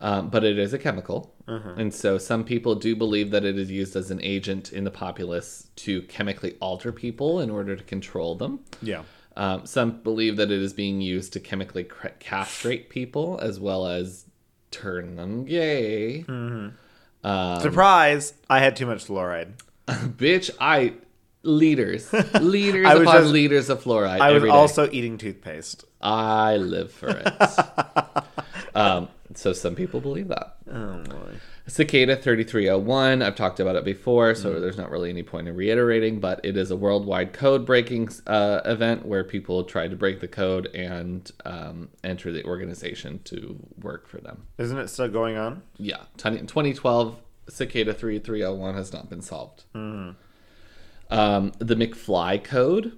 [0.00, 1.32] Um, but it is a chemical.
[1.78, 4.90] And so some people do believe that it is used as an agent in the
[4.90, 8.60] populace to chemically alter people in order to control them.
[8.82, 9.02] Yeah.
[9.36, 11.86] Um, some believe that it is being used to chemically
[12.18, 14.26] castrate people as well as
[14.70, 16.24] turn them gay.
[17.24, 18.34] Um, Surprise!
[18.50, 19.52] I had too much fluoride.
[19.88, 20.94] Bitch, I
[21.44, 25.84] liters, liters I was upon just- liters of fluoride I was also eating toothpaste.
[26.00, 28.74] I live for it.
[28.74, 30.56] um, so some people believe that.
[30.70, 31.34] Oh boy.
[31.66, 36.20] Cicada 3301, I've talked about it before, so there's not really any point in reiterating,
[36.20, 40.28] but it is a worldwide code breaking uh, event where people try to break the
[40.28, 44.46] code and um, enter the organization to work for them.
[44.58, 45.62] Isn't it still going on?
[45.78, 47.16] Yeah, 20 2012
[47.48, 49.64] Cicada 3301 has not been solved.
[51.10, 52.96] Um, the McFly code.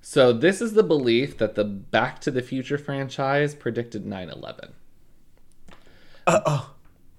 [0.00, 4.72] So, this is the belief that the Back to the Future franchise predicted 9 11.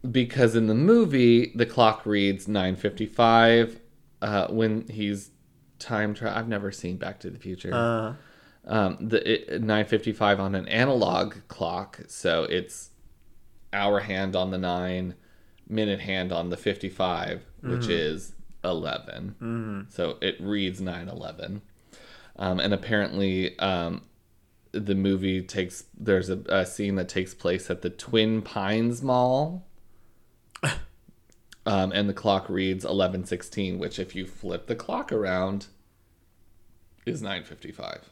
[0.10, 3.80] Because in the movie, the clock reads 955
[4.22, 5.32] uh, when he's
[5.80, 6.38] time travel.
[6.38, 8.14] I've never seen Back to the Future Uh,
[8.66, 12.92] um, the it, 955 on an analog clock so it's
[13.74, 15.16] hour hand on the 9
[15.68, 21.62] minute hand on the 55 which is 11 so it reads 911
[22.38, 24.02] um, and apparently um,
[24.72, 29.66] the movie takes there's a, a scene that takes place at the twin pines mall
[31.66, 35.68] um, and the clock reads 1116 which if you flip the clock around
[37.06, 38.10] is 955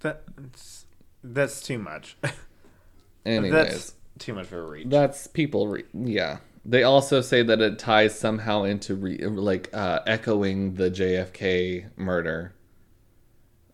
[0.00, 0.86] that's
[1.22, 2.16] that's too much.
[3.26, 4.88] Anyways, that's, too much for a reach.
[4.88, 5.66] That's people.
[5.68, 6.38] Re- yeah,
[6.68, 12.52] they also say that it ties somehow into re- like uh, echoing the JFK murder,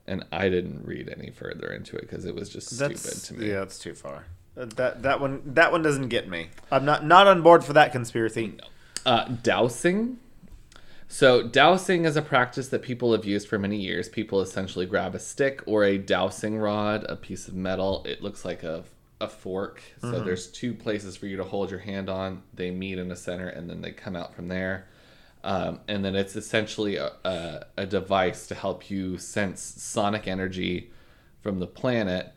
[0.06, 3.34] and I didn't read any further into it because it was just That's stupid to
[3.34, 3.48] me.
[3.48, 4.26] yeah, that's too far.
[4.56, 6.48] Uh, That that one that one doesn't get me.
[6.70, 8.54] I'm not not on board for that conspiracy.
[9.06, 10.18] Uh, dowsing.
[11.08, 14.08] So, dowsing is a practice that people have used for many years.
[14.08, 18.02] People essentially grab a stick or a dowsing rod, a piece of metal.
[18.06, 18.84] It looks like a,
[19.22, 19.82] a fork.
[20.00, 22.42] So, there's two places for you to hold your hand on.
[22.54, 24.88] They meet in the center and then they come out from there.
[25.44, 30.92] Um, and then it's essentially a, a, a device to help you sense sonic energy
[31.40, 32.32] from the planet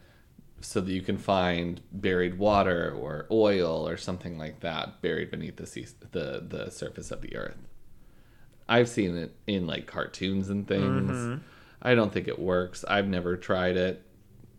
[0.62, 5.58] so that you can find buried water or oil or something like that buried beneath
[5.58, 7.58] the sea, the the surface of the earth.
[8.68, 11.12] I've seen it in like cartoons and things.
[11.84, 12.84] I don't think it works.
[12.88, 14.02] I've never tried it.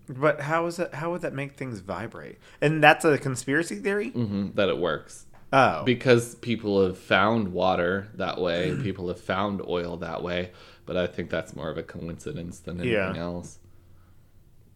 [0.09, 0.95] But how is that?
[0.95, 2.39] How would that make things vibrate?
[2.61, 4.11] And that's a conspiracy theory.
[4.11, 8.77] hmm that it works Oh, because people have found water that way.
[8.83, 10.51] people have found oil that way.
[10.87, 13.17] But I think that's more of a coincidence than anything Yeah.
[13.17, 13.59] else.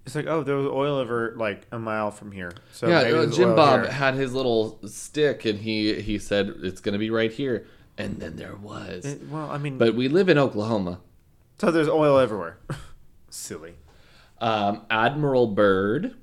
[0.07, 2.53] it's like oh, there was oil over like a mile from here.
[2.73, 3.91] So yeah, maybe uh, Jim Bob here.
[3.93, 7.67] had his little stick, and he he said it's going to be right here,
[7.99, 9.05] and then there was.
[9.07, 11.01] Eh, well, I mean, But we live in Oklahoma.
[11.61, 12.59] so there's oil everywhere.
[13.31, 13.75] Silly.
[14.41, 16.15] Um, Admiral Byrd.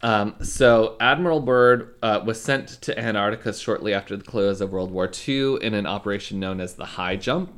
[0.00, 4.90] Um, so Admiral Byrd uh, was sent to Antarctica shortly after the close of World
[4.90, 7.52] War II in an operation known as the High Jump.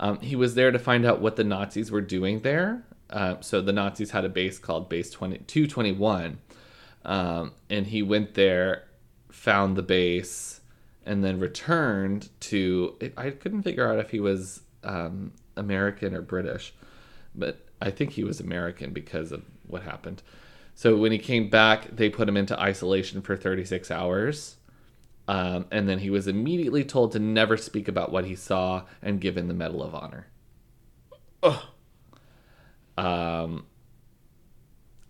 [0.00, 2.84] Um, he was there to find out what the Nazis were doing there.
[3.08, 6.38] Uh, so the Nazis had a base called Base 20, 221,
[7.04, 8.84] um, and he went there,
[9.30, 10.60] found the base,
[11.04, 12.96] and then returned to.
[13.16, 16.72] I couldn't figure out if he was um, American or British,
[17.34, 20.22] but I think he was American because of what happened.
[20.74, 24.56] So when he came back, they put him into isolation for 36 hours.
[25.28, 29.20] Um, and then he was immediately told to never speak about what he saw and
[29.20, 30.28] given the Medal of Honor.
[31.42, 31.62] Ugh.
[32.96, 33.66] Um,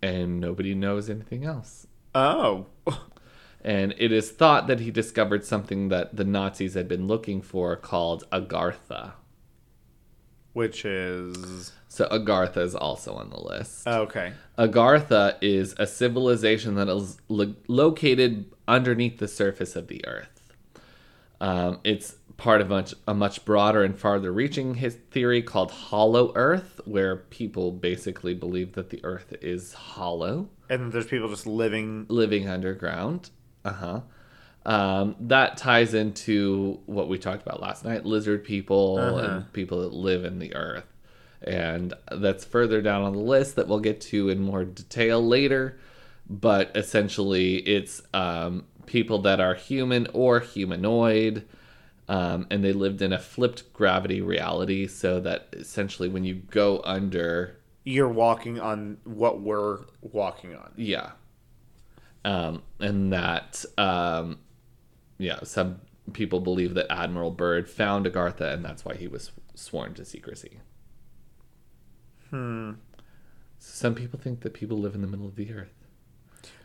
[0.01, 1.87] and nobody knows anything else.
[2.13, 2.67] Oh.
[3.65, 7.77] And it is thought that he discovered something that the Nazis had been looking for
[7.77, 9.13] called Agartha.
[10.53, 13.87] Which is So Agartha is also on the list.
[13.87, 14.33] okay.
[14.57, 20.29] Agartha is a civilization that is lo- located underneath the surface of the earth.
[21.41, 26.31] Um, it's part of much, a much broader and farther reaching his theory called Hollow
[26.35, 32.05] Earth, where people basically believe that the earth is hollow, And there's people just living.
[32.09, 33.29] living underground.
[33.65, 34.01] Uh huh.
[34.65, 39.93] Um, that ties into what we talked about last night lizard people and people that
[39.93, 40.85] live in the earth.
[41.41, 45.77] And that's further down on the list that we'll get to in more detail later.
[46.29, 51.45] But essentially, it's um, people that are human or humanoid.
[52.07, 56.81] Um, and they lived in a flipped gravity reality, so that essentially, when you go
[56.83, 60.71] under You're walking on what we're walking on.
[60.75, 61.11] Yeah.
[62.25, 64.39] Um, and that, um,
[65.17, 65.81] yeah, some
[66.13, 70.59] people believe that Admiral Byrd found Agartha, and that's why he was sworn to secrecy.
[72.29, 72.71] Hmm.
[73.59, 75.73] Some people think that people live in the middle of the earth.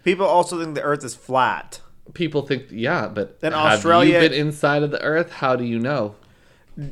[0.03, 1.81] People also think the Earth is flat.
[2.15, 5.31] People think, yeah, but Then have Australia- you been inside of the earth?
[5.31, 6.15] How do you know?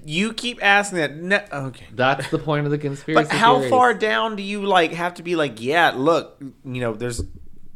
[0.04, 1.16] You keep asking that.
[1.16, 1.86] No, okay.
[1.92, 3.28] That's the point of the conspiracy.
[3.28, 3.70] But how theories.
[3.70, 5.36] far down do you like have to be?
[5.36, 7.22] Like, yeah, look, you know, there's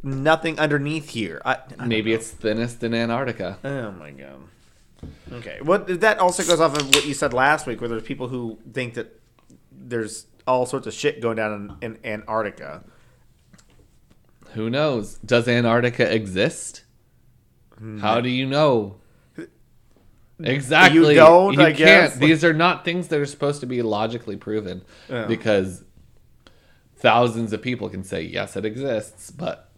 [0.02, 1.40] nothing underneath here.
[1.44, 2.16] I, I Maybe know.
[2.16, 3.58] it's thinnest in Antarctica.
[3.64, 4.40] Oh my god.
[5.32, 5.58] Okay.
[5.62, 8.58] What that also goes off of what you said last week, where there's people who
[8.72, 9.18] think that
[9.72, 12.84] there's all sorts of shit going down in, in Antarctica.
[14.54, 15.14] Who knows?
[15.24, 16.84] Does Antarctica exist?
[17.78, 17.98] Hmm.
[17.98, 18.96] How do you know?
[20.42, 21.10] Exactly.
[21.10, 22.14] You don't, You I can't.
[22.14, 25.26] These are not things that are supposed to be logically proven Yeah.
[25.26, 25.84] because
[26.96, 29.69] thousands of people can say yes, it exists, but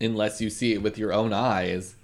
[0.00, 1.96] unless you see it with your own eyes,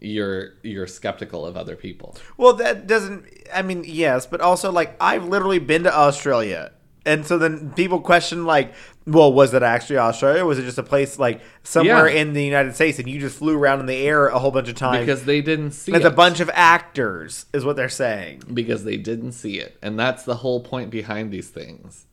[0.00, 2.16] you're you're skeptical of other people.
[2.36, 3.24] Well, that doesn't.
[3.52, 6.72] I mean, yes, but also like I've literally been to Australia,
[7.04, 8.72] and so then people question like,
[9.06, 10.44] well, was it actually Australia?
[10.46, 12.20] Was it just a place like somewhere Yeah.
[12.20, 14.68] in the United States, and you just flew around in the air a whole bunch
[14.70, 15.00] of times?
[15.00, 16.08] Because they didn't see it's it.
[16.08, 18.42] a bunch of actors, is what they're saying.
[18.54, 19.76] because they didn't see it.
[19.82, 22.06] And that's the whole point behind these things.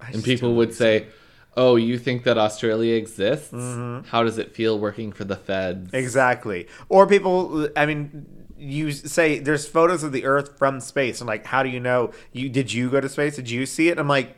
[0.00, 1.06] I And people would say,
[1.56, 3.52] "Oh, you think that Australia exists?
[3.52, 4.08] Mm-hmm.
[4.08, 6.66] How does it feel working for the feds?" Exactly.
[6.88, 8.26] Or people, I mean,
[8.58, 11.20] you say there's photos of the Earth from space.
[11.20, 12.12] I'm like, how do you know?
[12.32, 13.36] You did you go to space?
[13.36, 13.98] Did you see it?
[13.98, 14.36] I'm like,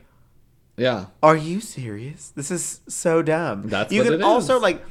[0.76, 2.30] Yeah, are you serious?
[2.34, 3.68] This is so dumb.
[3.68, 4.82] That's you can also like,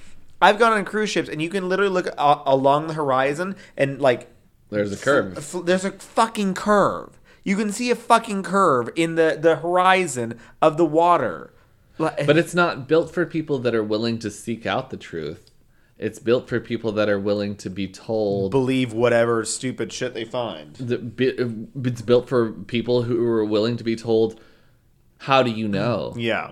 [0.41, 4.01] I've gone on cruise ships and you can literally look a- along the horizon and
[4.01, 4.27] like,
[4.69, 5.37] there's a curve.
[5.37, 7.19] f- there's a fucking curve.
[7.43, 11.51] You can see a fucking curve in the the horizon of the water.
[11.97, 15.51] Like- But it's not built for people that are willing to seek out the truth.
[15.97, 18.51] It's built for people that are willing to be told.
[18.51, 20.75] believe whatever stupid shit they find.
[20.75, 24.39] the- It's built for people who are willing to be told,
[25.19, 26.13] "How do you know?
[26.17, 26.51] Yeah.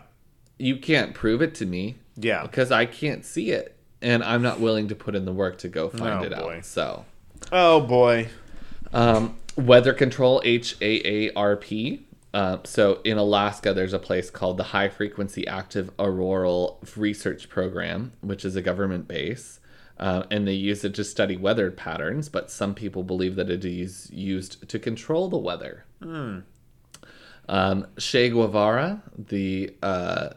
[0.57, 2.43] You can't prove it to me Yeah.
[2.43, 5.67] because I can't see it, and I'm not willing to put in the work to
[5.67, 6.55] go find Oh, it boy.
[6.59, 7.05] out." So.
[7.51, 8.29] Oh boy.
[8.93, 12.05] Um, weather control, H A A R P.
[12.33, 18.13] Uh, so in Alaska, there's a place called the High Frequency Active Auroral Research Program,
[18.21, 19.59] which is a government base.
[19.99, 23.63] Uh, and they use it to study weather patterns, but some people believe that it
[23.63, 25.85] is used to control the weather.
[27.47, 30.29] Um, che Guevara, the uh,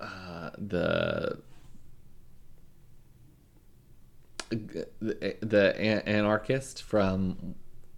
[0.00, 1.38] uh, the
[4.50, 7.54] the, the an- anarchist from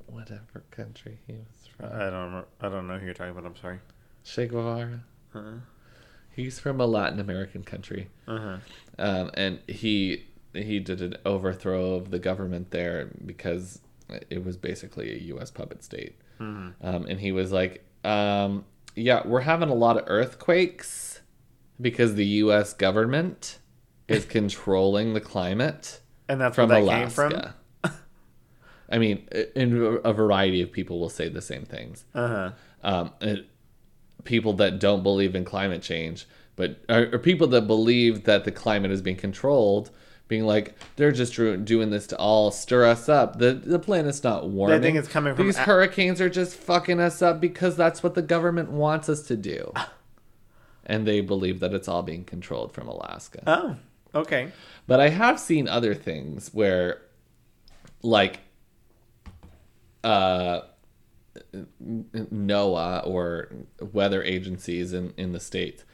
[0.06, 1.53] whatever country he was.
[1.82, 2.12] I don't.
[2.12, 3.46] Remember, I don't know who you're talking about.
[3.46, 3.78] I'm sorry.
[4.24, 5.01] Che Guevara.
[5.34, 5.51] Uh-huh.
[6.30, 8.56] He's from a Latin American country, Uh-huh.
[8.98, 13.80] um, and he he did an overthrow of the government there because
[14.30, 15.51] it was basically a U.S.
[15.51, 18.64] puppet state, um, and he was like, um,
[18.96, 21.20] "Yeah, we're having a lot of earthquakes
[21.80, 22.72] because the U.S.
[22.72, 23.59] government
[24.09, 27.28] is controlling the climate." And that's from where that Alaska.
[27.30, 27.52] came from.
[28.90, 32.05] I mean, in a variety of people will say the same things.
[32.15, 32.51] Uh huh.
[32.82, 33.47] Um, it-
[34.24, 38.51] people that don't believe in climate change, but or, or people that believe that the
[38.52, 39.90] climate is being controlled,
[40.28, 43.39] being like they're just doing this to all stir us up.
[43.39, 44.81] The the planet's not warming.
[44.81, 48.15] think it's coming from these a- hurricanes are just fucking us up because that's what
[48.15, 49.73] the government wants us to do.
[50.86, 53.43] And they believe that it's all being controlled from Alaska.
[53.47, 53.77] Oh.
[54.15, 54.52] Okay.
[54.86, 57.01] But I have seen other things where,
[58.02, 58.40] like,
[60.05, 60.60] uh,
[61.82, 63.48] NOAA or
[63.93, 65.85] weather agencies in, in the States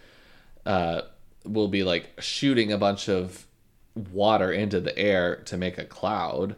[0.67, 1.03] uh,
[1.45, 3.47] will be like shooting a bunch of
[3.95, 6.57] water into the air to make a cloud.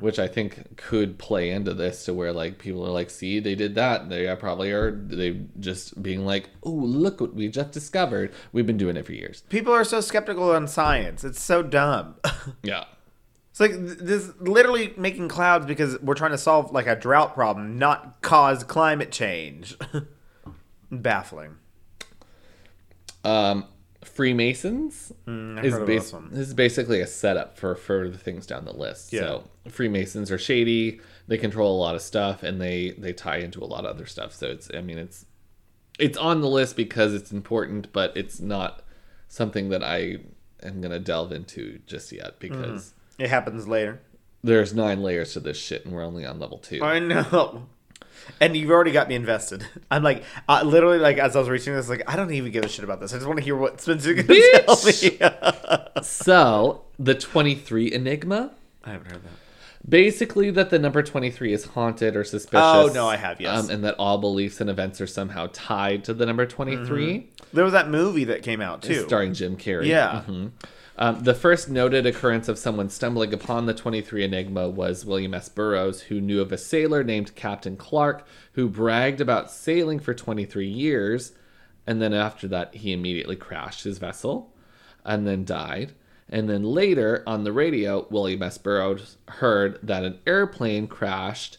[0.00, 3.54] Which I think could play into this to where like people are like, see, they
[3.54, 4.10] did that.
[4.10, 8.34] They are probably are they just being like, oh, look what we just discovered.
[8.52, 9.42] We've been doing it for years.
[9.48, 11.24] People are so skeptical on science.
[11.24, 12.16] It's so dumb.
[12.62, 12.84] Yeah.
[13.54, 17.78] It's like this literally making clouds because we're trying to solve like a drought problem,
[17.78, 19.76] not cause climate change.
[20.90, 21.54] Baffling.
[23.22, 23.66] Um,
[24.02, 29.12] Freemasons Mm, is, bas- this is basically a setup for further things down the list.
[29.12, 29.20] Yeah.
[29.20, 31.00] So Freemasons are shady.
[31.28, 34.06] They control a lot of stuff, and they they tie into a lot of other
[34.06, 34.34] stuff.
[34.34, 35.26] So it's I mean it's
[35.98, 38.82] it's on the list because it's important, but it's not
[39.28, 40.16] something that I
[40.62, 44.00] am gonna delve into just yet because It happens later.
[44.42, 46.82] there's nine layers to this shit, and we're only on level two.
[46.82, 47.66] I know.
[48.40, 49.66] And you've already got me invested.
[49.90, 52.64] I'm like, uh, literally, like as I was reaching this, like I don't even give
[52.64, 53.12] a shit about this.
[53.12, 56.02] I just want to hear what Spencer's gonna tell me.
[56.02, 58.52] so the twenty three enigma.
[58.84, 59.30] I haven't heard that.
[59.86, 62.64] Basically, that the number 23 is haunted or suspicious.
[62.64, 63.64] Oh, no, I have, yes.
[63.64, 67.64] Um, and that all beliefs and events are somehow tied to the number 23, There
[67.64, 69.04] was that movie that came out too.
[69.04, 69.86] starring Jim Carrey.
[69.86, 70.22] Yeah.
[70.26, 70.52] Mhm.
[70.96, 75.48] Um, the first noted occurrence of someone stumbling upon the 23 Enigma was William S.
[75.48, 80.66] Burroughs, who knew of a sailor named Captain Clark who bragged about sailing for 23
[80.66, 81.32] years.
[81.86, 84.54] And then after that, he immediately crashed his vessel
[85.04, 85.92] and then died.
[86.28, 88.56] And then later on the radio, William S.
[88.56, 91.58] Burroughs heard that an airplane crashed.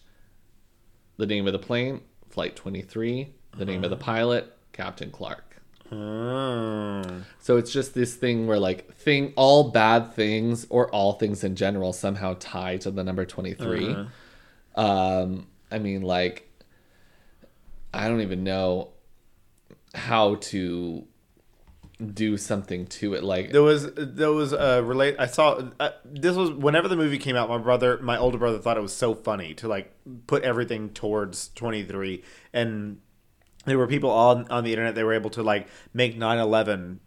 [1.17, 3.33] The name of the plane, Flight 23.
[3.57, 5.54] The name of the pilot, Captain Clark.
[5.91, 7.03] Oh.
[7.39, 11.55] So it's just this thing where like thing all bad things or all things in
[11.55, 13.95] general somehow tie to the number 23.
[14.75, 16.49] Um I mean like
[17.93, 18.89] I don't even know
[19.93, 21.07] how to
[22.13, 25.15] do something to it like There was there was a relate.
[25.17, 27.47] I saw uh, this was whenever the movie came out.
[27.47, 29.93] My brother, my older brother, thought it was so funny to like
[30.27, 32.99] put everything towards twenty three, and
[33.65, 34.95] there were people on on the internet.
[34.95, 36.99] They were able to like make 9-11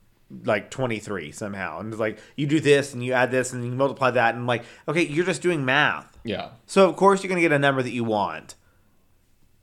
[0.44, 3.64] like twenty three somehow, and it's like you do this and you add this and
[3.64, 6.18] you multiply that, and like okay, you're just doing math.
[6.22, 6.50] yeah.
[6.66, 8.54] So of course you're gonna get a number that you want.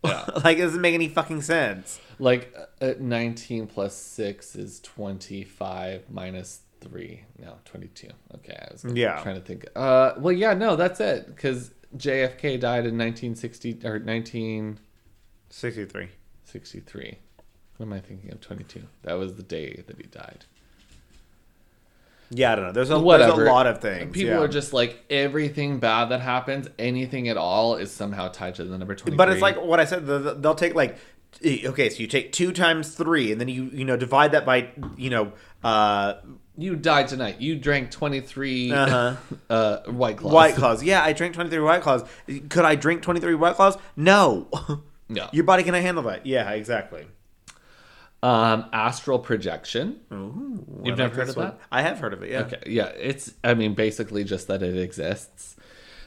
[0.03, 0.25] Yeah.
[0.43, 1.99] like it doesn't make any fucking sense.
[2.19, 7.23] like uh, 19 plus 6 is 25 minus 3.
[7.39, 8.09] No, 22.
[8.35, 9.21] Okay, I was Yeah.
[9.21, 9.65] trying to think.
[9.75, 14.79] Uh well yeah, no, that's it cuz JFK died in 1960 or 19
[15.51, 16.09] Sixty three.
[16.55, 17.17] 63.
[17.75, 18.39] What am I thinking of?
[18.39, 18.81] 22.
[19.03, 20.45] That was the day that he died.
[22.29, 22.71] Yeah, I don't know.
[22.71, 24.13] There's a there's a lot of things.
[24.13, 24.39] People yeah.
[24.39, 28.77] are just like everything bad that happens, anything at all, is somehow tied to the
[28.77, 29.17] number 23.
[29.17, 30.05] But it's like what I said.
[30.05, 30.97] the- the- They'll take like,
[31.43, 34.45] eh, okay, so you take two times three, and then you you know divide that
[34.45, 36.13] by you know, uh,
[36.57, 37.41] you died tonight.
[37.41, 39.15] You drank 23 Uh-huh.
[39.49, 40.33] uh, White Claws.
[40.33, 40.83] White Claws.
[40.83, 42.05] Yeah, I drank twenty three White Claws.
[42.47, 43.77] Could I drink twenty three White Claws?
[43.97, 44.47] No.
[45.07, 45.29] No.
[45.31, 46.25] Your body cannot handle that.
[46.25, 47.07] Yeah, exactly.
[48.23, 49.99] Um, astral projection.
[50.11, 51.45] Ooh, You've I never heard of one.
[51.47, 51.59] that?
[51.71, 52.31] I have heard of it.
[52.31, 52.39] Yeah.
[52.41, 55.55] Okay, yeah, it's I mean basically just that it exists.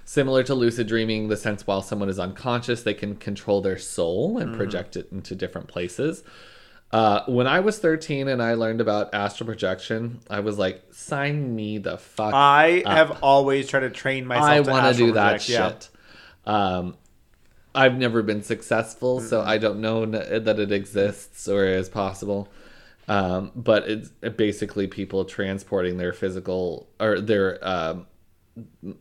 [0.05, 4.39] Similar to lucid dreaming, the sense while someone is unconscious, they can control their soul
[4.39, 6.25] and project it into different places.
[6.91, 11.55] Uh, when I was 13 and I learned about astral projection, I was like, sign
[11.55, 12.33] me the fuck.
[12.33, 14.49] I have always tried to train myself.
[14.49, 15.69] I want to do that yeah.
[15.69, 15.91] shit.
[16.47, 16.97] Um,
[17.79, 22.49] I've never been successful, so I don't know that it exists or is possible.
[23.07, 28.07] Um, but it's basically people transporting their physical or their um,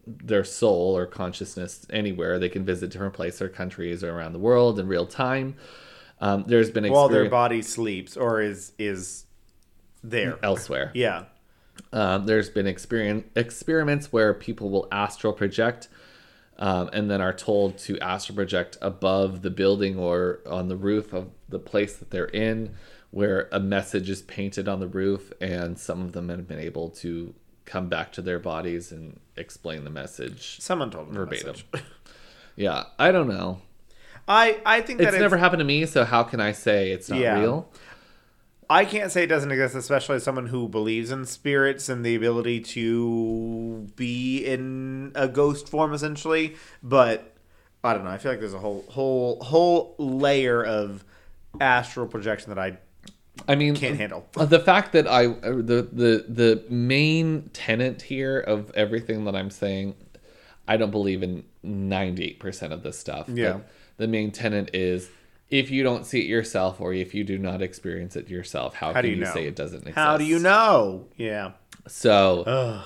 [0.06, 2.38] their soul or consciousness anywhere.
[2.38, 5.56] They can visit different places or countries or around the world in real time.
[6.22, 9.26] Um, there's been While their body sleeps or is is
[10.04, 10.38] there.
[10.44, 10.92] elsewhere.
[10.94, 11.26] Yeah.
[11.92, 15.90] Um, there's been experien experiments where people will astral project
[16.58, 21.14] um, and then are told to astral project above the building or on the roof
[21.14, 22.74] of the place that they're in,
[23.12, 26.90] where a message is painted on the roof, and some of them have been able
[26.90, 27.34] to
[27.66, 31.48] come back to their bodies and explain the message Someone told me the verbatim.
[31.48, 31.66] message.
[32.56, 33.62] Yeah, I don't know.
[34.28, 37.08] I I think that It's never happened to me, so how can I say it's
[37.10, 37.40] not Yeah.
[37.40, 37.70] real?
[38.70, 42.16] I can't say it doesn't exist, especially as someone who believes in spirits and the
[42.16, 46.56] ability to be in a ghost form, essentially.
[46.84, 47.34] But
[47.84, 48.10] I don't know.
[48.10, 51.06] I feel like there's a whole whole whole layer of
[51.62, 52.78] astral projection that I
[53.48, 54.28] I mean, can't handle.
[54.36, 59.96] The fact that I the the the main tenant here of everything that I'm saying,
[60.68, 63.30] I don't believe in ninety eight percent of this stuff.
[63.30, 63.60] Yeah.
[63.98, 65.10] the main tenant is
[65.50, 68.88] if you don't see it yourself or if you do not experience it yourself, how,
[68.88, 69.34] How can do you, you know?
[69.34, 69.96] say it doesn't exist?
[69.96, 71.08] How do you know?
[71.16, 71.52] Yeah.
[71.88, 72.86] So Ugh.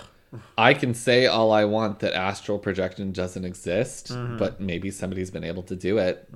[0.58, 4.38] I can say all I want that astral projection doesn't exist, Mm-hmm.
[4.38, 6.30] but maybe somebody's been able to do it.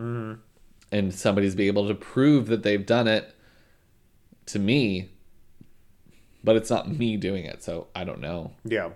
[0.91, 3.33] And somebody's been able to prove that they've done it
[4.47, 5.09] to me,
[6.43, 8.51] but it's not me doing it, so I don't know.
[8.63, 8.89] Yeah.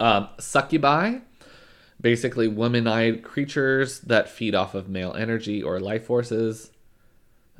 [0.00, 1.18] Um, succubi,
[2.04, 6.70] basically woman-eyed creatures that feed off of male energy or life forces.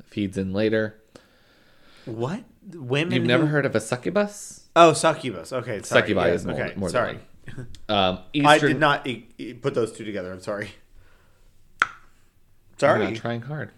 [0.03, 1.01] Feeds in later.
[2.05, 2.43] What?
[2.71, 3.11] Women.
[3.15, 4.67] You've never who- heard of a succubus?
[4.75, 5.51] Oh, succubus.
[5.51, 5.81] Okay.
[5.81, 6.01] Sorry.
[6.01, 6.73] Succubi yeah, is more- okay.
[6.75, 7.19] more than sorry.
[7.89, 10.31] Um, I did not e- e- put those two together.
[10.31, 10.69] I'm sorry.
[12.77, 13.05] Sorry.
[13.05, 13.71] I'm trying hard.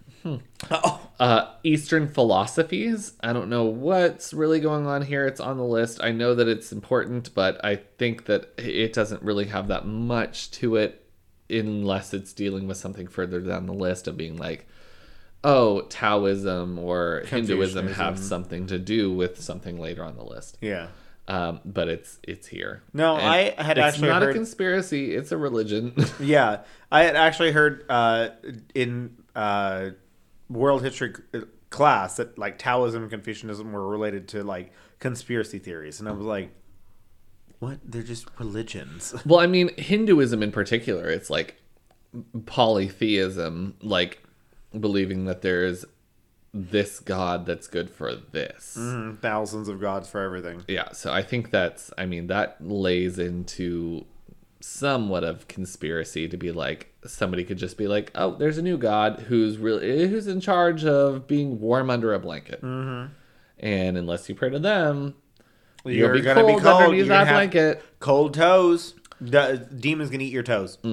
[0.72, 1.02] Oh.
[1.20, 3.14] Uh, Eastern philosophies.
[3.24, 5.26] I don't know what's really going on here.
[5.26, 6.00] It's on the list.
[6.04, 10.52] I know that it's important, but I think that it doesn't really have that much
[10.52, 11.04] to it
[11.50, 14.68] unless it's dealing with something further down the list of being like,
[15.44, 20.58] oh, Taoism or Hinduism have something to do with something later on the list.
[20.62, 20.88] Yeah.
[21.30, 22.84] Um, but it's it's here.
[22.94, 25.14] No, And I had it's actually not heard- a conspiracy.
[25.16, 25.94] It's a religion.
[26.22, 28.30] Yeah, I had actually heard uh,
[28.74, 29.90] in uh,
[30.50, 31.14] world history
[31.70, 36.26] class that like Taoism and Confucianism were related to like conspiracy theories, and I was
[36.26, 36.52] like,
[37.60, 37.80] "What?
[37.84, 41.56] They're just religions." Well, I mean, Hinduism in particular, it's like
[42.46, 44.24] polytheism, like
[44.78, 45.86] believing that there's
[46.54, 48.76] this god that's good for this.
[48.80, 50.64] Mhm, Thousands of gods for everything.
[50.68, 54.06] Yeah, so I think that's, I mean, that lays into
[54.60, 58.78] somewhat of conspiracy to be like somebody could just be like, oh, there's a new
[58.78, 63.12] god who's really who's in charge of being warm under a blanket, mm-hmm.
[63.60, 65.16] and unless you pray to them,
[65.86, 66.82] You're you'll be gonna cold be cold.
[66.84, 67.84] underneath that have blanket.
[68.00, 68.94] cold toes.
[69.20, 70.78] The demon's gonna eat your toes.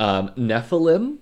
[0.00, 1.18] Um, Nephilim.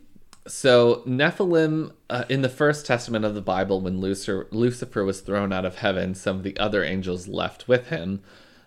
[0.47, 5.53] So Nephilim, uh, in the First Testament of the Bible, when Lucifer, Lucifer was thrown
[5.53, 8.23] out of heaven, some of the other angels left with him,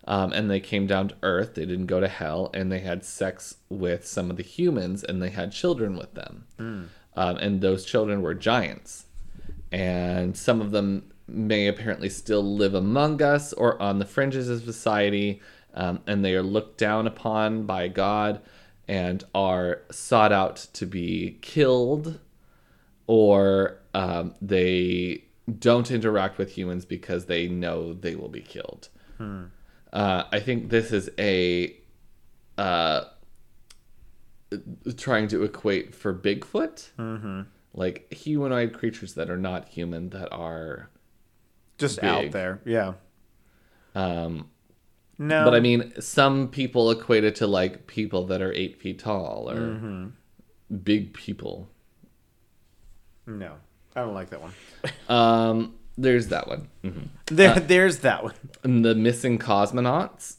[0.05, 1.55] um, and they came down to earth.
[1.55, 5.21] They didn't go to hell, and they had sex with some of the humans, and
[5.21, 6.45] they had children with them.
[7.15, 9.05] Um, and those children were giants,
[9.71, 14.63] and some of them may apparently still live among us or on the fringes of
[14.63, 15.41] society,
[15.73, 18.41] um, and they are looked down upon by God
[18.87, 22.19] and are sought out to be killed,
[23.07, 25.23] or um, they
[25.59, 28.89] don't interact with humans because they know they will be killed.
[29.93, 31.75] Uh, I think this is a
[32.57, 33.01] uh,
[34.97, 37.41] trying to equate for Bigfoot, mm-hmm.
[37.73, 40.89] like humanoid creatures that are not human that are.
[41.77, 42.61] Just out there.
[42.65, 42.93] Yeah.
[43.95, 44.49] Um,
[45.17, 45.43] No.
[45.43, 49.49] But I mean, some people equate it to like people that are eight feet tall
[49.49, 50.07] or Mm-hmm.
[50.83, 51.69] big people.
[53.25, 53.53] no.
[53.93, 54.53] I don't like that one.
[55.09, 56.67] Um, there's that one.
[56.83, 57.07] Mhm.
[57.27, 58.33] There, there's that one.
[58.63, 60.35] The missing cosmonauts.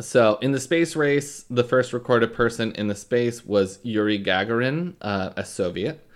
[0.00, 4.94] So, in the space race, the first recorded person in the space was Yuri Gagarin,
[5.00, 6.06] uh, a Soviet.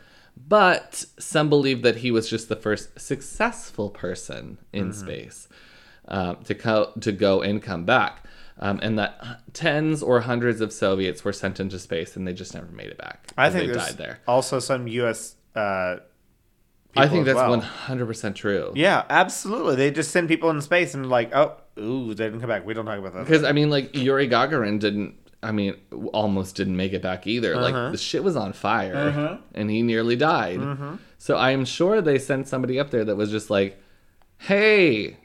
[0.49, 5.49] But some believe that he was just the first successful person in space
[6.09, 8.23] um, to, co- to go and come back.
[8.59, 12.55] Um, and that tens or hundreds of Soviets were sent into space and they just
[12.55, 13.29] never made it back.
[13.37, 14.21] I think they there's died there.
[14.29, 15.37] also some U.S.
[15.55, 15.97] Uh,
[16.97, 18.73] I think that's 100% true.
[18.75, 19.77] Yeah, absolutely.
[19.77, 22.65] They just send people in space and like, oh, ooh, they didn't come back.
[22.67, 23.25] We don't talk about that.
[23.25, 25.15] Because I mean, like Yuri Gagarin didn't.
[25.43, 25.77] I mean,
[26.13, 27.55] almost didn't make it back either.
[27.55, 27.63] Uh-huh.
[27.71, 30.61] Like the shit was on fire, and he nearly died.
[31.19, 33.81] So I am sure they sent somebody up there that was just like,
[34.39, 35.19] "Hey,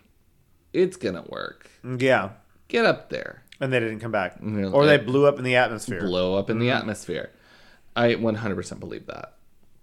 [0.74, 1.70] it's gonna work.
[1.98, 2.32] yeah,
[2.68, 6.02] Get up there, and they didn't come back, or they blew up in the atmosphere.
[6.02, 6.78] blow up in the Mm-hmm.
[6.78, 7.32] atmosphere."
[7.96, 9.34] I 100% believe that.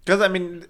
[0.04, 0.64] Because I mean,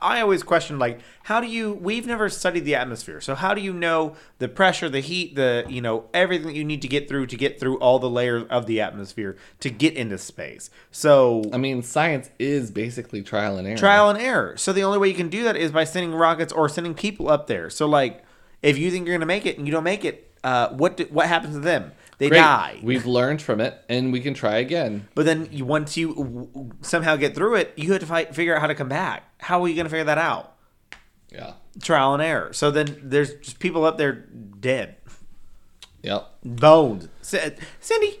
[0.00, 1.72] I always question like, how do you?
[1.72, 5.64] We've never studied the atmosphere, so how do you know the pressure, the heat, the
[5.68, 8.44] you know everything that you need to get through to get through all the layers
[8.48, 10.70] of the atmosphere to get into space?
[10.90, 13.76] So I mean, science is basically trial and error.
[13.76, 14.56] trial and error.
[14.56, 17.28] So the only way you can do that is by sending rockets or sending people
[17.28, 17.68] up there.
[17.68, 18.24] So like,
[18.62, 21.04] if you think you're gonna make it and you don't make it, uh, what do,
[21.10, 21.92] what happens to them?
[22.18, 22.38] They Great.
[22.38, 22.80] die.
[22.82, 25.06] We've learned from it, and we can try again.
[25.14, 28.54] But then you, once you w- somehow get through it, you have to fight, figure
[28.54, 29.24] out how to come back.
[29.38, 30.54] How are you going to figure that out?
[31.30, 31.54] Yeah.
[31.82, 32.52] Trial and error.
[32.54, 34.96] So then there's just people up there dead,
[36.02, 36.26] Yep.
[36.42, 37.08] bones.
[37.20, 37.38] C-
[37.80, 38.18] Cindy,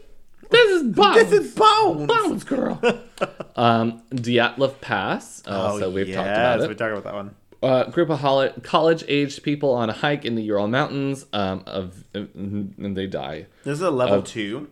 [0.50, 1.16] This is bones.
[1.16, 2.06] this is bones.
[2.06, 2.78] bones, girl.
[3.56, 5.42] um, Dyatlov Pass.
[5.46, 7.34] Uh, so we've talked about we talked about that one.
[7.62, 11.26] Uh, group of hol- college-aged people on a hike in the Ural Mountains.
[11.32, 13.46] Um, of and they die.
[13.64, 14.68] This is a level two.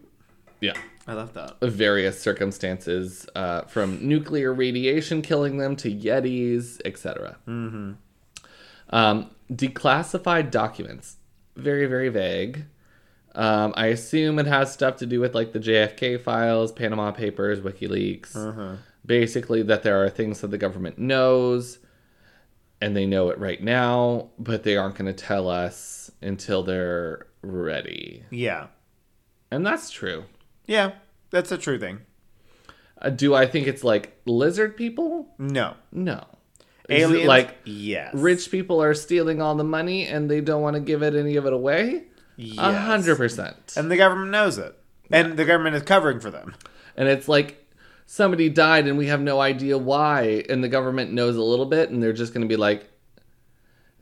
[0.61, 0.75] Yeah.
[1.07, 1.61] I love that.
[1.61, 7.37] various circumstances, uh, from nuclear radiation killing them to Yetis, etc.
[7.47, 7.93] Mm-hmm.
[8.89, 11.17] Um, declassified documents,
[11.57, 12.65] very very vague.
[13.35, 17.61] Um, I assume it has stuff to do with like the JFK files, Panama Papers,
[17.61, 18.79] WikiLeaks.
[19.05, 21.79] Basically, that there are things that the government knows,
[22.81, 27.27] and they know it right now, but they aren't going to tell us until they're
[27.43, 28.25] ready.
[28.31, 28.67] Yeah.
[29.51, 30.25] And that's true.
[30.67, 30.93] Yeah.
[31.31, 32.01] That's a true thing.
[33.01, 35.29] Uh, do I think it's like lizard people?
[35.39, 35.75] No.
[35.93, 36.25] No.
[36.89, 37.29] Is it Aliens.
[37.29, 38.15] like yes.
[38.15, 41.37] rich people are stealing all the money and they don't want to give it any
[41.37, 42.05] of it away?
[42.59, 43.75] A hundred percent.
[43.77, 44.79] And the government knows it.
[45.11, 46.55] And the government is covering for them.
[46.97, 47.64] And it's like
[48.07, 51.91] somebody died and we have no idea why, and the government knows a little bit,
[51.91, 52.91] and they're just going to be like,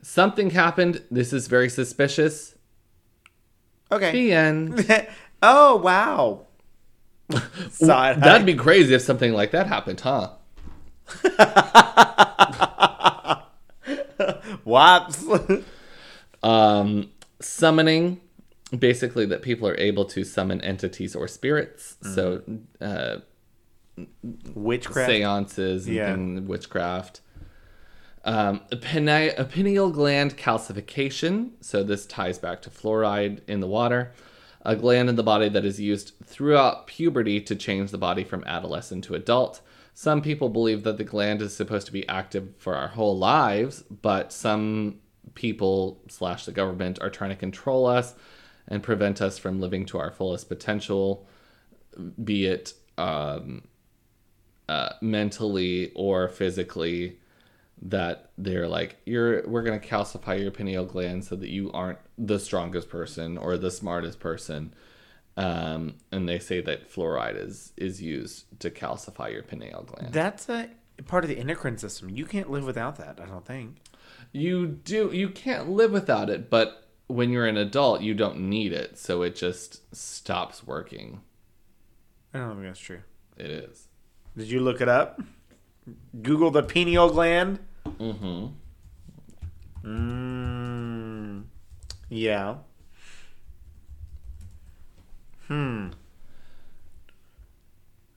[0.01, 1.03] something happened.
[1.09, 2.55] This is very suspicious.
[3.91, 4.11] Okay.
[4.11, 5.07] The end.
[5.41, 6.47] oh wow.
[7.79, 10.31] That'd be crazy if something like that happened, huh?
[14.63, 15.25] Whoops.
[16.41, 18.21] Um, summoning,
[18.77, 21.97] basically, that people are able to summon entities or spirits.
[22.13, 22.41] So,
[22.81, 23.17] uh,
[24.53, 25.09] Witchcraft.
[25.09, 26.41] seances and Yeah.
[26.41, 27.21] witchcraft.
[28.25, 31.51] Um, a pineal gland calcification.
[31.61, 34.13] So this ties back to fluoride in the water.
[34.65, 38.43] A gland in the body that is used throughout puberty to change the body from
[38.45, 39.59] adolescent to adult.
[39.93, 43.83] Some people believe that the gland is supposed to be active for our whole lives,
[43.83, 45.01] but some
[45.35, 48.15] people slash the government are trying to control us
[48.67, 51.27] and prevent us from living to our fullest potential,
[52.23, 53.63] be it um,
[54.69, 57.19] uh, mentally or physically
[57.81, 61.99] that they're like you're we're going to calcify your pineal gland so that you aren't
[62.17, 64.73] the strongest person or the smartest person
[65.35, 70.47] um, and they say that fluoride is is used to calcify your pineal gland That's
[70.47, 70.69] a
[71.07, 72.09] part of the endocrine system.
[72.09, 73.77] You can't live without that, I don't think.
[74.31, 78.71] you do you can't live without it but when you're an adult you don't need
[78.71, 81.19] it so it just stops working
[82.33, 83.01] I don't think that's true.
[83.37, 83.87] it is
[84.37, 85.21] Did you look it up?
[86.21, 87.59] Google the pineal gland.
[87.85, 88.47] mm-hmm
[89.85, 91.43] Mm.
[92.09, 92.55] Yeah.
[95.47, 95.89] Hmm.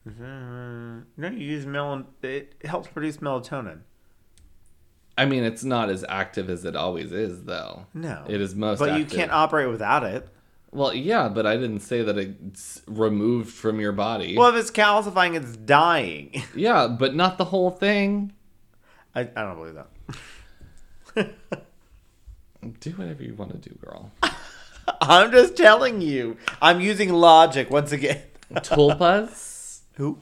[0.06, 2.06] Uh, no, you use melon.
[2.22, 3.80] It helps produce melatonin.
[5.18, 8.78] i mean it's not as active as it always is though No, it is most
[8.78, 10.28] But you can't operate without it.
[10.72, 14.36] Well, yeah, but I didn't say that it's removed from your body.
[14.36, 16.42] Well, if it's calcifying, it's dying.
[16.54, 18.32] yeah, but not the whole thing.
[19.14, 19.74] I, I don't believe
[21.14, 21.34] that.
[22.80, 24.10] Do whatever you want to do, girl.
[25.00, 26.36] I'm just telling you.
[26.60, 28.22] I'm using logic once again.
[28.54, 29.80] Tulpas.
[29.94, 30.18] Who?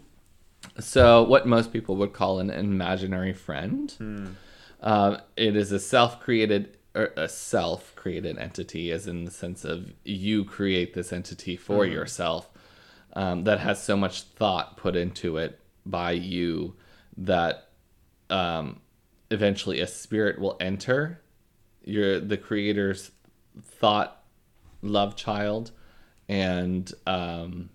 [0.78, 4.36] So, what most people would call an imaginary friend.
[4.82, 10.44] Um, it is a self-created or a self-created entity, as in the sense of you
[10.44, 12.48] create this entity for yourself.
[13.14, 16.74] Um, that has so much thought put into it by you
[17.16, 17.68] that
[18.30, 18.80] um,
[19.30, 21.20] eventually a spirit will enter
[21.84, 23.10] your the creator's
[23.62, 24.22] thought
[24.82, 25.70] love child
[26.28, 27.68] and um,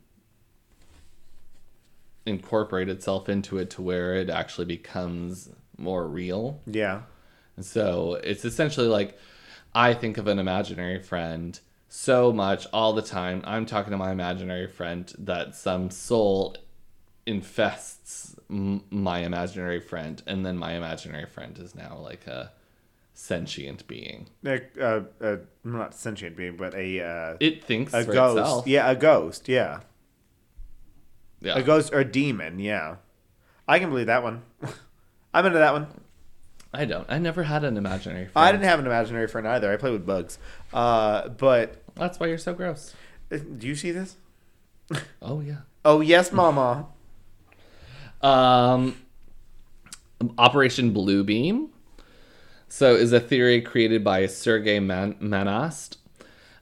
[2.25, 6.59] incorporate itself into it to where it actually becomes more real.
[6.65, 7.01] Yeah.
[7.63, 9.17] So it's essentially like
[9.73, 13.41] I think of an imaginary friend so much all the time.
[13.45, 16.55] I'm talking to my imaginary friend that some soul
[17.25, 22.51] infests m- my imaginary friend, and then my imaginary friend is now like a
[23.13, 24.27] sentient being.
[24.45, 28.37] Uh, uh, uh, not sentient being, but a uh, It thinks a ghost.
[28.39, 28.67] itself.
[28.67, 29.47] Yeah, a ghost.
[29.47, 29.81] Yeah,
[31.41, 31.57] Yeah.
[31.57, 32.59] a ghost or a demon.
[32.59, 32.95] Yeah,
[33.67, 34.41] I can believe that one.
[35.33, 35.87] I'm into that one.
[36.73, 37.05] I don't.
[37.09, 38.47] I never had an imaginary friend.
[38.47, 39.71] I didn't have an imaginary friend either.
[39.71, 40.37] I play with bugs.
[40.71, 42.93] Uh, but That's why you're so gross.
[43.31, 44.15] uh, do you see this?
[45.21, 45.61] Oh yeah.
[45.85, 46.87] Oh yes, Mama.
[48.21, 48.97] Um,
[50.37, 51.69] Operation Bluebeam.
[52.67, 55.95] So, is a theory created by Sergei Man- Monast.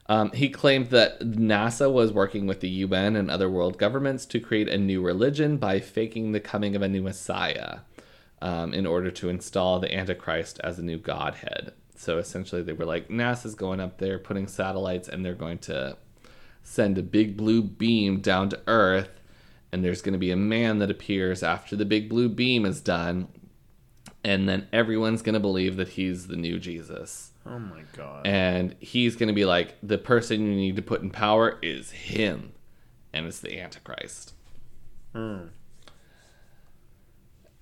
[0.08, 4.40] Um, he claimed that NASA was working with the UN and other world governments to
[4.40, 7.80] create a new religion by faking the coming of a new Messiah
[8.40, 11.72] um, in order to install the Antichrist as a new Godhead.
[11.96, 15.96] So, essentially, they were like, NASA's going up there, putting satellites, and they're going to
[16.62, 19.18] send a big blue beam down to Earth
[19.72, 22.80] and there's going to be a man that appears after the big blue beam is
[22.80, 23.28] done
[24.24, 28.26] and then everyone's going to believe that he's the new Jesus Oh my god.
[28.26, 31.90] and he's going to be like the person you need to put in power is
[31.90, 32.52] him
[33.12, 34.34] and it's the Antichrist.
[35.14, 35.46] Hmm.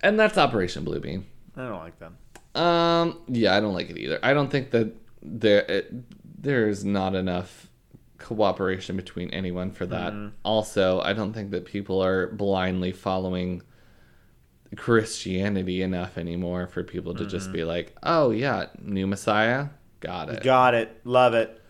[0.07, 1.23] And that's Operation Bluebeam.
[1.57, 2.17] I don't like them.
[2.55, 4.19] Um, yeah, I don't like it either.
[4.23, 5.93] I don't think that there it,
[6.41, 7.67] there's not enough
[8.17, 10.13] cooperation between anyone for that.
[10.43, 13.63] Also, I don't think that people are blindly following
[14.75, 19.67] Christianity enough anymore for people to just be like, "Oh yeah, new Messiah,
[19.99, 21.01] got it." Got it.
[21.03, 21.61] Love it.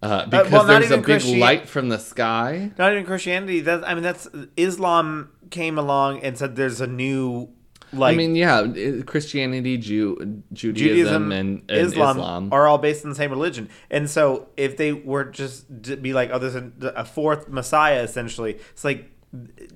[0.00, 2.70] Uh, because well, not there's a big Christian- light from the sky.
[2.78, 3.60] Not even Christianity.
[3.60, 7.50] That I mean, that's Islam came along and said there's a new
[7.94, 8.66] like I mean, yeah,
[9.06, 12.48] Christianity, Jew, Judaism, Judaism and, and Islam, Islam.
[12.52, 13.68] are all based on the same religion.
[13.90, 18.02] And so if they were just to be like, oh, there's a, a fourth Messiah,
[18.02, 19.10] essentially, it's like,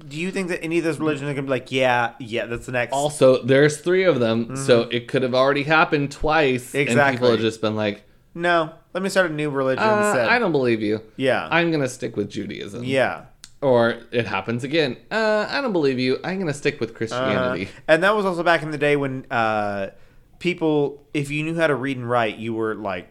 [0.07, 2.67] do you think that any of those religions are gonna be like, yeah, yeah, that's
[2.67, 2.93] the next?
[2.93, 6.75] Also, there's three of them, so it could have already happened twice.
[6.75, 7.17] And Exactly.
[7.17, 8.05] people have just been like,
[8.35, 10.29] no, let me start a new religion uh, instead.
[10.29, 11.01] I don't believe you.
[11.17, 12.85] yeah, I'm going to stick with Judaism.
[12.85, 13.25] yeah.
[13.61, 14.97] Or it happens again.
[15.11, 16.19] Uh, I don't believe you.
[16.23, 17.69] I'm going to stick with Uh, Christianity.
[17.89, 19.91] and that was also back in the day when uh,
[20.39, 23.11] people, if you knew how to read and write, you were like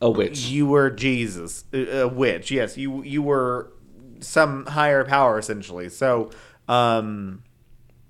[0.00, 0.46] a witch.
[0.48, 2.50] you were Jesus, a a witch.
[2.50, 3.72] Yes, you you were
[4.20, 5.88] some higher power essentially.
[5.90, 6.30] So,
[6.66, 7.42] um,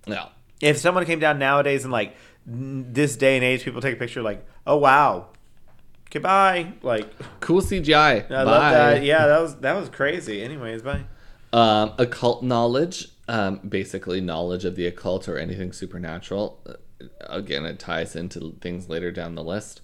[0.06, 0.28] No.
[0.60, 2.14] if someone came down nowadays and like
[2.47, 5.26] this day and age, people take a picture like, oh wow,
[6.11, 6.73] goodbye.
[6.82, 7.11] Like,
[7.41, 8.24] Cool CGI.
[8.27, 8.43] I Bye.
[8.43, 9.03] love that.
[9.05, 10.43] Yeah, that was that was crazy.
[10.43, 11.05] Anyways, bye.
[11.53, 16.61] Um, occult knowledge, um, basically knowledge of the occult or anything supernatural.
[16.66, 16.74] Uh,
[17.28, 19.81] Again, it ties into things later down the list.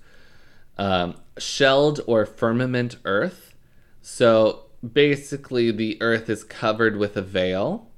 [0.76, 3.54] Um, shelled or firmament Earth.
[4.02, 7.88] So basically, the Earth is covered with a veil,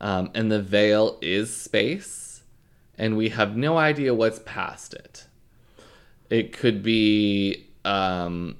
[0.00, 2.44] um, and the veil is space,
[2.96, 5.26] and we have no idea what's past it.
[6.30, 8.56] It could be um,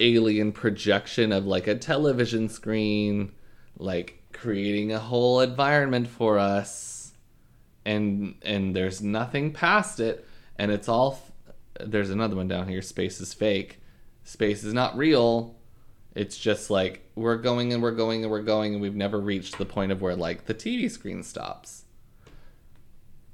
[0.00, 3.32] alien projection of like a television screen,
[3.78, 7.12] like creating a whole environment for us,
[7.84, 10.26] and and there's nothing past it,
[10.56, 11.12] and it's all.
[11.78, 12.82] f- There's another one down here.
[12.82, 13.80] Space is fake.
[14.24, 15.54] Space is not real.
[16.14, 19.56] It's just like we're going and we're going and we're going, and we've never reached
[19.58, 21.84] the point of where like the TV screen stops.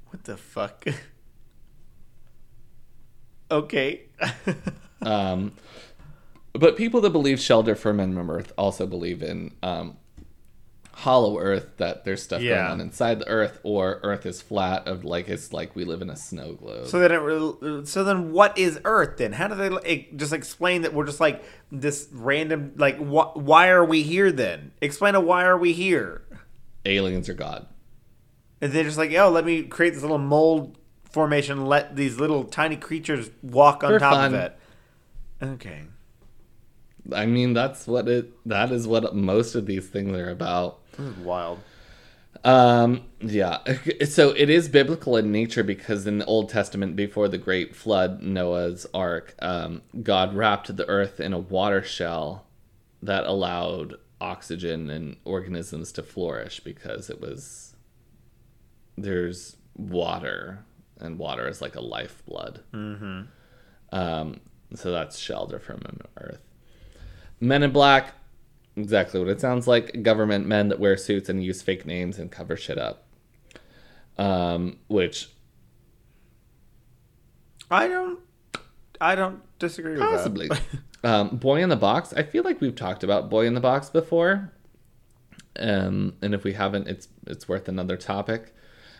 [0.09, 0.85] What the fuck?
[3.51, 4.03] okay.
[5.05, 5.51] Um,
[6.53, 9.97] but people that believe shelled or firmament Earth also believe in um,
[10.93, 12.55] hollow Earth that there's stuff Yeah.
[12.55, 16.01] going on inside the Earth, or Earth is flat of like it's like we live
[16.01, 16.87] in a snow globe.
[16.87, 19.33] So then, it, re- so then, what is Earth then?
[19.33, 22.71] How do they like, just explain that we're just like this random?
[22.77, 24.71] Like, wh- why are we here then?
[24.79, 26.21] Explain a why are we here?
[26.85, 27.67] Aliens are God.
[28.61, 30.77] And they're just like, oh, let me create this little mold
[31.13, 31.65] formation.
[31.65, 34.33] Let these little tiny creatures walk on top fun.
[34.33, 34.59] of it.
[35.41, 35.83] Okay.
[37.13, 38.31] I mean, that's what it.
[38.45, 40.79] That is what most of these things are about.
[40.91, 41.59] This is wild.
[42.43, 43.59] Um, yeah.
[44.05, 48.21] So it is biblical in nature because in the Old Testament, before the great flood,
[48.21, 52.45] Noah's Ark, um, God wrapped the earth in a water shell
[53.01, 57.75] that allowed oxygen and organisms to flourish because it was
[58.97, 60.63] there's water
[61.03, 62.61] and water is like a lifeblood.
[62.73, 63.21] Mm-hmm.
[63.91, 64.39] Um,
[64.75, 65.81] so that's shelter from
[66.17, 66.41] Earth.
[67.39, 68.13] Men in Black,
[68.75, 70.01] exactly what it sounds like.
[70.01, 73.05] Government men that wear suits and use fake names and cover shit up.
[74.17, 75.29] Um, which
[77.69, 78.19] I don't.
[79.01, 80.47] I don't disagree with possibly.
[80.47, 80.61] that.
[81.03, 82.13] um, Boy in the Box.
[82.13, 84.53] I feel like we've talked about Boy in the Box before.
[85.59, 88.53] Um, and if we haven't, it's it's worth another topic.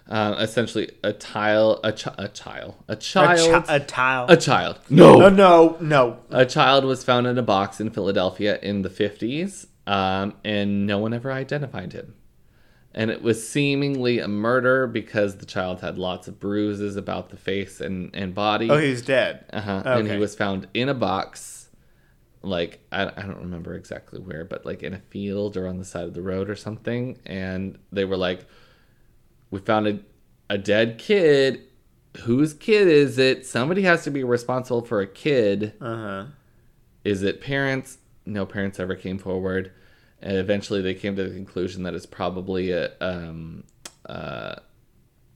[0.08, 4.26] Uh, essentially, a tile, a, chi- a child, a a, child, chi- a tile.
[4.28, 4.80] a child.
[4.90, 6.20] No, no, no, no.
[6.30, 10.98] A child was found in a box in Philadelphia in the 50s, um, and no
[10.98, 12.16] one ever identified him.
[12.94, 17.38] And it was seemingly a murder because the child had lots of bruises about the
[17.38, 18.70] face and, and body.
[18.70, 19.46] Oh, he's dead.
[19.54, 19.84] uh-huh.
[19.86, 21.70] And he was found in a box,
[22.44, 25.86] like, I, I don't remember exactly where, but like in a field or on the
[25.86, 27.18] side of the road or something.
[27.26, 28.46] And they were like,
[29.54, 30.00] We found a,
[30.50, 31.62] a dead kid.
[32.22, 33.46] Whose kid is it?
[33.46, 35.74] Somebody has to be responsible for a kid.
[35.80, 36.26] Uh huh.
[37.04, 38.00] Is it parents?
[38.26, 39.72] No parents ever came forward.
[40.24, 43.66] And eventually they came to the conclusion that it's probably a um,
[44.08, 44.56] uh,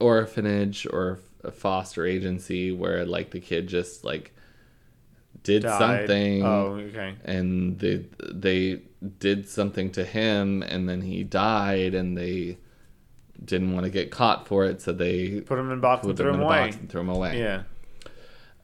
[0.00, 4.34] orphanage or a foster agency where like the kid just like
[5.44, 5.78] did Died.
[5.78, 7.14] something Oh, okay.
[7.24, 8.80] and they they
[9.20, 12.58] did something to him and then he died and they
[13.44, 16.16] didn't want to get caught for it so they Put him in a box and
[16.16, 16.64] threw him him in a away.
[16.66, 17.62] box and threw him away Yeah.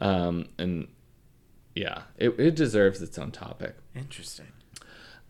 [0.01, 0.89] um and
[1.75, 4.47] yeah it, it deserves its own topic Interesting.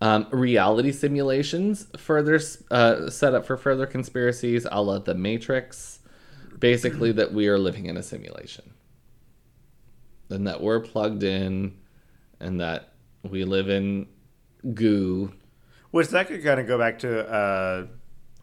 [0.01, 2.41] Um, reality simulations further
[2.71, 6.01] uh, set up for further conspiracies, a la the Matrix.
[6.59, 8.73] Basically, that we are living in a simulation,
[10.31, 11.77] and that we're plugged in,
[12.41, 12.93] and that
[13.23, 14.07] we live in
[14.75, 15.33] goo,
[15.91, 17.87] Which that could kind of go back to uh,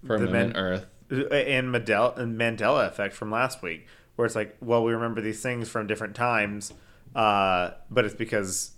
[0.06, 0.86] permanent men- Earth.
[1.10, 5.42] and Mandela, and Mandela effect from last week, where it's like, well, we remember these
[5.42, 6.74] things from different times,
[7.16, 8.72] uh, but it's because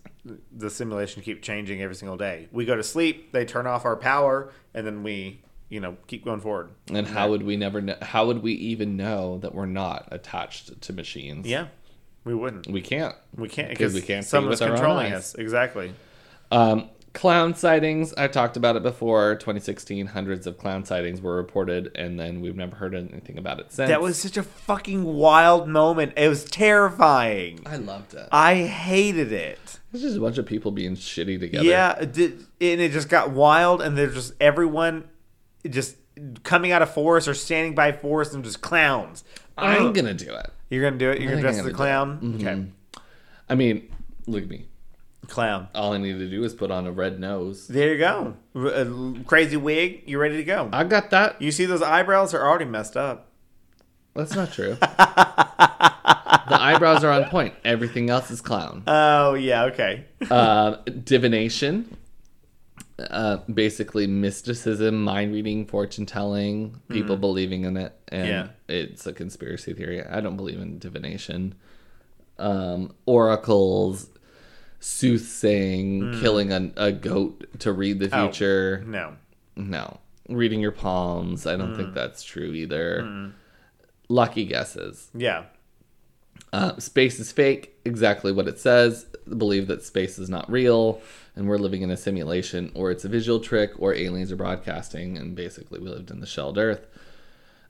[0.52, 2.48] the simulation keep changing every single day.
[2.52, 6.24] We go to sleep, they turn off our power, and then we, you know, keep
[6.26, 6.70] going forward.
[6.92, 7.82] And how would we never?
[7.82, 11.46] Know, how would we even know that we're not attached to machines?
[11.46, 11.68] Yeah,
[12.24, 12.68] we wouldn't.
[12.68, 13.16] we can't.
[13.36, 15.36] We can't Because we can't see someone's controlling us.
[15.36, 15.94] Exactly.
[16.52, 18.14] Um, clown sightings.
[18.16, 19.36] I talked about it before.
[19.36, 23.72] 2016, hundreds of clown sightings were reported, and then we've never heard anything about it
[23.72, 23.90] since.
[23.90, 26.14] That was such a fucking wild moment.
[26.18, 27.62] It was terrifying.
[27.66, 28.28] I loved it.
[28.32, 29.80] I hated it.
[29.94, 31.64] It's just a bunch of people being shitty together.
[31.66, 35.08] Yeah, it did, and it just got wild, and there's just everyone
[35.70, 35.98] just
[36.44, 39.24] coming out of forest or standing by forest and just clowns.
[39.58, 39.96] I'm Ugh.
[39.96, 40.50] gonna do it.
[40.70, 41.20] You're gonna do it.
[41.22, 42.36] You're I gonna dress as a clown.
[42.40, 42.70] Okay, Mhm.
[43.50, 43.88] I mean,
[44.26, 44.66] look at me.
[45.28, 45.68] Clown.
[45.74, 47.68] All I need to do is put on a red nose.
[47.68, 48.36] There you go.
[48.56, 50.04] A crazy wig.
[50.06, 50.70] You ready to go?
[50.74, 51.42] I got that.
[51.42, 53.30] You see those eyebrows are already messed up.
[54.16, 54.76] That's not true.
[54.80, 57.54] the eyebrows are on point.
[57.66, 58.84] Everything else is clown.
[58.88, 59.64] Oh yeah.
[59.66, 60.06] Okay.
[60.30, 61.98] uh, divination,
[63.00, 68.48] uh, basically mysticism, mind reading, fortune telling, people believing in it, and Yeah.
[68.68, 70.04] it's a conspiracy theory.
[70.06, 71.56] I don't believe in divination.
[72.38, 74.10] Um, oracles,
[74.84, 78.28] soothsaying, killing a, a goat to read the Oh.
[78.28, 78.84] future.
[78.86, 79.14] No.
[79.56, 80.00] No.
[80.30, 81.46] Reading your palms.
[81.48, 83.32] I don't think that's true either.
[84.10, 85.10] Lucky guesses.
[85.14, 85.44] Yeah.
[86.52, 89.06] Uh, space is fake, exactly what it says.
[89.38, 91.02] Believe that space is not real
[91.36, 95.18] and we're living in a simulation, or it's a visual trick, or aliens are broadcasting,
[95.18, 96.86] and basically we lived in the shelled earth.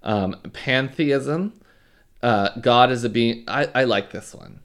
[0.02, 1.54] Um, pantheism,
[2.22, 3.46] uh, God is a being.
[3.48, 4.60] I, I like this one.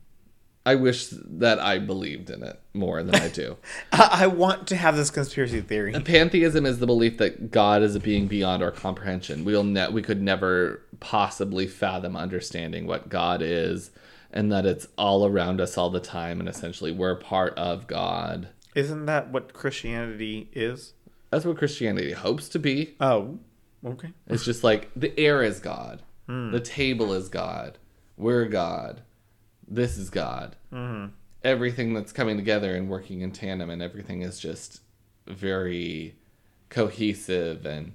[0.68, 3.56] I wish that I believed in it more than I do.
[3.92, 5.98] I, want to have this conspiracy theory.
[5.98, 9.46] Pantheism is the belief that God is a being beyond our comprehension.
[9.46, 13.92] We'll ne- we could never possibly fathom understanding what God is,
[14.30, 18.48] and that it's all around us all the time, and essentially we're part of God.
[18.74, 20.92] Isn't that what Christianity is?
[21.30, 22.94] That's what Christianity hopes to be.
[23.00, 23.38] Oh.
[23.86, 24.12] Okay.
[24.26, 26.50] It's just like the air is God, hmm.
[26.50, 27.78] the table is God,
[28.18, 29.00] we're God,
[29.68, 30.56] this is God.
[31.44, 34.80] Everything that's coming together and working in tandem, and everything is just
[35.26, 36.16] very
[36.68, 37.94] cohesive and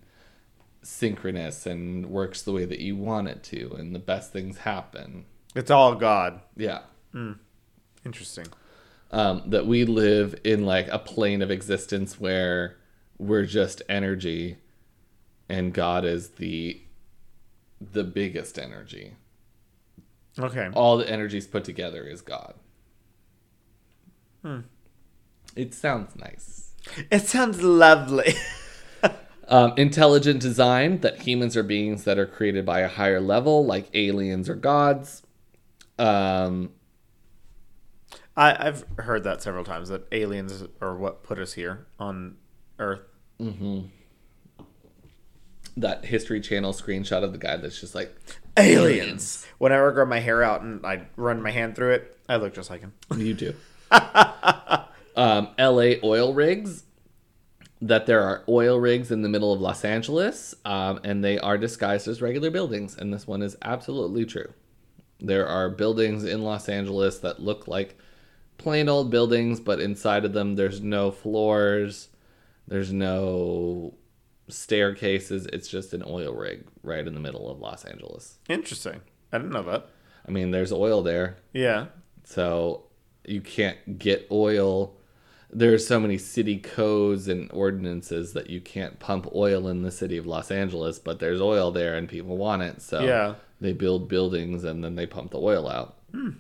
[0.82, 5.26] synchronous and works the way that you want it to, and the best things happen.
[5.56, 6.42] It's all God.
[6.56, 6.82] Yeah.
[8.06, 8.48] Interesting.
[9.12, 12.78] um, that we live in like a plane of existence where
[13.20, 14.58] we're just energy
[15.48, 16.82] and god is the
[17.80, 19.14] the biggest energy
[20.40, 20.70] Okay.
[20.74, 22.56] all the energies put together is god
[25.56, 26.74] it sounds nice
[27.10, 28.34] It sounds lovely.
[29.48, 33.90] um, intelligent design that humans are beings that are created by a higher level like
[33.94, 35.22] aliens or gods
[36.00, 36.72] um,
[38.36, 42.38] I, I've heard that several times that aliens are what put us here on
[42.80, 43.02] Earth.
[45.78, 48.16] That history channel screenshot of the guy that's just like
[48.58, 49.46] Aliens.
[49.58, 52.54] Whenever I grow my hair out and I run my hand through it, I look
[52.54, 52.94] just like him.
[53.18, 53.54] You do.
[55.16, 56.84] um, LA oil rigs.
[57.82, 61.58] That there are oil rigs in the middle of Los Angeles, um, and they are
[61.58, 62.96] disguised as regular buildings.
[62.98, 64.54] And this one is absolutely true.
[65.20, 67.98] There are buildings in Los Angeles that look like
[68.58, 72.08] plain old buildings, but inside of them, there's no floors,
[72.70, 73.94] there's no
[74.54, 75.46] staircases.
[75.48, 78.38] It's just an oil rig right in the middle of Los Angeles.
[78.50, 79.02] Interesting.
[79.32, 79.88] I didn't know that.
[80.28, 81.38] I mean, there's oil there.
[81.54, 81.88] Yeah.
[82.24, 82.84] So
[83.26, 84.96] you can't get oil.
[85.52, 90.18] There's so many city codes and ordinances that you can't pump oil in the city
[90.18, 92.82] of Los Angeles, but there's oil there and people want it.
[92.82, 93.36] So Yeah.
[93.62, 95.98] they build buildings and then they pump the oil out.
[96.12, 96.32] Hmm.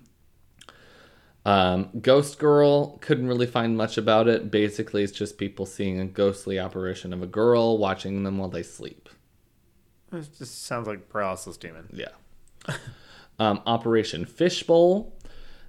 [1.45, 4.49] Um, Ghost Girl couldn't really find much about it.
[4.49, 8.63] Basically, it's just people seeing a ghostly apparition of a girl, watching them while they
[8.63, 9.09] sleep.
[10.11, 11.89] It just sounds like paralysis demon.
[11.91, 12.75] Yeah.
[13.39, 15.13] um, Operation Fishbowl.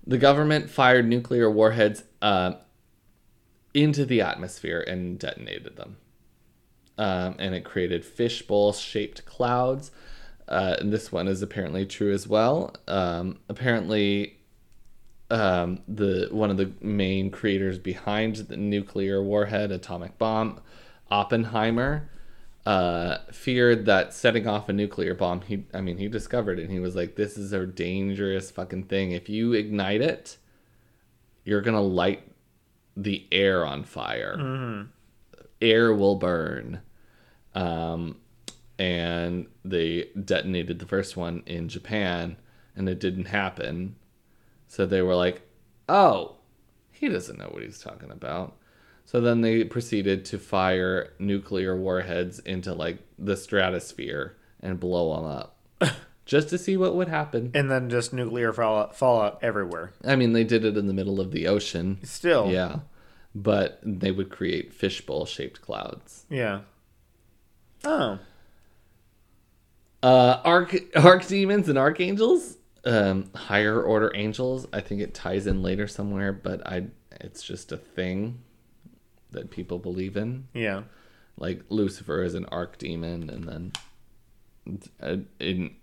[0.07, 2.55] The government fired nuclear warheads uh,
[3.73, 5.97] into the atmosphere and detonated them.
[6.97, 9.91] Um, and it created fishbowl shaped clouds.
[10.47, 12.75] Uh, and this one is apparently true as well.
[12.87, 14.34] Um, apparently,
[15.31, 20.61] um, the one of the main creators behind the nuclear warhead atomic bomb,
[21.11, 22.11] Oppenheimer,
[22.67, 25.41] uh, feared that setting off a nuclear bomb.
[25.43, 26.65] He, I mean, he discovered it.
[26.65, 29.13] and He was like, "This is a dangerous fucking thing.
[29.13, 30.37] If you ignite it,
[31.45, 32.23] you're gonna light
[32.97, 34.37] the air on fire.
[35.61, 36.81] Air will burn."
[37.55, 38.17] Um,
[38.79, 42.37] and they detonated the first one in Japan,
[42.75, 43.97] and it didn't happen.
[44.75, 45.43] So they were like,
[45.89, 46.39] "Oh,
[46.91, 48.57] he doesn't know what he's talking about."
[49.05, 55.27] So then they proceeded to fire nuclear warheads into like the stratosphere and blow them
[55.27, 55.59] up,
[56.27, 57.53] just to see what would happen.
[57.55, 59.93] And then just nuclear fallout, fallout everywhere.
[60.05, 62.01] I mean, they did it in the middle of the ocean.
[62.03, 62.51] Still.
[62.51, 62.81] Yeah,
[63.33, 66.27] but they would create fishbowl-shaped clouds.
[66.29, 66.63] Yeah.
[67.85, 68.19] Oh.
[70.03, 74.67] Uh, arc arc demons and archangels, um, higher order angels.
[74.73, 76.87] I think it ties in later somewhere, but I
[77.21, 78.41] it's just a thing
[79.31, 80.49] that people believe in.
[80.53, 80.83] Yeah.
[81.37, 83.73] Like Lucifer is an archdemon, and then
[85.03, 85.75] uh, in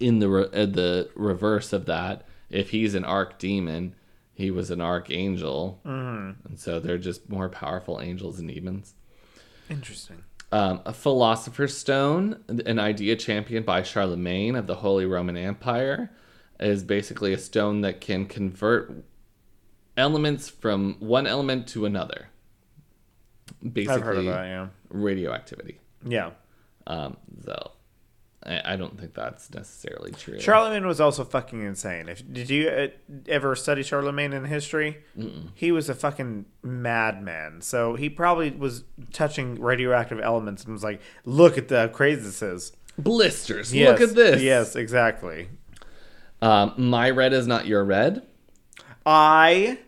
[0.00, 3.92] in the re- uh, the reverse of that, if he's an archdemon,
[4.34, 6.46] he was an archangel, mm-hmm.
[6.46, 8.94] and so they're just more powerful angels and demons.
[9.70, 10.24] Interesting.
[10.50, 16.10] Um, a philosopher's stone, an idea championed by Charlemagne of the Holy Roman Empire,
[16.58, 19.04] is basically a stone that can convert
[19.96, 22.28] elements from one element to another.
[23.60, 24.68] Basically, I've heard of that, yeah.
[24.88, 25.80] radioactivity.
[26.06, 26.30] Yeah.
[26.86, 27.72] Um, so
[28.48, 30.40] I, I don't think that's necessarily true.
[30.40, 32.08] Charlemagne was also fucking insane.
[32.08, 32.86] If did you uh,
[33.28, 35.04] ever study Charlemagne in history?
[35.54, 37.60] He was a fucking madman.
[37.60, 42.22] So he probably was touching radioactive elements and was like, "Look at the how crazy
[42.22, 43.72] this is." Blisters.
[43.72, 44.42] Yes, Look at this.
[44.42, 45.50] Yes, exactly.
[46.40, 48.26] Um, my red is not your red.
[49.04, 49.78] I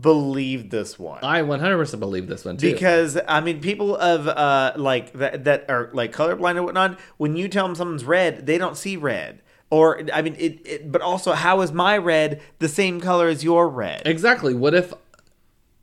[0.00, 1.22] believe this one.
[1.22, 2.72] I 100% believe this one too.
[2.72, 6.98] because I mean, people of uh like that that are like colorblind and whatnot.
[7.16, 9.40] When you tell them something's red, they don't see red.
[9.70, 10.92] Or I mean, it, it.
[10.92, 14.02] But also, how is my red the same color as your red?
[14.06, 14.54] Exactly.
[14.54, 14.92] What if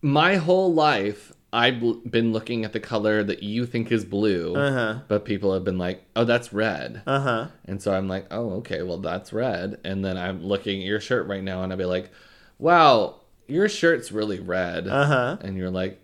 [0.02, 5.02] my whole life I've been looking at the color that you think is blue, Uh-huh.
[5.10, 7.48] but people have been like, "Oh, that's red," Uh huh.
[7.66, 11.02] and so I'm like, "Oh, okay, well that's red," and then I'm looking at your
[11.02, 12.10] shirt right now, and I'd be like,
[12.58, 13.21] "Wow,
[13.52, 15.38] your shirt's really red," Uh huh.
[15.42, 16.02] and you're like,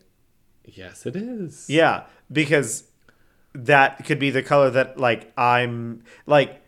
[0.65, 2.83] "Yes, it is." Yeah, because
[3.53, 6.61] that could be the color that like I'm like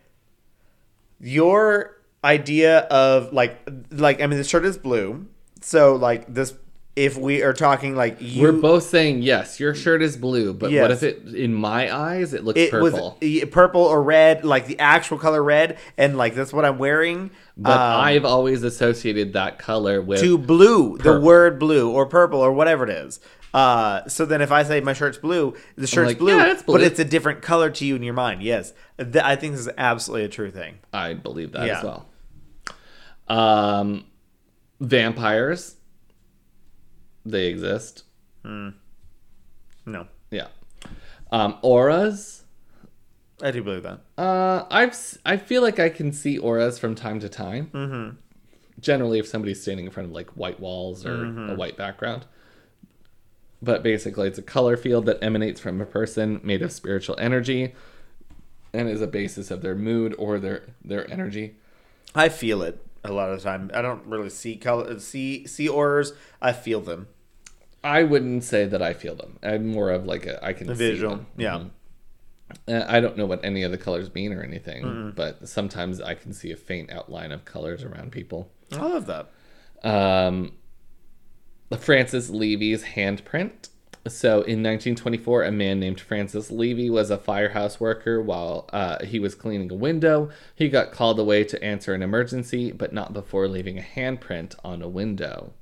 [1.20, 3.58] your idea of like
[3.92, 5.28] like I mean the shirt is blue.
[5.62, 6.54] So like this
[7.00, 9.58] if we are talking like you We're both saying yes.
[9.58, 13.18] Your shirt is blue, but what if it, in my eyes, it looks it purple?
[13.22, 17.32] was purple or red, like the actual color red, and like that's what I'm wearing.
[17.56, 22.42] but um, I've always associated that color with to blue, the word blue or purple
[22.42, 23.22] or whatever it is.
[23.54, 26.64] Uh, so then if I say my shirt's blue, the shirt's like, blue, yeah, it's
[26.64, 28.44] but it's a different color to you in your mind.
[28.44, 30.80] Yes, Th- I think this is absolutely a true thing.
[30.94, 31.78] I believe that Yeah.
[31.78, 32.06] as well.
[33.30, 34.06] Um,
[34.82, 35.76] vampires,
[37.32, 38.04] they exist.
[39.86, 40.48] No, Yeah.
[41.32, 42.44] Um, auras.
[43.42, 44.02] I do believe that.
[44.18, 44.96] Uh, I've
[45.26, 47.70] I feel like I can see auras from time to time.
[47.74, 48.16] Mm-hmm.
[48.80, 52.26] Generally, if somebody's standing in front of like white walls or a white background.
[53.62, 57.74] But basically, it's a color field that emanates from a person made of spiritual energy,
[58.74, 61.56] and is a basis of their mood or their their energy.
[62.16, 63.70] I feel it a lot of the time.
[63.74, 66.14] I don't really see color, see see auras.
[66.42, 67.08] I feel them.
[67.84, 69.40] I wouldn't say that I feel them.
[69.42, 71.28] I'm more of like a I can A see visual, them.
[71.38, 71.60] yeah.
[71.60, 71.70] Mhm.
[72.68, 76.16] Uh, I don't know what any of the colors mean or anything, but sometimes I
[76.16, 78.50] can see a faint outline of colors around people.
[78.72, 79.30] I love that.
[79.88, 80.54] Um,
[81.78, 83.70] Francis Leavy's handprint.
[84.08, 89.20] So in 1924, a man named Francis Leavy was a firehouse worker while uh, he
[89.20, 90.30] was cleaning a window.
[90.56, 94.82] He got called away to answer an emergency, but not before leaving a handprint on
[94.82, 95.54] a window.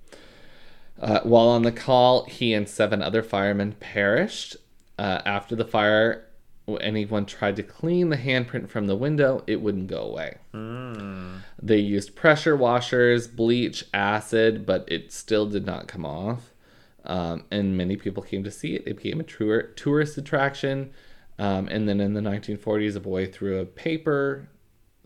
[0.99, 4.57] Uh, while on the call, he and seven other firemen perished.
[4.98, 6.26] Uh, after the fire,
[6.65, 10.38] when anyone tried to clean the handprint from the window, it wouldn't go away.
[11.61, 16.52] They used pressure washers, bleach, acid, but it still did not come off.
[17.06, 18.84] Um, and many people came to see it.
[18.88, 20.91] It became a tour- tourist attraction.
[21.40, 24.49] Um, and then in the 1940s, a boy threw a paper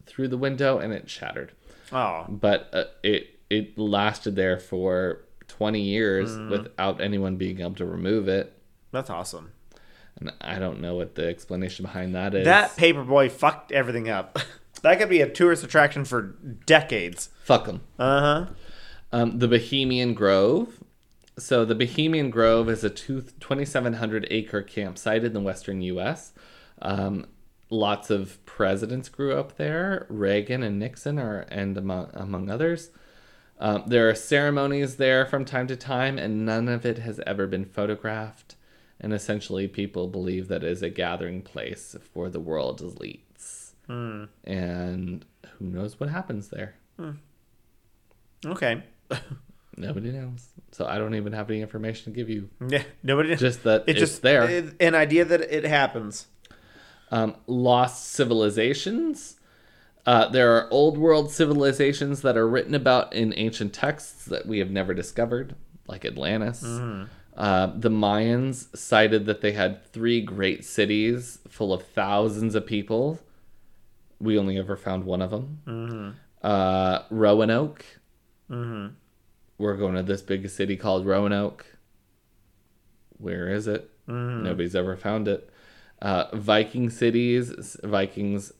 [0.05, 1.51] through the window and it shattered.
[1.91, 5.25] Oh, But uh, it it lasted there for
[5.61, 8.51] 20 years without anyone being able to remove it.
[8.91, 9.51] that's awesome.
[10.19, 12.45] And I don't know what the explanation behind that is.
[12.45, 14.39] That paperboy fucked everything up.
[14.81, 16.21] That could be a tourist attraction for
[16.65, 17.29] decades.
[17.43, 17.81] Fuck them.
[17.99, 18.45] Uh huh.
[19.11, 20.83] Um, the Bohemian Grove.
[21.37, 26.33] So the Bohemian Grove is a two, 2,700 acre campsite in the western U.S.
[26.81, 27.27] Um,
[27.69, 30.07] lots of presidents grew up there.
[30.09, 32.89] Reagan and Nixon are, and among, among others.
[33.61, 37.45] Um, there are ceremonies there from time to time, and none of it has ever
[37.47, 38.55] been photographed.
[38.99, 43.71] And essentially, people believe that it is a gathering place for the world elites.
[44.43, 45.25] And
[45.57, 46.75] who knows what happens there?
[48.45, 48.83] Okay.
[49.77, 50.47] Nobody knows.
[50.71, 52.49] So I don't even have any information to give you.
[52.67, 52.83] Yeah.
[53.03, 53.35] Nobody.
[53.35, 54.49] Just that it's it's just there.
[54.49, 56.27] it- an idea that it happens.
[57.11, 59.37] Um, lost civilizations.
[60.05, 64.59] Uh, there are old world civilizations that are written about in ancient texts that we
[64.59, 65.55] have never discovered,
[65.87, 66.63] like Atlantis.
[67.37, 73.19] Uh, the Mayans cited that they had three great cities full of thousands of people.
[74.19, 76.15] We only ever found one of them.
[76.43, 77.85] Uh, Roanoke.
[79.57, 81.65] We're going to this big city called Roanoke.
[83.17, 83.89] Where is it?
[84.43, 85.49] Nobody's ever found it.
[86.01, 88.51] Uh, Viking cities, Vikings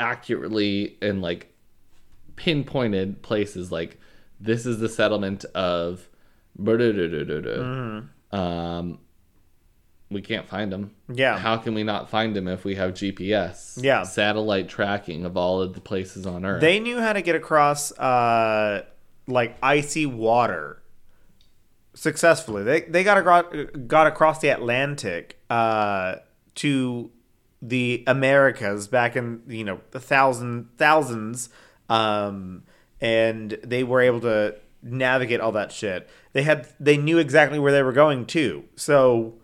[0.00, 1.52] accurately and like
[2.36, 3.98] pinpointed places like
[4.40, 6.08] this is the settlement of
[8.32, 8.98] um
[10.10, 11.38] we can't find them Yeah.
[11.38, 14.02] how can we not find them if we have gps Yeah.
[14.04, 17.92] satellite tracking of all of the places on earth They knew how to get across
[17.98, 18.84] uh,
[19.26, 20.82] like icy water
[21.94, 22.62] successfully.
[22.64, 23.44] They they got across,
[23.86, 26.16] got across the Atlantic uh,
[26.56, 27.10] to
[27.62, 31.48] the Americas back in you know the thousand thousands,
[31.88, 32.62] um,
[33.00, 36.08] and they were able to navigate all that shit.
[36.32, 38.64] They had they knew exactly where they were going too.
[38.76, 39.34] So,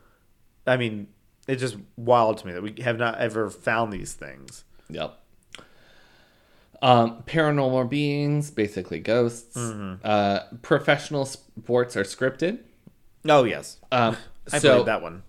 [0.66, 1.08] I mean,
[1.46, 4.64] it's just wild to me that we have not ever found these things.
[4.88, 5.18] Yep.
[6.82, 9.56] Um, paranormal beings, basically ghosts.
[9.56, 9.94] Mm-hmm.
[10.04, 12.60] Uh, professional sports are scripted.
[13.28, 14.16] Oh yes, Um,
[14.52, 15.22] I so played that one.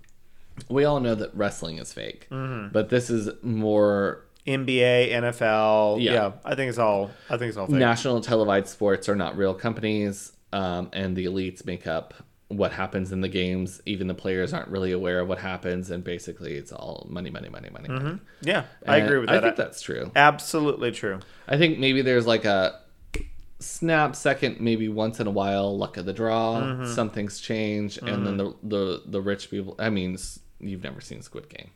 [0.69, 2.69] We all know that wrestling is fake, Mm-hmm.
[2.73, 6.01] but this is more NBA, NFL.
[6.01, 6.13] Yeah.
[6.13, 6.31] Yeah.
[6.45, 7.11] I think it's all.
[7.29, 7.75] I think it's all fake.
[7.75, 12.13] national televised sports are not real companies, um, and the elites make up
[12.49, 13.81] what happens in the games.
[13.85, 17.49] Even the players aren't really aware of what happens, and basically it's all money, money,
[17.49, 17.89] money, money.
[17.89, 18.19] money.
[18.41, 18.89] yeah, Mm-hmm.
[18.89, 19.39] I agree with that.
[19.39, 20.11] I think that's true.
[20.15, 21.19] Absolutely true.
[21.47, 22.79] I think maybe there's like a
[23.59, 26.61] snap second, maybe once in a while, luck of the draw.
[26.61, 26.85] Mm-hmm.
[26.93, 29.75] Some things change, and then the, the the rich people.
[29.77, 30.17] I mean,
[30.59, 31.71] you've never seen Squid Game.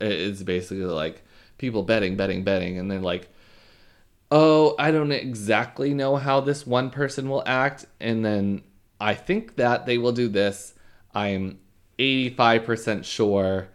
[0.00, 1.22] It's basically like
[1.58, 3.28] people betting, betting, betting, and they're like,
[4.30, 8.62] "Oh, I don't exactly know how this one person will act," and then
[9.00, 10.74] I think that they will do this.
[11.14, 11.58] I'm
[11.98, 13.68] 85% sure,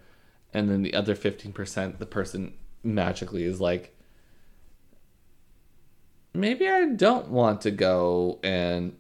[0.54, 3.96] and then the other 15%, the person magically is like,
[6.34, 8.96] maybe I don't want to go and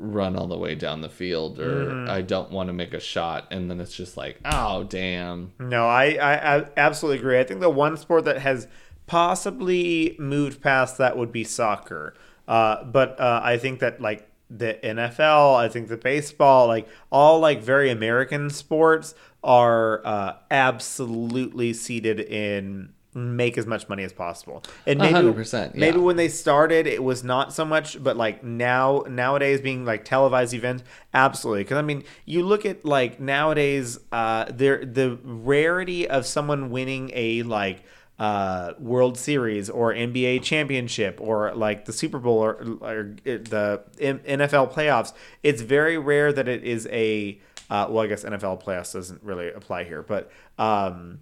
[0.00, 3.46] run all the way down the field, or I don't want to make a shot,
[3.50, 7.38] and then it's just like, oh damn, No, I, I, I absolutely agree.
[7.38, 8.66] I think the one sport that has
[9.06, 12.14] possibly moved past that would be soccer.
[12.48, 17.38] Uh, but uh, I think that like the NFL, I think the baseball, like all
[17.38, 24.62] like very American sports are uh, absolutely seated in make as much money as possible.
[24.86, 29.04] And maybe 100%, maybe when they started it was not so much but like now
[29.08, 30.84] nowadays being like televised events
[31.14, 36.70] absolutely because i mean you look at like nowadays uh there the rarity of someone
[36.70, 37.84] winning a like
[38.18, 44.74] uh, World Series or NBA championship or like the Super Bowl or, or the NFL
[44.74, 49.22] playoffs, it's very rare that it is a uh, well, I guess NFL playoffs doesn't
[49.22, 51.20] really apply here, but um,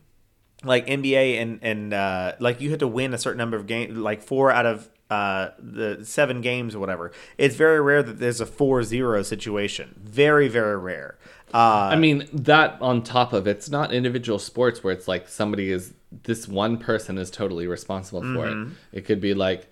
[0.64, 3.96] like NBA and and uh, like you had to win a certain number of games,
[3.96, 7.12] like four out of uh, the seven games or whatever.
[7.38, 9.94] It's very rare that there's a 4-0 situation.
[10.02, 11.16] Very very rare.
[11.54, 15.70] Uh, I mean, that on top of it's not individual sports where it's like somebody
[15.72, 15.94] is
[16.24, 18.72] this one person is totally responsible for Mm-hmm.
[18.92, 18.98] it.
[18.98, 19.66] It could be like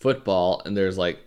[0.00, 1.20] football, and there's like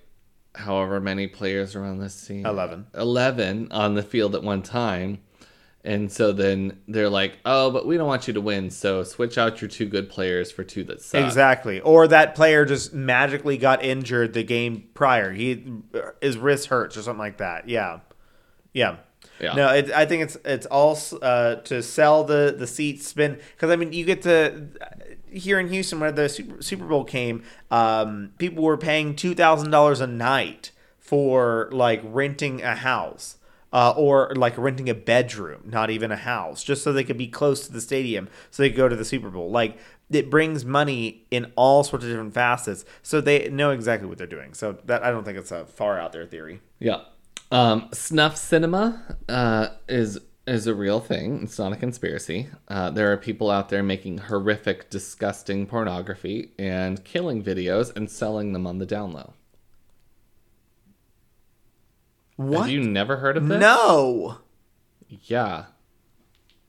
[0.54, 2.88] however many players are on this team 11.
[2.94, 5.20] 11 on the field at one time.
[5.86, 8.72] And so then they're like, oh, but we don't want you to win.
[8.72, 11.24] So switch out your two good players for two that suck.
[11.24, 11.80] Exactly.
[11.80, 15.32] Or that player just magically got injured the game prior.
[15.32, 15.64] He
[16.22, 17.70] his wrist hurts or something like that.
[17.70, 18.00] Yeah.
[18.74, 18.98] Yeah.
[19.40, 19.54] Yeah.
[19.54, 23.70] No, it, I think it's it's all uh, to sell the the seats spin because
[23.70, 24.70] I mean you get to
[25.30, 29.72] here in Houston when the Super, Super Bowl came, um, people were paying two thousand
[29.72, 33.38] dollars a night for like renting a house.
[33.76, 37.28] Uh, or like renting a bedroom, not even a house, just so they could be
[37.28, 39.52] close to the stadium, so they could go to the Super Bowl.
[39.52, 39.78] Like
[40.10, 44.28] it brings money in all sorts of different facets, so they know exactly what they're
[44.28, 44.54] doing.
[44.54, 46.62] So that I don't think it's a far out there theory.
[46.80, 47.02] Yeah.
[47.52, 51.42] Um, snuff cinema uh, is is a real thing.
[51.44, 52.48] It's not a conspiracy.
[52.70, 58.54] Uh, there are people out there making horrific, disgusting pornography and killing videos and selling
[58.54, 59.34] them on the down low.
[62.36, 62.62] What?
[62.64, 63.60] Have you never heard of this?
[63.60, 64.40] No.
[65.10, 65.66] Yeah.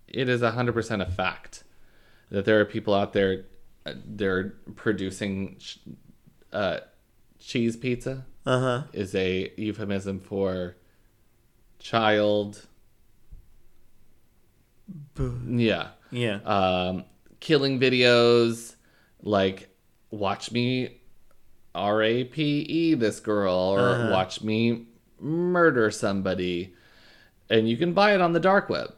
[0.09, 1.65] It is 100% a fact
[2.31, 3.45] that there are people out there
[3.85, 5.59] uh, they're producing
[6.53, 6.79] uh,
[7.39, 8.83] cheese pizza Uh huh.
[8.93, 10.77] is a euphemism for
[11.79, 12.67] child
[15.49, 16.37] yeah Yeah.
[16.45, 17.05] um
[17.41, 18.75] killing videos
[19.23, 19.69] like
[20.11, 21.01] watch me
[21.75, 24.11] r-a-p-e this girl or Uh-huh.
[24.11, 24.87] watch me
[25.21, 26.75] murder somebody
[27.49, 28.93] and you can buy it on the dark web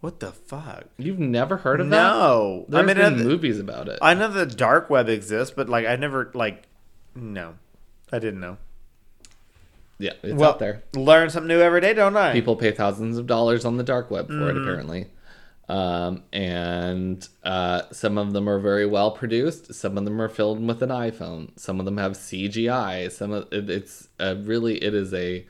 [0.00, 0.84] what the fuck?
[0.98, 2.66] you've never heard of that No.
[2.68, 5.68] There's I mean, been uh, movies about it I know the dark web exists, but
[5.68, 6.64] like I never like.
[7.14, 7.54] No,
[8.12, 8.58] I didn't know.
[9.98, 12.32] yeah it's well, out there learn something new every day, don't I?
[12.32, 14.62] people pay thousands of dollars on the dark web for it Mm-hmm.
[14.62, 15.06] apparently
[15.68, 20.66] um, and uh, some of them are very well produced some of them are filmed
[20.68, 24.94] with an iphone some of them have cgi some of it, it's a really it
[24.94, 25.46] is a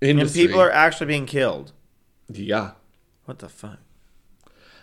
[0.00, 0.42] industry.
[0.42, 1.72] and people are actually being killed.
[2.28, 2.72] yeah
[3.24, 3.78] What the fuck?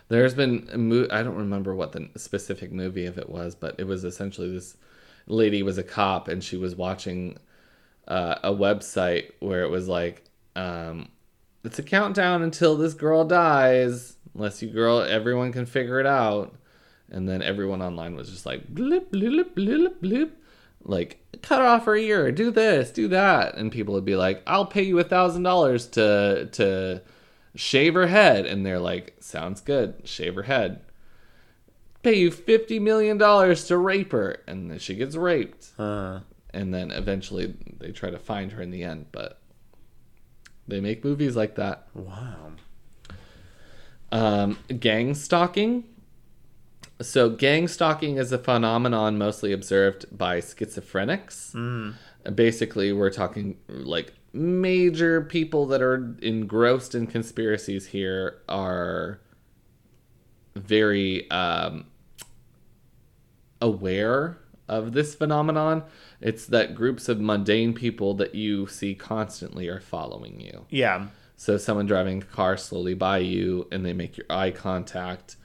[0.08, 3.74] there's been a mo- i don't remember what the specific movie of it was but
[3.78, 4.76] it was essentially this
[5.26, 7.36] lady was a cop and she was watching
[8.06, 10.22] uh, a website where it was like
[10.54, 11.08] um,
[11.66, 16.54] it's a countdown until this girl dies unless you girl everyone can figure it out.
[17.10, 20.42] And then everyone online was just like blip blip blip blip
[20.82, 23.56] like cut off her ear do this do that.
[23.56, 27.02] And people would be like i'll pay you a thousand dollars to to
[27.54, 28.46] shave her head.
[28.46, 30.80] And they're like sounds good shave her head.
[32.02, 34.42] Pay you 50 million dollars to rape her.
[34.46, 35.70] And then she gets raped.
[35.78, 36.20] Uh,
[36.50, 39.40] and then eventually they try to find her in the end but
[40.68, 41.86] they make movies like that.
[41.94, 42.52] Wow.
[44.12, 45.84] um, gang stalking.
[47.00, 51.52] So gang stalking is a phenomenon mostly observed by schizophrenics.
[52.34, 59.20] Basically we're talking like major people that are engrossed in conspiracies here are
[60.54, 61.86] very um,
[63.60, 64.38] aware
[64.68, 65.82] of this phenomenon
[66.20, 71.08] it's that groups of mundane people that you see constantly are following you Yeah.
[71.36, 75.36] so someone driving a car slowly by you and they make your eye contact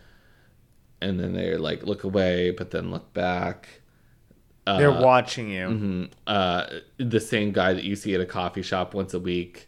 [1.01, 3.67] and then they like look away but then look back.
[4.65, 5.67] They're watching you.
[5.67, 6.09] Mhm.
[6.27, 6.67] Uh,
[6.97, 9.67] the same guy that you see at a coffee shop once a week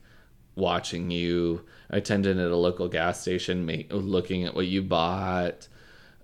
[0.55, 1.65] watching you.
[1.89, 5.67] Attendant at a local gas station ma- looking at what you bought.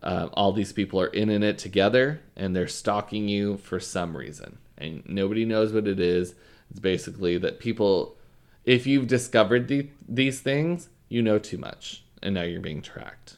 [0.01, 4.15] Um, all these people are in, in it together and they're stalking you for some
[4.15, 4.59] reason.
[4.79, 6.33] And nobody knows what it is.
[6.71, 8.17] It's basically that people,
[8.65, 12.03] if you've discovered the, these things, you know too much.
[12.21, 13.37] And now you're being tracked.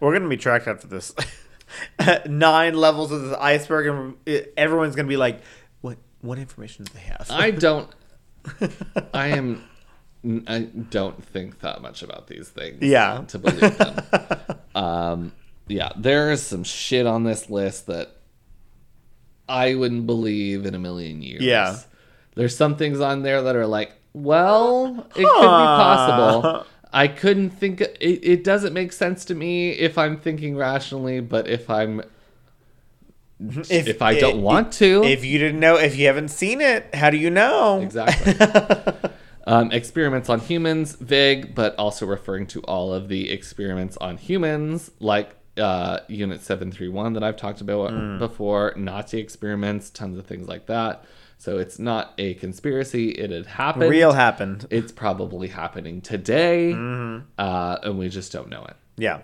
[0.00, 1.14] We're gonna be tracked after this.
[2.26, 3.86] Nine levels of this iceberg,
[4.26, 5.40] and everyone's gonna be like,
[5.82, 5.98] "What?
[6.20, 7.88] What information do they have?" I don't.
[9.14, 9.64] I am.
[10.48, 12.82] I don't think that much about these things.
[12.82, 13.24] Yeah.
[13.28, 13.96] To believe them.
[14.74, 15.32] um,
[15.68, 18.16] yeah, there is some shit on this list that
[19.50, 21.42] I wouldn't believe in a million years.
[21.42, 21.76] Yeah.
[22.36, 26.66] There's some things on there that are like, well, it could be possible.
[26.92, 27.80] I couldn't think.
[27.80, 32.02] It, it doesn't make sense to me if I'm thinking rationally, but if I'm
[33.40, 37.10] if, I don't want to, If you didn't know, if you haven't seen it, how
[37.10, 37.80] do you know?
[37.80, 38.34] Exactly.
[39.46, 44.90] um, experiments on humans, vague, but also referring to all of the experiments on humans,
[45.00, 48.18] like uh, Unit 731 that I've talked about Mm.
[48.18, 51.04] before, Nazi experiments, tons of things like that.
[51.38, 53.10] So it's not a conspiracy.
[53.10, 53.90] It had happened.
[53.90, 54.66] Real happened.
[54.70, 57.26] It's probably happening today, Mm-hmm.
[57.38, 58.76] uh, and we just don't know it.
[58.96, 59.20] Yeah.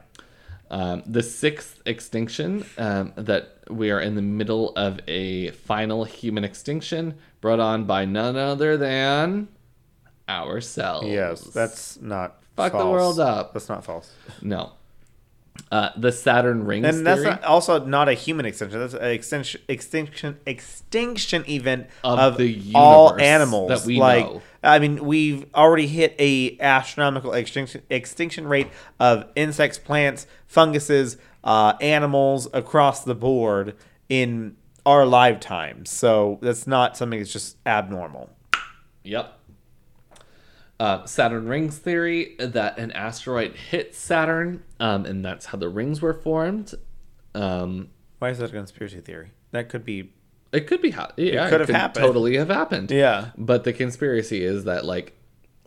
[0.71, 6.43] Um, the sixth extinction, um, that we are in the middle of a final human
[6.45, 9.49] extinction brought on by none other than
[10.29, 11.07] ourselves.
[11.07, 11.43] Yes.
[11.43, 12.43] That's not.
[12.57, 13.53] Fuck the world up.
[13.53, 14.11] That's not false.
[14.43, 14.73] No.
[15.71, 18.79] Uh, the Saturn rings And that's theory not, also not a human extinction.
[18.79, 23.69] That's an extinction, extinction, extinction event Of of, the all animals.
[23.71, 24.43] that we like, know.
[24.63, 28.69] I mean, we've already hit a astronomical extinction extinction rate
[29.01, 33.75] of insects, plants, funguses, uh, animals across the board
[34.09, 35.85] in our lifetime.
[35.85, 38.31] So that's not something that's just abnormal.
[39.03, 39.36] Yep.
[40.79, 46.03] Uh, Saturn rings theory that an asteroid hit Saturn, um, and that's how the rings
[46.03, 46.75] were formed.
[47.35, 47.89] Um,
[48.19, 49.31] Why is that a conspiracy theory?
[49.53, 50.13] That could be.
[50.53, 52.05] it could be ha- yeah, it could have happened.
[52.05, 52.91] Totally have happened.
[52.91, 53.31] Yeah.
[53.39, 55.15] But the conspiracy is that like,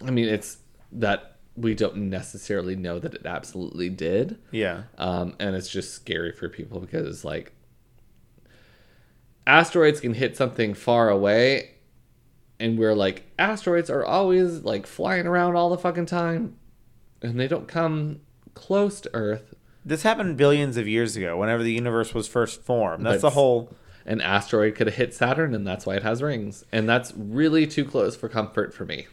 [0.05, 0.57] I mean, it's
[0.91, 4.39] that we don't necessarily know that it absolutely did.
[4.51, 4.83] Yeah.
[4.97, 7.51] Um, and it's just scary for people because like
[9.47, 11.71] asteroids can hit something far away
[12.59, 16.55] and we're like asteroids are always like flying around all the fucking time
[17.21, 18.19] and they don't come
[18.53, 19.53] close to earth
[19.85, 23.05] This happened billions of years ago, whenever the universe was first formed.
[23.05, 23.73] That's the whole.
[24.05, 27.65] an asteroid could have hit saturn and that's why it has rings and that's really
[27.67, 29.07] too close for comfort for me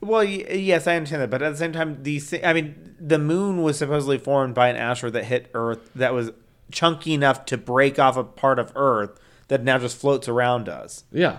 [0.00, 3.62] Well, yes, I understand that, but at the same time, these I mean, the moon
[3.62, 6.30] was supposedly formed by an asteroid that hit Earth that was
[6.70, 9.18] chunky enough to break off a part of Earth
[9.48, 11.04] that now just floats around us.
[11.12, 11.38] yeah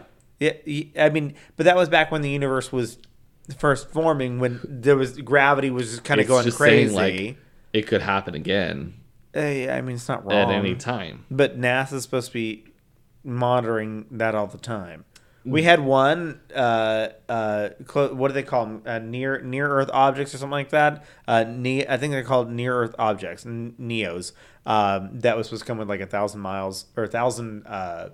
[0.66, 2.98] Yeah, I mean, but that was back when the universe was
[3.58, 6.96] first forming, when there was gravity was just kind of going crazy.
[6.96, 7.38] like,
[7.74, 8.94] it could happen again
[9.36, 12.66] Uh, I mean, it's not wrong at any time But NASA's supposed to be
[13.24, 15.06] monitoring that all the time.
[15.46, 15.52] Mm.
[15.52, 18.82] We had one, uh, uh, clo- what do they call them?
[18.86, 21.04] Uh, near near Earth objects or something like that.
[21.28, 24.32] Uh, ne- I think they're called near Earth objects, n- NEOs.
[24.66, 27.66] Um, that was supposed to come with like a thousand miles or a thousand.
[27.68, 28.10] Uh,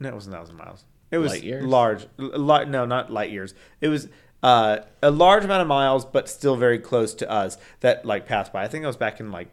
[0.00, 0.84] no, it wasn't a thousand miles.
[1.10, 1.64] It was Light years?
[1.64, 2.06] large.
[2.18, 3.54] Li- no, not light years.
[3.80, 4.08] It was
[4.42, 7.56] uh, a large amount of miles, but still very close to us.
[7.80, 8.64] That like passed by.
[8.64, 9.48] I think it was back in like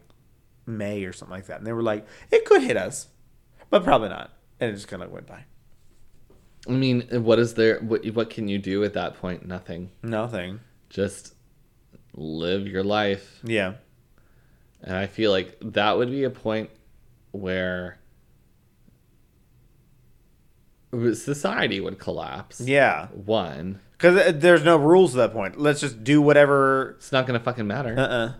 [0.66, 3.08] May or something like that, and they were like, it could hit us,
[3.70, 5.46] but probably not, and it just kind of went by.
[6.68, 10.60] i mean what is there what, what can you do at that point nothing Nothing.
[10.90, 11.34] just
[12.14, 13.74] live your life Yeah.
[14.84, 16.70] And I feel like that would be a point
[17.32, 17.98] where
[21.14, 22.60] society would collapse.
[22.62, 23.08] Yeah.
[23.08, 25.60] One, Because there's no rules at that point.
[25.60, 26.96] Let's just do whatever.
[26.98, 27.96] it's not going to fucking matter.
[27.98, 28.34] Uh uh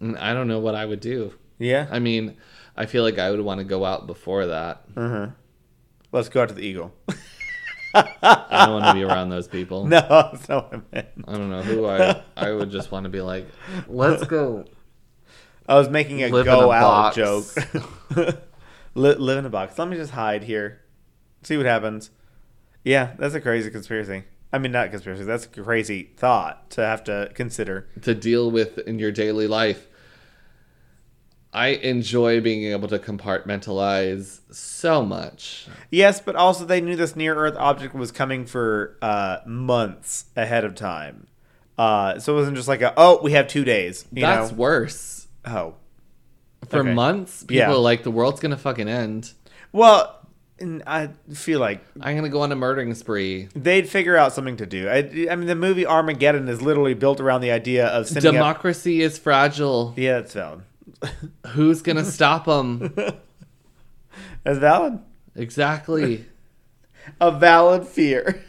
[0.00, 1.34] And I don't know what I would do.
[1.58, 1.86] Yeah.
[1.90, 2.36] I mean,
[2.76, 4.82] I feel like I would want to go out before that.
[4.96, 5.26] Uh huh.
[6.12, 6.92] Let's go out to the Eagle.
[7.94, 9.84] I don't want to be around those people.
[9.86, 11.08] no, that's not what I meant.
[11.28, 12.22] I don't know who I.
[12.36, 13.46] I would just want to be like,
[13.88, 14.64] let's go.
[15.68, 17.16] I was making a Live go a out box.
[17.16, 17.44] joke.
[18.94, 19.78] Li- live in a box.
[19.78, 20.81] Let me just hide here.
[21.42, 22.10] See what happens.
[22.84, 24.24] Yeah, that's a crazy conspiracy.
[24.52, 25.24] I mean, not conspiracy.
[25.24, 27.88] That's a crazy thought to have to consider.
[28.02, 29.88] to deal with in your daily life.
[31.54, 35.66] I enjoy being able to compartmentalize so much.
[35.90, 40.64] Yes, but also they knew this near Earth object was coming for uh, months ahead
[40.64, 41.26] of time.
[41.76, 44.06] Uh, so it wasn't just like a oh we have two days.
[44.12, 44.56] You That's know?
[44.56, 45.26] worse.
[45.44, 45.74] oh
[46.68, 46.94] For Okay.
[46.94, 47.70] months, people Yeah.
[47.72, 49.32] are like, the world's gonna fucking end.
[49.72, 50.18] well.
[50.62, 53.48] And I feel like I'm gonna go on a murdering spree.
[53.54, 54.88] they'd figure out something to do.
[54.88, 54.98] I,
[55.30, 58.30] I mean, the movie Armageddon is literally built around the idea of sending.
[58.30, 59.92] Up, Democracy is fragile.
[59.96, 60.62] yeah, it's valid.
[61.48, 62.94] Who's gonna stop them?
[64.44, 64.98] That's valid.
[65.36, 66.24] exactly.
[67.20, 68.42] A valid fear.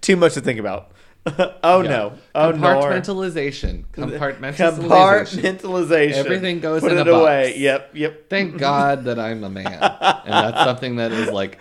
[0.00, 0.90] Too much to think about.
[1.62, 2.14] oh no.
[2.34, 2.56] Oh no.
[2.58, 3.84] Compartmentalization.
[3.92, 4.88] Compartmentalization.
[4.88, 6.12] Compartmentalization.
[6.14, 7.20] Everything goes Put in it a box.
[7.22, 7.58] away.
[7.58, 7.90] Yep.
[7.94, 8.30] Yep.
[8.30, 11.58] Thank God that I'm a man, and that's something that is like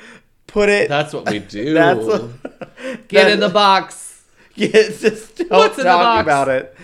[0.47, 0.87] Put it.
[0.89, 1.73] that's what we do.
[1.75, 4.23] That's what, Get in the box.
[4.55, 6.25] Yeah, just don't What's in the talk box?
[6.25, 6.75] about it.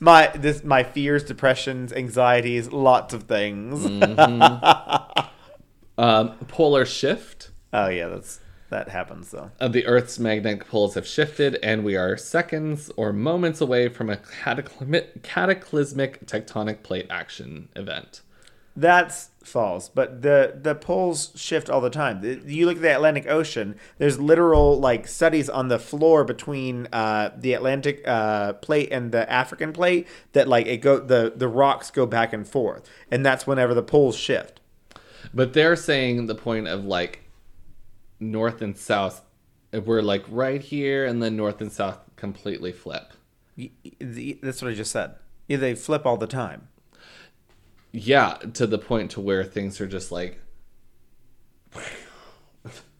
[0.00, 3.84] my this my fears, depressions, anxieties, lots of things.
[5.98, 7.50] Um, polar shift.
[7.72, 8.40] Oh yeah, that's
[8.70, 9.50] that happens though.
[9.60, 14.16] The Earth's magnetic poles have shifted, and we are seconds or moments away from a
[14.16, 18.22] cataclysmic, cataclysmic tectonic plate action event.
[18.78, 22.42] That's false, but the the poles shift all the time.
[22.46, 23.76] You look at the Atlantic Ocean.
[23.96, 29.30] There's literal like studies on the floor between uh, the Atlantic uh, plate and the
[29.32, 33.46] African plate that like it go the the rocks go back and forth, and that's
[33.46, 34.60] whenever the poles shift.
[35.32, 37.25] But they're saying the point of like
[38.20, 39.22] north and south,
[39.72, 43.12] we're like right here, and then north and south completely flip.
[44.00, 45.14] That's what I just said.
[45.48, 46.68] Yeah, they flip all the time.
[47.92, 50.40] Yeah, to the point to where things are just like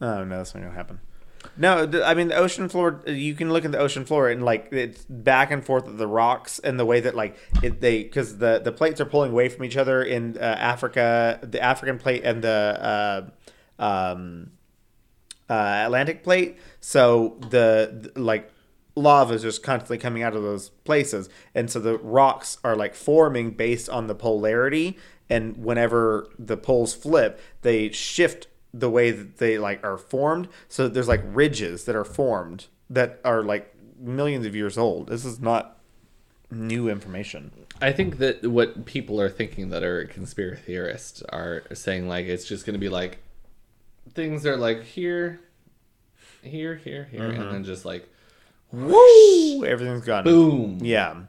[0.00, 1.00] Oh no, that's not gonna happen.
[1.56, 3.02] No, I mean the ocean floor.
[3.06, 6.06] You can look at the ocean floor and like it's back and forth of the
[6.06, 9.48] rocks and the way that like it, they because the the plates are pulling away
[9.48, 13.30] from each other in uh, Africa, the African plate and the
[13.80, 14.50] uh, um,
[15.48, 16.58] uh, Atlantic plate.
[16.80, 18.50] So the, the like
[18.94, 22.94] lava is just constantly coming out of those places, and so the rocks are like
[22.94, 24.96] forming based on the polarity.
[25.28, 30.48] And whenever the poles flip, they shift the way that they like are formed.
[30.68, 35.08] So there's like ridges that are formed that are like millions of years old.
[35.08, 35.78] This is not
[36.50, 37.50] new information.
[37.80, 42.44] I think that what people are thinking that are conspiracy theorists are saying like it's
[42.44, 43.18] just going to be like
[44.14, 45.40] things are like here,
[46.42, 48.08] here, here, here, and then just like
[48.72, 49.64] Woo!
[49.64, 50.24] Everything's gone.
[50.24, 50.78] boom.
[50.82, 51.22] Yeah,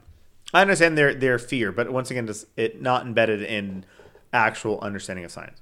[0.52, 3.84] I understand their their fear, but once again, just it not embedded in
[4.32, 5.60] actual understanding of science.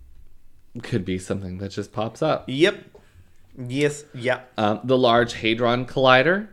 [0.82, 2.44] Could be something that just pops up.
[2.48, 2.82] yep.
[3.58, 4.04] Yes.
[4.14, 4.40] Yeah.
[4.56, 6.48] Um, the Large Hadron Collider,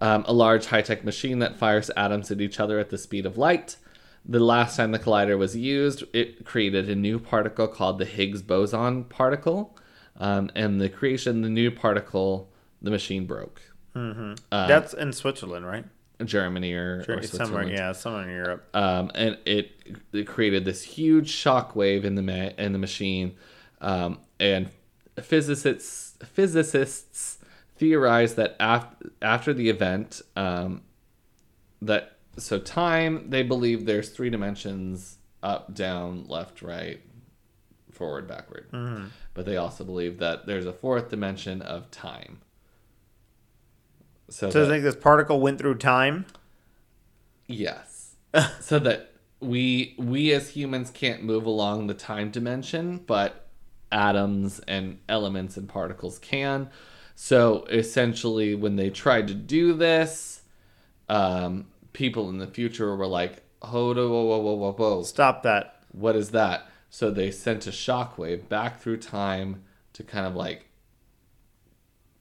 [0.00, 3.24] um, a large high tech machine that fires atoms at each other at the speed
[3.24, 3.76] of light.
[4.28, 8.42] The last time the collider was used, it created a new particle called the Higgs
[8.42, 9.78] boson particle.
[10.18, 12.50] Um, and the creation of the new particle,
[12.82, 13.60] the machine broke.
[14.50, 15.84] That's in Switzerland, right?
[16.24, 17.68] Germany or, or somewhere.
[17.68, 18.68] Yeah, somewhere in Europe.
[18.74, 19.70] um, and it,
[20.12, 23.36] it created this huge shock wave in the ma- in the machine,
[23.82, 24.70] um, and
[25.20, 27.38] physicists physicists
[27.76, 28.86] theorize that af-
[29.20, 30.80] after the event, um,
[31.82, 37.00] that so time they believe there's three dimensions up, down, left, right,
[37.92, 38.66] forward, backward,
[39.34, 42.40] but they also believe that there's a fourth dimension of time.
[44.28, 46.26] So, So I that- think this particle went through time.
[47.46, 48.14] Yes.
[48.60, 53.46] so that we we as humans can't move along the time dimension, but
[53.92, 56.68] atoms and elements and particles can.
[57.14, 60.42] So essentially, when they tried to do this,
[61.08, 61.66] um,
[61.96, 65.02] people in the future were like, "Hold, whoa, whoa, whoa, whoa, whoa!
[65.02, 65.82] Stop that.
[65.92, 69.64] What is that?" So they sent a shockwave back through time
[69.94, 70.66] to kind of like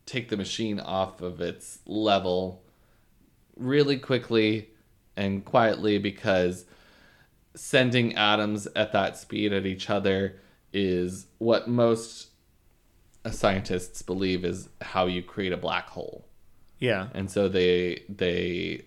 [0.05, 2.63] take the machine off of its level
[3.57, 4.69] really quickly
[5.17, 6.65] and quietly because
[7.53, 10.39] sending atoms at that speed at each other
[10.71, 12.29] is what most
[13.29, 16.27] scientists believe is how you create a black hole.
[16.79, 17.07] Yeah.
[17.13, 18.85] And so they they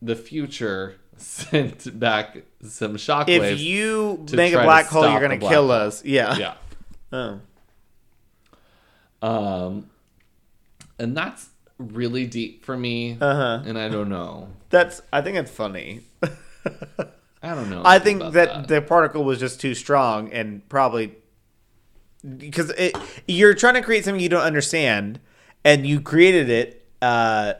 [0.00, 3.52] the future sent back some shockwaves.
[3.52, 5.70] If you make a black hole, you're gonna kill hole.
[5.72, 6.04] us.
[6.04, 6.36] Yeah.
[6.36, 6.54] yeah.
[7.10, 7.40] Oh.
[9.22, 9.88] Um
[10.98, 11.48] and that's
[11.78, 13.16] really deep for me.
[13.20, 13.62] Uh-huh.
[13.64, 14.48] And I don't know.
[14.70, 15.00] That's.
[15.12, 16.02] I think it's funny.
[17.42, 17.82] I don't know.
[17.84, 21.14] I think about that, the particle was just too strong and probably
[22.36, 22.96] because it
[23.28, 25.20] you're trying to create something you don't understand
[25.64, 27.54] and you created it uh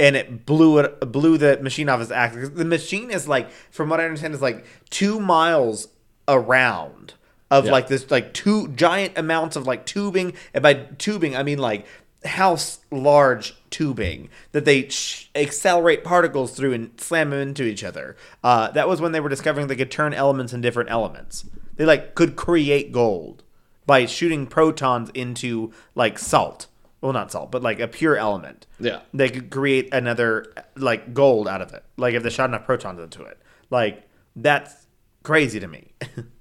[0.00, 2.50] and it blew it blew the machine off its axis.
[2.50, 5.88] The machine is like from what I understand is like 2 miles
[6.26, 7.14] around
[7.50, 7.72] of Yeah.
[7.72, 11.86] like this like two giant amounts of like tubing and by tubing I mean like
[12.24, 18.16] house large tubing that they sh- accelerate particles through and slam them into each other.
[18.42, 21.44] Uh, that was when they were discovering they could turn elements in different elements.
[21.76, 23.42] They like could create gold
[23.86, 26.66] by shooting protons into like salt.
[27.00, 28.66] Well, not salt, but like a pure element.
[28.80, 29.00] Yeah.
[29.14, 31.84] They could create another like gold out of it.
[31.96, 33.38] Like if they shot enough protons into it.
[33.70, 34.86] Like that's
[35.22, 35.92] crazy to me.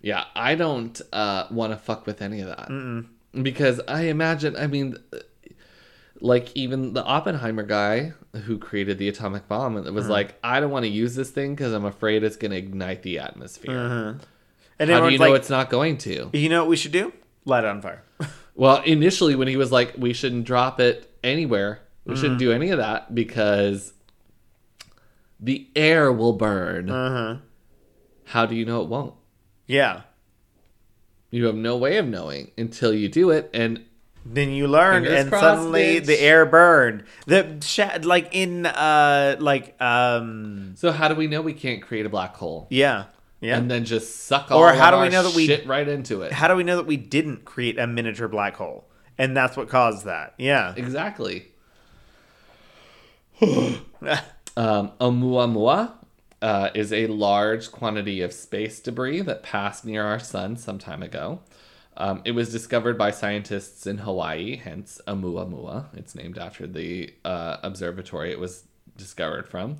[0.00, 2.68] Yeah, I don't uh, want to fuck with any of that
[3.42, 4.56] because I imagine.
[4.56, 4.96] I mean,
[6.20, 8.12] like even the Oppenheimer guy
[8.44, 11.72] who created the atomic bomb, was like, I don't want to use this thing because
[11.72, 14.20] I'm afraid it's going to ignite the atmosphere.
[14.78, 16.30] and How do you know like, it's not going to?
[16.32, 17.12] you know what we should do?
[17.44, 18.04] Light it on fire.
[18.58, 22.20] Well, initially when he was like, we shouldn't drop it anywhere, we Mm-hmm.
[22.20, 23.92] shouldn't do any of that because
[25.38, 26.90] the air will burn.
[26.90, 27.36] uh-huh.
[28.26, 29.14] How do you know it won't?
[29.66, 30.02] Yeah.
[31.30, 33.84] You have no way of knowing until you do it, and
[34.26, 36.06] Then you learn, and crossed, suddenly bitch.
[36.06, 37.04] the air burned.
[37.26, 42.06] The sha- like in uh like um So how do we know we can't create
[42.06, 42.66] a black hole?
[42.70, 43.04] yeah
[43.40, 43.56] yeah.
[43.56, 46.22] And then just suck all Or how do we know that we- shit right into
[46.22, 46.32] it?
[46.32, 48.84] How do we know that we didn't create a miniature black hole?
[49.16, 50.34] And that's what caused that.
[50.38, 50.74] Yeah.
[50.76, 51.46] exactly.
[54.56, 55.92] Um, Oumuamua
[56.42, 61.00] uh, is a large quantity of space debris that passed near our sun some time
[61.00, 61.38] ago.
[61.96, 65.96] Um, it was discovered by scientists in Hawaii, hence Oumuamua.
[65.96, 68.64] It's named after the uh, observatory it was
[68.96, 69.76] discovered from.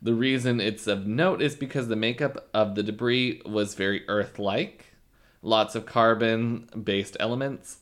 [0.00, 4.38] The reason it's of note is because the makeup of the debris was very Earth
[4.38, 4.86] like,
[5.42, 7.78] lots of carbon based elements,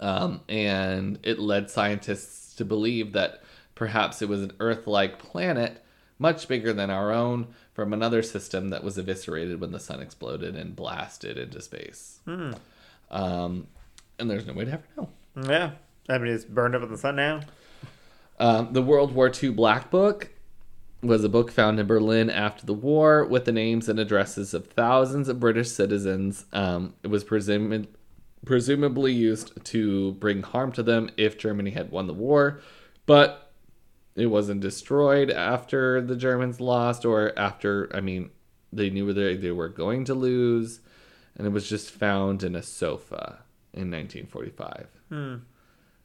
[0.00, 3.42] um, and it led scientists to believe that
[3.74, 5.82] perhaps it was an Earth like planet
[6.18, 10.56] much bigger than our own from another system that was eviscerated when the sun exploded
[10.56, 12.18] and blasted into space.
[13.10, 13.68] Um,
[14.18, 15.08] and there's no way to ever know.
[15.48, 15.70] Yeah.
[16.08, 17.40] I mean it's burned up in the sun now.
[18.40, 20.30] Um, the World War II Black Book
[21.02, 24.66] was a book found in Berlin after the war with the names and addresses of
[24.66, 26.44] thousands of British citizens.
[26.52, 27.88] Um, it was presumably
[28.44, 32.60] presumably used to bring harm to them if Germany had won the war,
[33.04, 33.52] but
[34.14, 38.30] it wasn't destroyed after the Germans lost or after, I mean,
[38.72, 40.80] they knew they, they were going to lose,
[41.36, 43.40] and it was just found in a sofa
[43.72, 44.86] in 1945.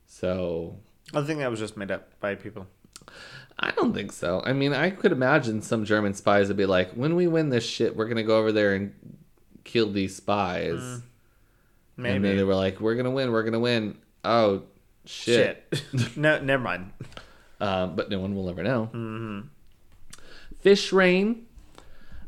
[0.05, 0.77] So
[1.13, 2.67] I think that was just made up by people.
[3.59, 4.41] I don't think so.
[4.45, 7.65] I mean, I could imagine some German spies would be like, when we win this
[7.65, 8.93] shit, we're going to go over there and
[9.63, 10.79] kill these spies.
[11.97, 12.37] And then Maybe.
[12.37, 13.97] they were like, we're going to win, we're going to win.
[14.23, 14.63] Oh,
[15.05, 15.65] shit.
[15.71, 16.17] Shit.
[16.17, 16.91] no, never mind.
[17.61, 19.43] Um, but no one will ever know.
[20.59, 21.45] Fish rain.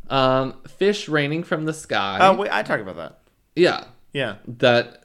[0.10, 2.19] Um, fish raining from the sky.
[2.22, 3.19] Oh, wait, I talked about that.
[3.53, 3.84] Yeah.
[4.14, 4.35] Yeah.
[4.47, 5.05] That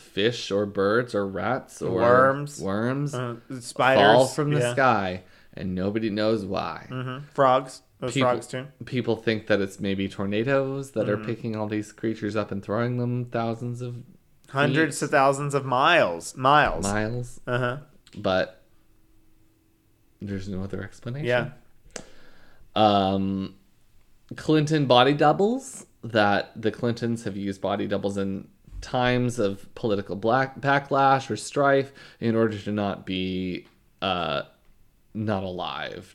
[0.00, 2.60] fish or birds or rats or Worms.
[2.60, 4.02] worms Uh, spiders.
[4.02, 4.72] fall from the yeah.
[4.72, 5.22] sky
[5.54, 6.86] and nobody knows why.
[6.90, 7.24] Mhm.
[7.34, 7.82] Frogs.
[8.00, 8.66] Those People- frogs too.
[8.86, 11.22] People think that it's maybe tornadoes that Mm-hmm.
[11.22, 13.96] are picking all these creatures up and throwing them thousands of
[14.48, 16.34] Hundreds feet, of thousands of miles.
[16.36, 16.84] Miles.
[16.84, 17.76] miles, Uh huh.
[18.16, 18.62] but
[20.22, 21.26] there's no other explanation.
[21.26, 21.50] Yeah.
[22.74, 23.54] Um,
[24.36, 28.48] Clinton body doubles that the Clintons have used body doubles in
[28.80, 33.66] times of political black backlash or strife in order to not be
[34.02, 34.42] uh,
[35.14, 36.14] not alive,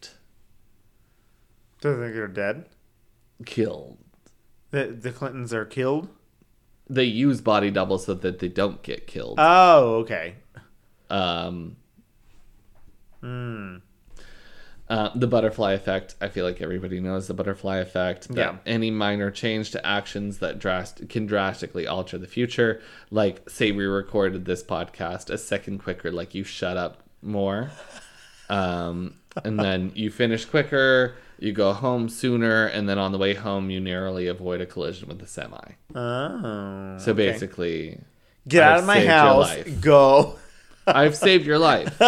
[1.81, 2.65] Do they think they're dead?
[3.45, 3.97] killed.
[4.71, 6.09] The the Clintons are killed.
[6.89, 9.35] They use body doubles so that they don't get killed.
[9.39, 10.35] Oh, okay.
[11.09, 11.75] Um,
[13.21, 13.77] Hmm.
[14.87, 16.15] Uh, the butterfly effect.
[16.21, 18.27] I feel like everybody knows the butterfly effect.
[18.29, 18.57] Yeah.
[18.67, 22.81] Any minor change to actions that drast- can drastically alter the future.
[23.09, 27.71] Like, say we recorded this podcast a second quicker, like you shut up more.
[28.47, 33.33] Um, and then you finish quicker, you go home sooner, and then on the way
[33.33, 35.57] home, you narrowly avoid a collision with the semi.
[35.95, 36.97] Oh.
[36.99, 37.13] So okay.
[37.13, 38.01] basically,
[38.47, 39.55] get I've out of my house.
[39.81, 40.35] Go.
[40.85, 41.99] I've saved your life.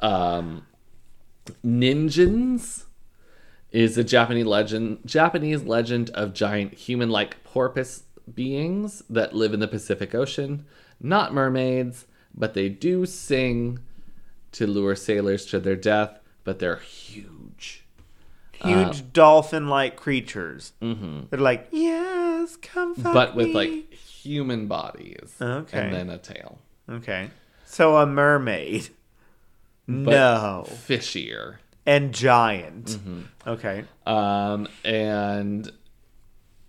[0.00, 0.64] Um,
[1.64, 2.84] Ningens
[3.70, 4.98] is a Japanese legend.
[5.04, 8.04] Japanese legend of giant human-like porpoise
[8.34, 10.64] beings that live in the Pacific Ocean.
[11.00, 13.78] Not mermaids, but they do sing
[14.52, 16.18] to lure sailors to their death.
[16.44, 17.84] But they're huge.
[18.52, 20.72] Huge dolphin-like creatures.
[20.82, 21.24] Mm-hmm.
[21.30, 25.78] They're like, yes, come but with me." like human bodies Okay.
[25.78, 26.58] and then a tail
[26.90, 27.30] Okay.
[27.66, 28.88] So a mermaid.
[29.88, 30.64] No.
[30.68, 31.56] fishier
[31.86, 32.86] And giant.
[32.86, 33.20] Mm-hmm.
[33.46, 33.84] Okay.
[34.06, 35.72] um, and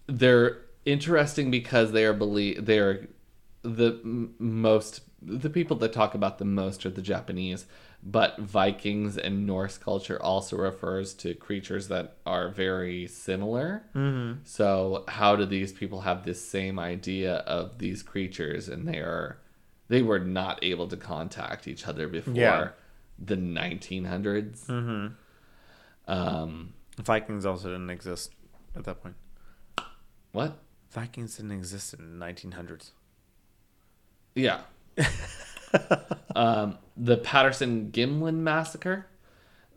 [0.07, 3.07] they're interesting because they are believe they are
[3.61, 7.65] the m- most the people that talk about the most are the Japanese,
[8.01, 13.83] but Vikings and Norse culture also refers to creatures that are very similar.
[13.93, 14.39] Mm-hmm.
[14.45, 19.39] So how do these people have this same idea of these creatures, and they are
[19.89, 22.69] they were not able to contact each other before Yeah.
[23.19, 24.65] The 1900s.
[24.65, 25.07] Mm-hmm.
[26.11, 28.33] Um, Vikings also didn't exist
[28.75, 29.15] at that point.
[30.31, 30.59] what?
[30.91, 32.91] Vikings didn't exist in the 1900s.
[34.35, 34.61] Yeah.
[36.35, 39.07] um, the Patterson Gimlin massacre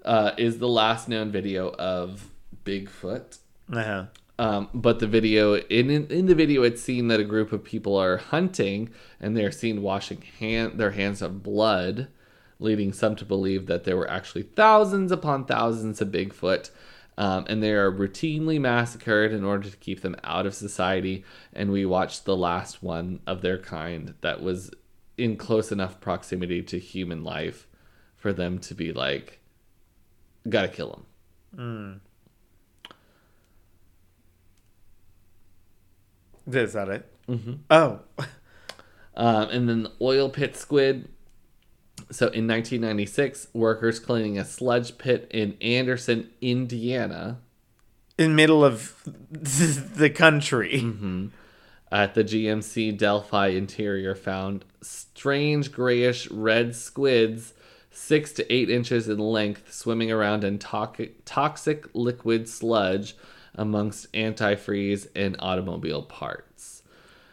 [0.04, 2.30] uh, is the last known video of
[2.64, 3.38] Bigfoot.
[3.72, 4.06] Uh-huh.
[4.38, 7.62] Um, but the video in, in in the video, it's seen that a group of
[7.62, 8.90] people are hunting,
[9.20, 12.08] and they're seen washing hand their hands of blood,
[12.62, 16.70] leading some to believe that there were actually thousands upon thousands of Bigfoot,
[17.18, 21.24] um, and they are routinely massacred in order to keep them out of society.
[21.52, 24.70] And we watched the last one of their kind that was
[25.18, 27.66] in close enough proximity to human life
[28.16, 29.40] for them to be like,
[30.48, 31.06] gotta kill them.
[36.50, 37.12] Is that it?
[37.28, 37.54] Mm-hmm.
[37.70, 38.00] Oh.
[39.14, 41.08] Um, and then the oil pit squid.
[42.12, 47.38] So in 1996, workers cleaning a sludge pit in Anderson, Indiana,
[48.18, 48.94] In middle of
[49.30, 50.82] the country.
[50.82, 51.28] Mm-hmm.
[51.90, 57.54] at the GMC Delphi interior found strange grayish red squids,
[57.90, 63.16] six to eight inches in length, swimming around in toxic, toxic liquid sludge
[63.54, 66.82] amongst antifreeze and automobile parts.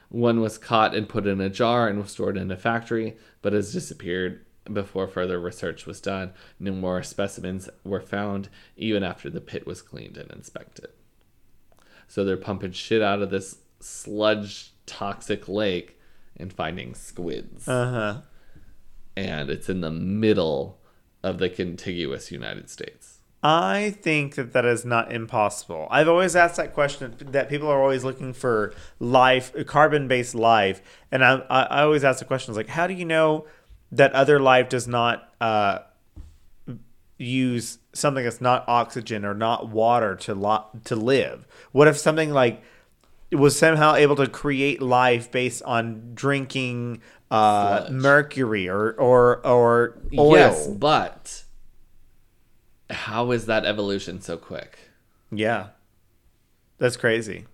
[0.08, 3.54] One was caught and put in a jar and was stored in a factory, but
[3.54, 4.42] has disappeared
[4.72, 6.32] before further research was done.
[6.60, 10.90] No more specimens were found, even after the pit was cleaned and inspected.
[12.08, 16.00] So they're pumping shit out of this sludge toxic lake
[16.38, 17.68] and finding squids.
[17.68, 18.22] Uh-huh.
[19.16, 20.80] and it's in the middle
[21.24, 23.18] of the contiguous United States.
[23.42, 25.88] I think that that is not impossible.
[25.90, 30.82] I've always asked that question that people are always looking for life, carbon based life.
[31.12, 33.46] And I, I, I always ask the questions like, how do you know
[33.92, 35.80] that other life does not uh,
[37.18, 41.48] use something that's not oxygen or not water to, lo- to live?
[41.72, 42.62] What if something like
[43.32, 50.32] was somehow able to create life based on drinking uh, mercury or, or, or oil?
[50.32, 51.44] Yes, but
[52.90, 54.80] how is that evolution so quick?
[55.32, 55.68] Yeah.
[56.80, 57.46] That's crazy.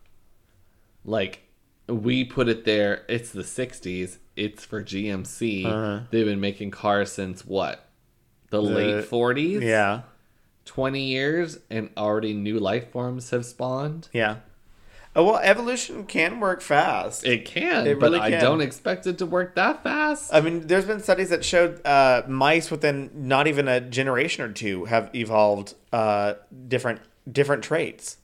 [1.03, 1.44] Like
[1.87, 5.65] we put it there, it's the 60s, it's for GMC.
[5.65, 5.99] Uh-huh.
[6.11, 7.87] They've been making cars since what?
[8.49, 9.61] The, The- late 40s?
[9.61, 10.01] Yeah.
[10.65, 14.09] 20 years and already new life forms have spawned.
[14.11, 14.37] Yeah.
[15.17, 17.25] Oh, well, evolution can work fast.
[17.25, 20.33] It can, It but really I don't expect it to work that fast.
[20.33, 24.51] I mean, there's been studies that showed uh, mice within not even a generation or
[24.51, 26.33] two have evolved uh,
[26.67, 26.99] different
[27.31, 28.17] different traits.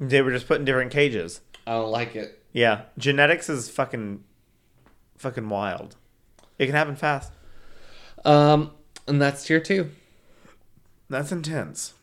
[0.00, 1.40] They were just put in different cages.
[1.66, 2.42] I don't like it.
[2.52, 4.24] Yeah, genetics is fucking
[5.18, 5.96] fucking wild.
[6.58, 7.32] It can happen fast.
[8.24, 8.72] Um,
[9.06, 9.90] and that's tier two.
[11.08, 11.94] That's intense.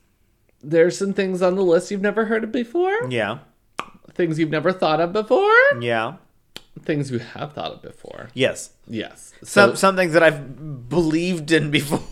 [0.61, 3.39] There's some things on the list you've never heard of before, Yeah.
[4.13, 6.15] things you've never thought of before, Yeah.
[6.83, 8.29] things you have thought of before.
[8.33, 8.71] Yes.
[8.87, 9.33] Yes.
[9.43, 12.03] Some some things that I've believed in before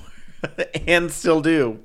[0.88, 1.80] and still do.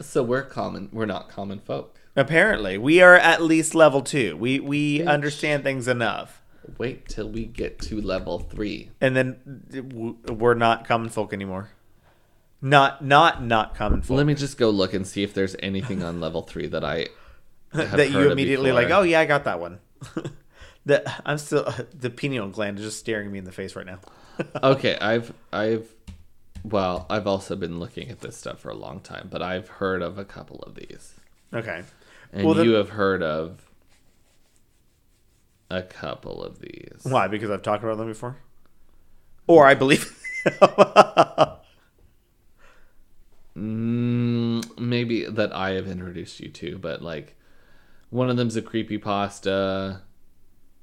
[0.00, 0.88] so we're common.
[0.92, 1.98] We're not common folk.
[2.18, 4.36] Apparently, we are at least level two.
[4.36, 6.42] We we understand things enough,
[6.76, 8.90] Wait till we get to level three.
[9.00, 11.70] and then we're not common folk anymore.
[12.60, 14.16] Not not not common folk.
[14.16, 17.06] Let me just go look and see if there's anything on level three that I
[17.72, 18.90] that you immediately like.
[18.90, 19.78] Oh yeah, I got that one.
[20.86, 24.00] that I'm still the pineal gland is just staring me in the face right now.
[24.60, 25.88] okay, I've I've
[26.64, 30.02] well, I've also been looking at this stuff for a long time, but I've heard
[30.02, 31.14] of a couple of these.
[31.54, 31.82] Okay.
[32.32, 33.68] And Well, then- you have heard of
[35.70, 37.00] a couple of these.
[37.02, 37.28] Why?
[37.28, 38.36] Because I've talked about them before,
[39.46, 40.14] or I believe.
[43.56, 47.36] Mm, maybe that I have introduced you to, but like
[48.10, 50.02] one of them's a creepy pasta.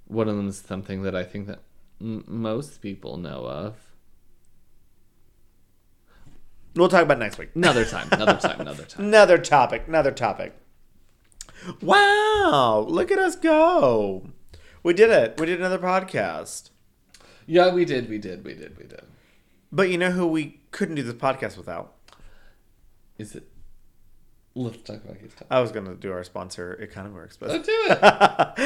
[0.07, 1.59] One of them's something that I think that
[2.01, 3.76] m- most people know of.
[6.76, 7.49] we'll talk about it next week.
[7.55, 9.05] Another time, another time, another time.
[9.05, 9.84] Another topic.
[9.88, 10.53] Another topic.
[11.81, 12.85] Wow!
[12.87, 14.29] Look at us go.
[14.83, 15.39] We did it.
[15.39, 16.69] We did another podcast.
[17.47, 19.03] Yeah, we did, we did, we did, we did.
[19.71, 21.93] But you know who we couldn't do this podcast without?
[23.17, 23.47] Is it?
[24.57, 25.49] Let's talk about his time.
[25.52, 27.72] I was going to do our sponsor, EconomyWorks, Oh, but do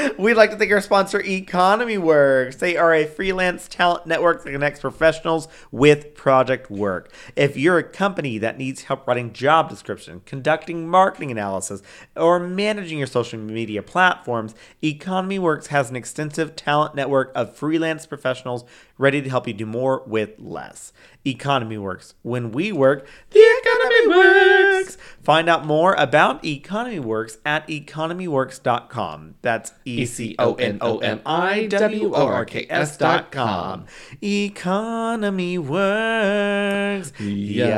[0.04, 0.20] it.
[0.20, 2.58] we'd like to thank our sponsor, Economy Works.
[2.58, 7.12] They are a freelance talent network that connects professionals with project work.
[7.36, 11.82] If you're a company that needs help writing job description, conducting marketing analysis,
[12.16, 14.54] or managing your social media platforms,
[14.84, 18.64] Economy Works has an extensive talent network of freelance professionals
[19.00, 20.94] ready to help you do more with less.
[21.26, 22.14] Economy Works.
[22.22, 24.98] When we work, the economy works.
[25.24, 29.36] Find out more about EconomyWorks at economyworks.com.
[29.42, 33.86] That's E C O N O M I W O R K S dot com.
[34.22, 37.12] Economy works.
[37.20, 37.70] Yum.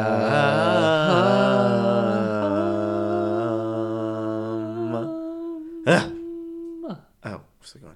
[5.83, 6.99] Ah.
[7.23, 7.95] Oh, what's it going?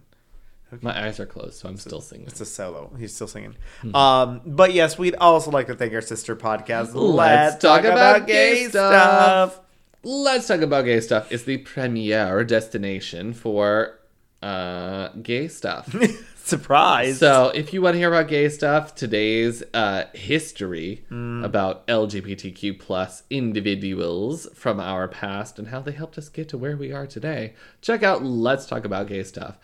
[0.82, 2.28] My eyes are closed, so I'm still singing.
[2.28, 2.92] It's a solo.
[2.98, 3.56] He's still singing.
[3.94, 6.92] Um, but yes, we'd also like to thank our sister podcast.
[6.94, 9.60] Let's, talk, about, gay stuff.
[10.04, 11.32] Let's talk about gay stuff.
[11.32, 14.00] It's the premiere destination for
[14.42, 15.94] uh, gay stuff.
[16.36, 17.18] Surprise!
[17.18, 23.24] so, if you want to hear about gay stuff, today's uh, history about LGBTQ plus
[23.32, 27.56] individuals from our past and how they helped us get to where we are today,
[27.82, 29.58] check out Let's Talk About Gay Stuff.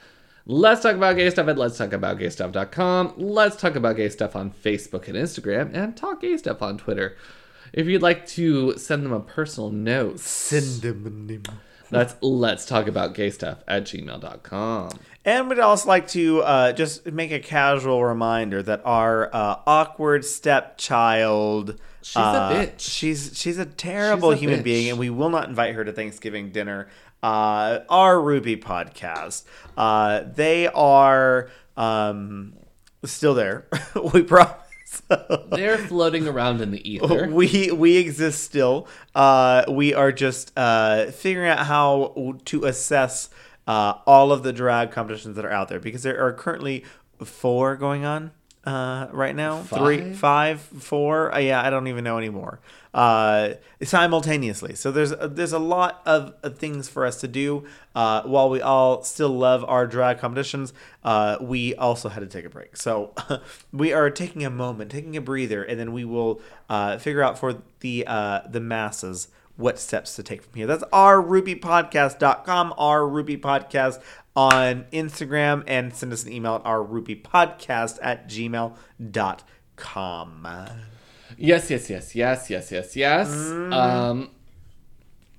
[0.52, 3.14] Let's talk about gay stuff at let's talk about gay stuff.com.
[3.16, 7.16] Let's talk about gay stuff on Facebook and Instagram and talk gay stuff on Twitter.
[7.72, 11.44] If you'd like to send them a personal note, Cinnamon.
[11.90, 14.90] that's let's talk about gay stuff at gmail.com.
[15.24, 20.26] And we'd also like to uh, just make a casual reminder that our uh, awkward
[20.26, 21.80] stepchild.
[22.02, 22.80] She's a uh, bitch.
[22.80, 24.64] She's she's a terrible She's a human bitch.
[24.64, 26.90] being, and we will not invite her to Thanksgiving dinner.
[27.24, 29.44] Uh, our Ruby podcast.
[29.78, 32.54] Uh, they are um,
[33.04, 33.68] still there.
[34.14, 34.58] we promise.
[35.52, 37.28] They're floating around in the ether.
[37.30, 38.88] we we exist still.
[39.16, 43.30] Uh, we are just uh, figuring out how to assess
[43.68, 46.84] uh, all of the drag competitions that are out there because there are currently
[47.24, 48.32] four going on.
[48.66, 49.64] Uh, right now.
[49.64, 50.18] Three, Five?
[50.18, 51.34] five, four.
[51.34, 52.60] Uh, yeah, I don't even know anymore.
[52.94, 54.76] Uh, simultaneously.
[54.76, 57.66] So there's there's a lot of, of things for us to do.
[57.96, 60.74] Uh, while we all still love our drag competitions,
[61.04, 62.76] uh, we also had to take a break.
[62.78, 63.14] So
[63.72, 67.40] we are taking a moment, taking a breather, and then we will uh, figure out
[67.40, 70.66] for the uh, the masses what steps to take from here.
[70.68, 74.02] That's our rubypodcast.com, our Ruby Podcast
[74.36, 78.78] on Instagram, and send us an email at our rubypodcast at gmail.com.
[81.38, 83.30] Yes, yes, yes, yes, yes, yes, yes.
[83.30, 83.74] Mm.
[83.74, 84.30] Um,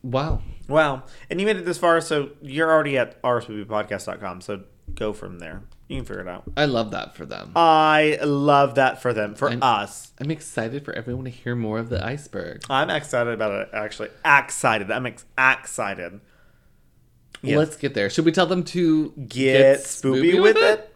[0.02, 0.42] wow.
[0.68, 1.02] Wow.
[1.30, 4.62] And you made it this far, so you're already at rsrubypodcast.com, so
[4.94, 5.62] go from there.
[5.88, 6.44] You can figure it out.
[6.56, 7.52] I love that for them.
[7.54, 10.12] I love that for them, for And- us.
[10.18, 12.62] I'm excited for everyone to hear more of the iceberg.
[12.70, 14.08] I'm excited about it, actually.
[14.24, 14.90] Excited.
[14.90, 16.20] I'm ex- excited.
[17.42, 17.58] Yes.
[17.58, 18.08] Let's get there.
[18.08, 20.91] Should we tell them to Get, spoopy, with it?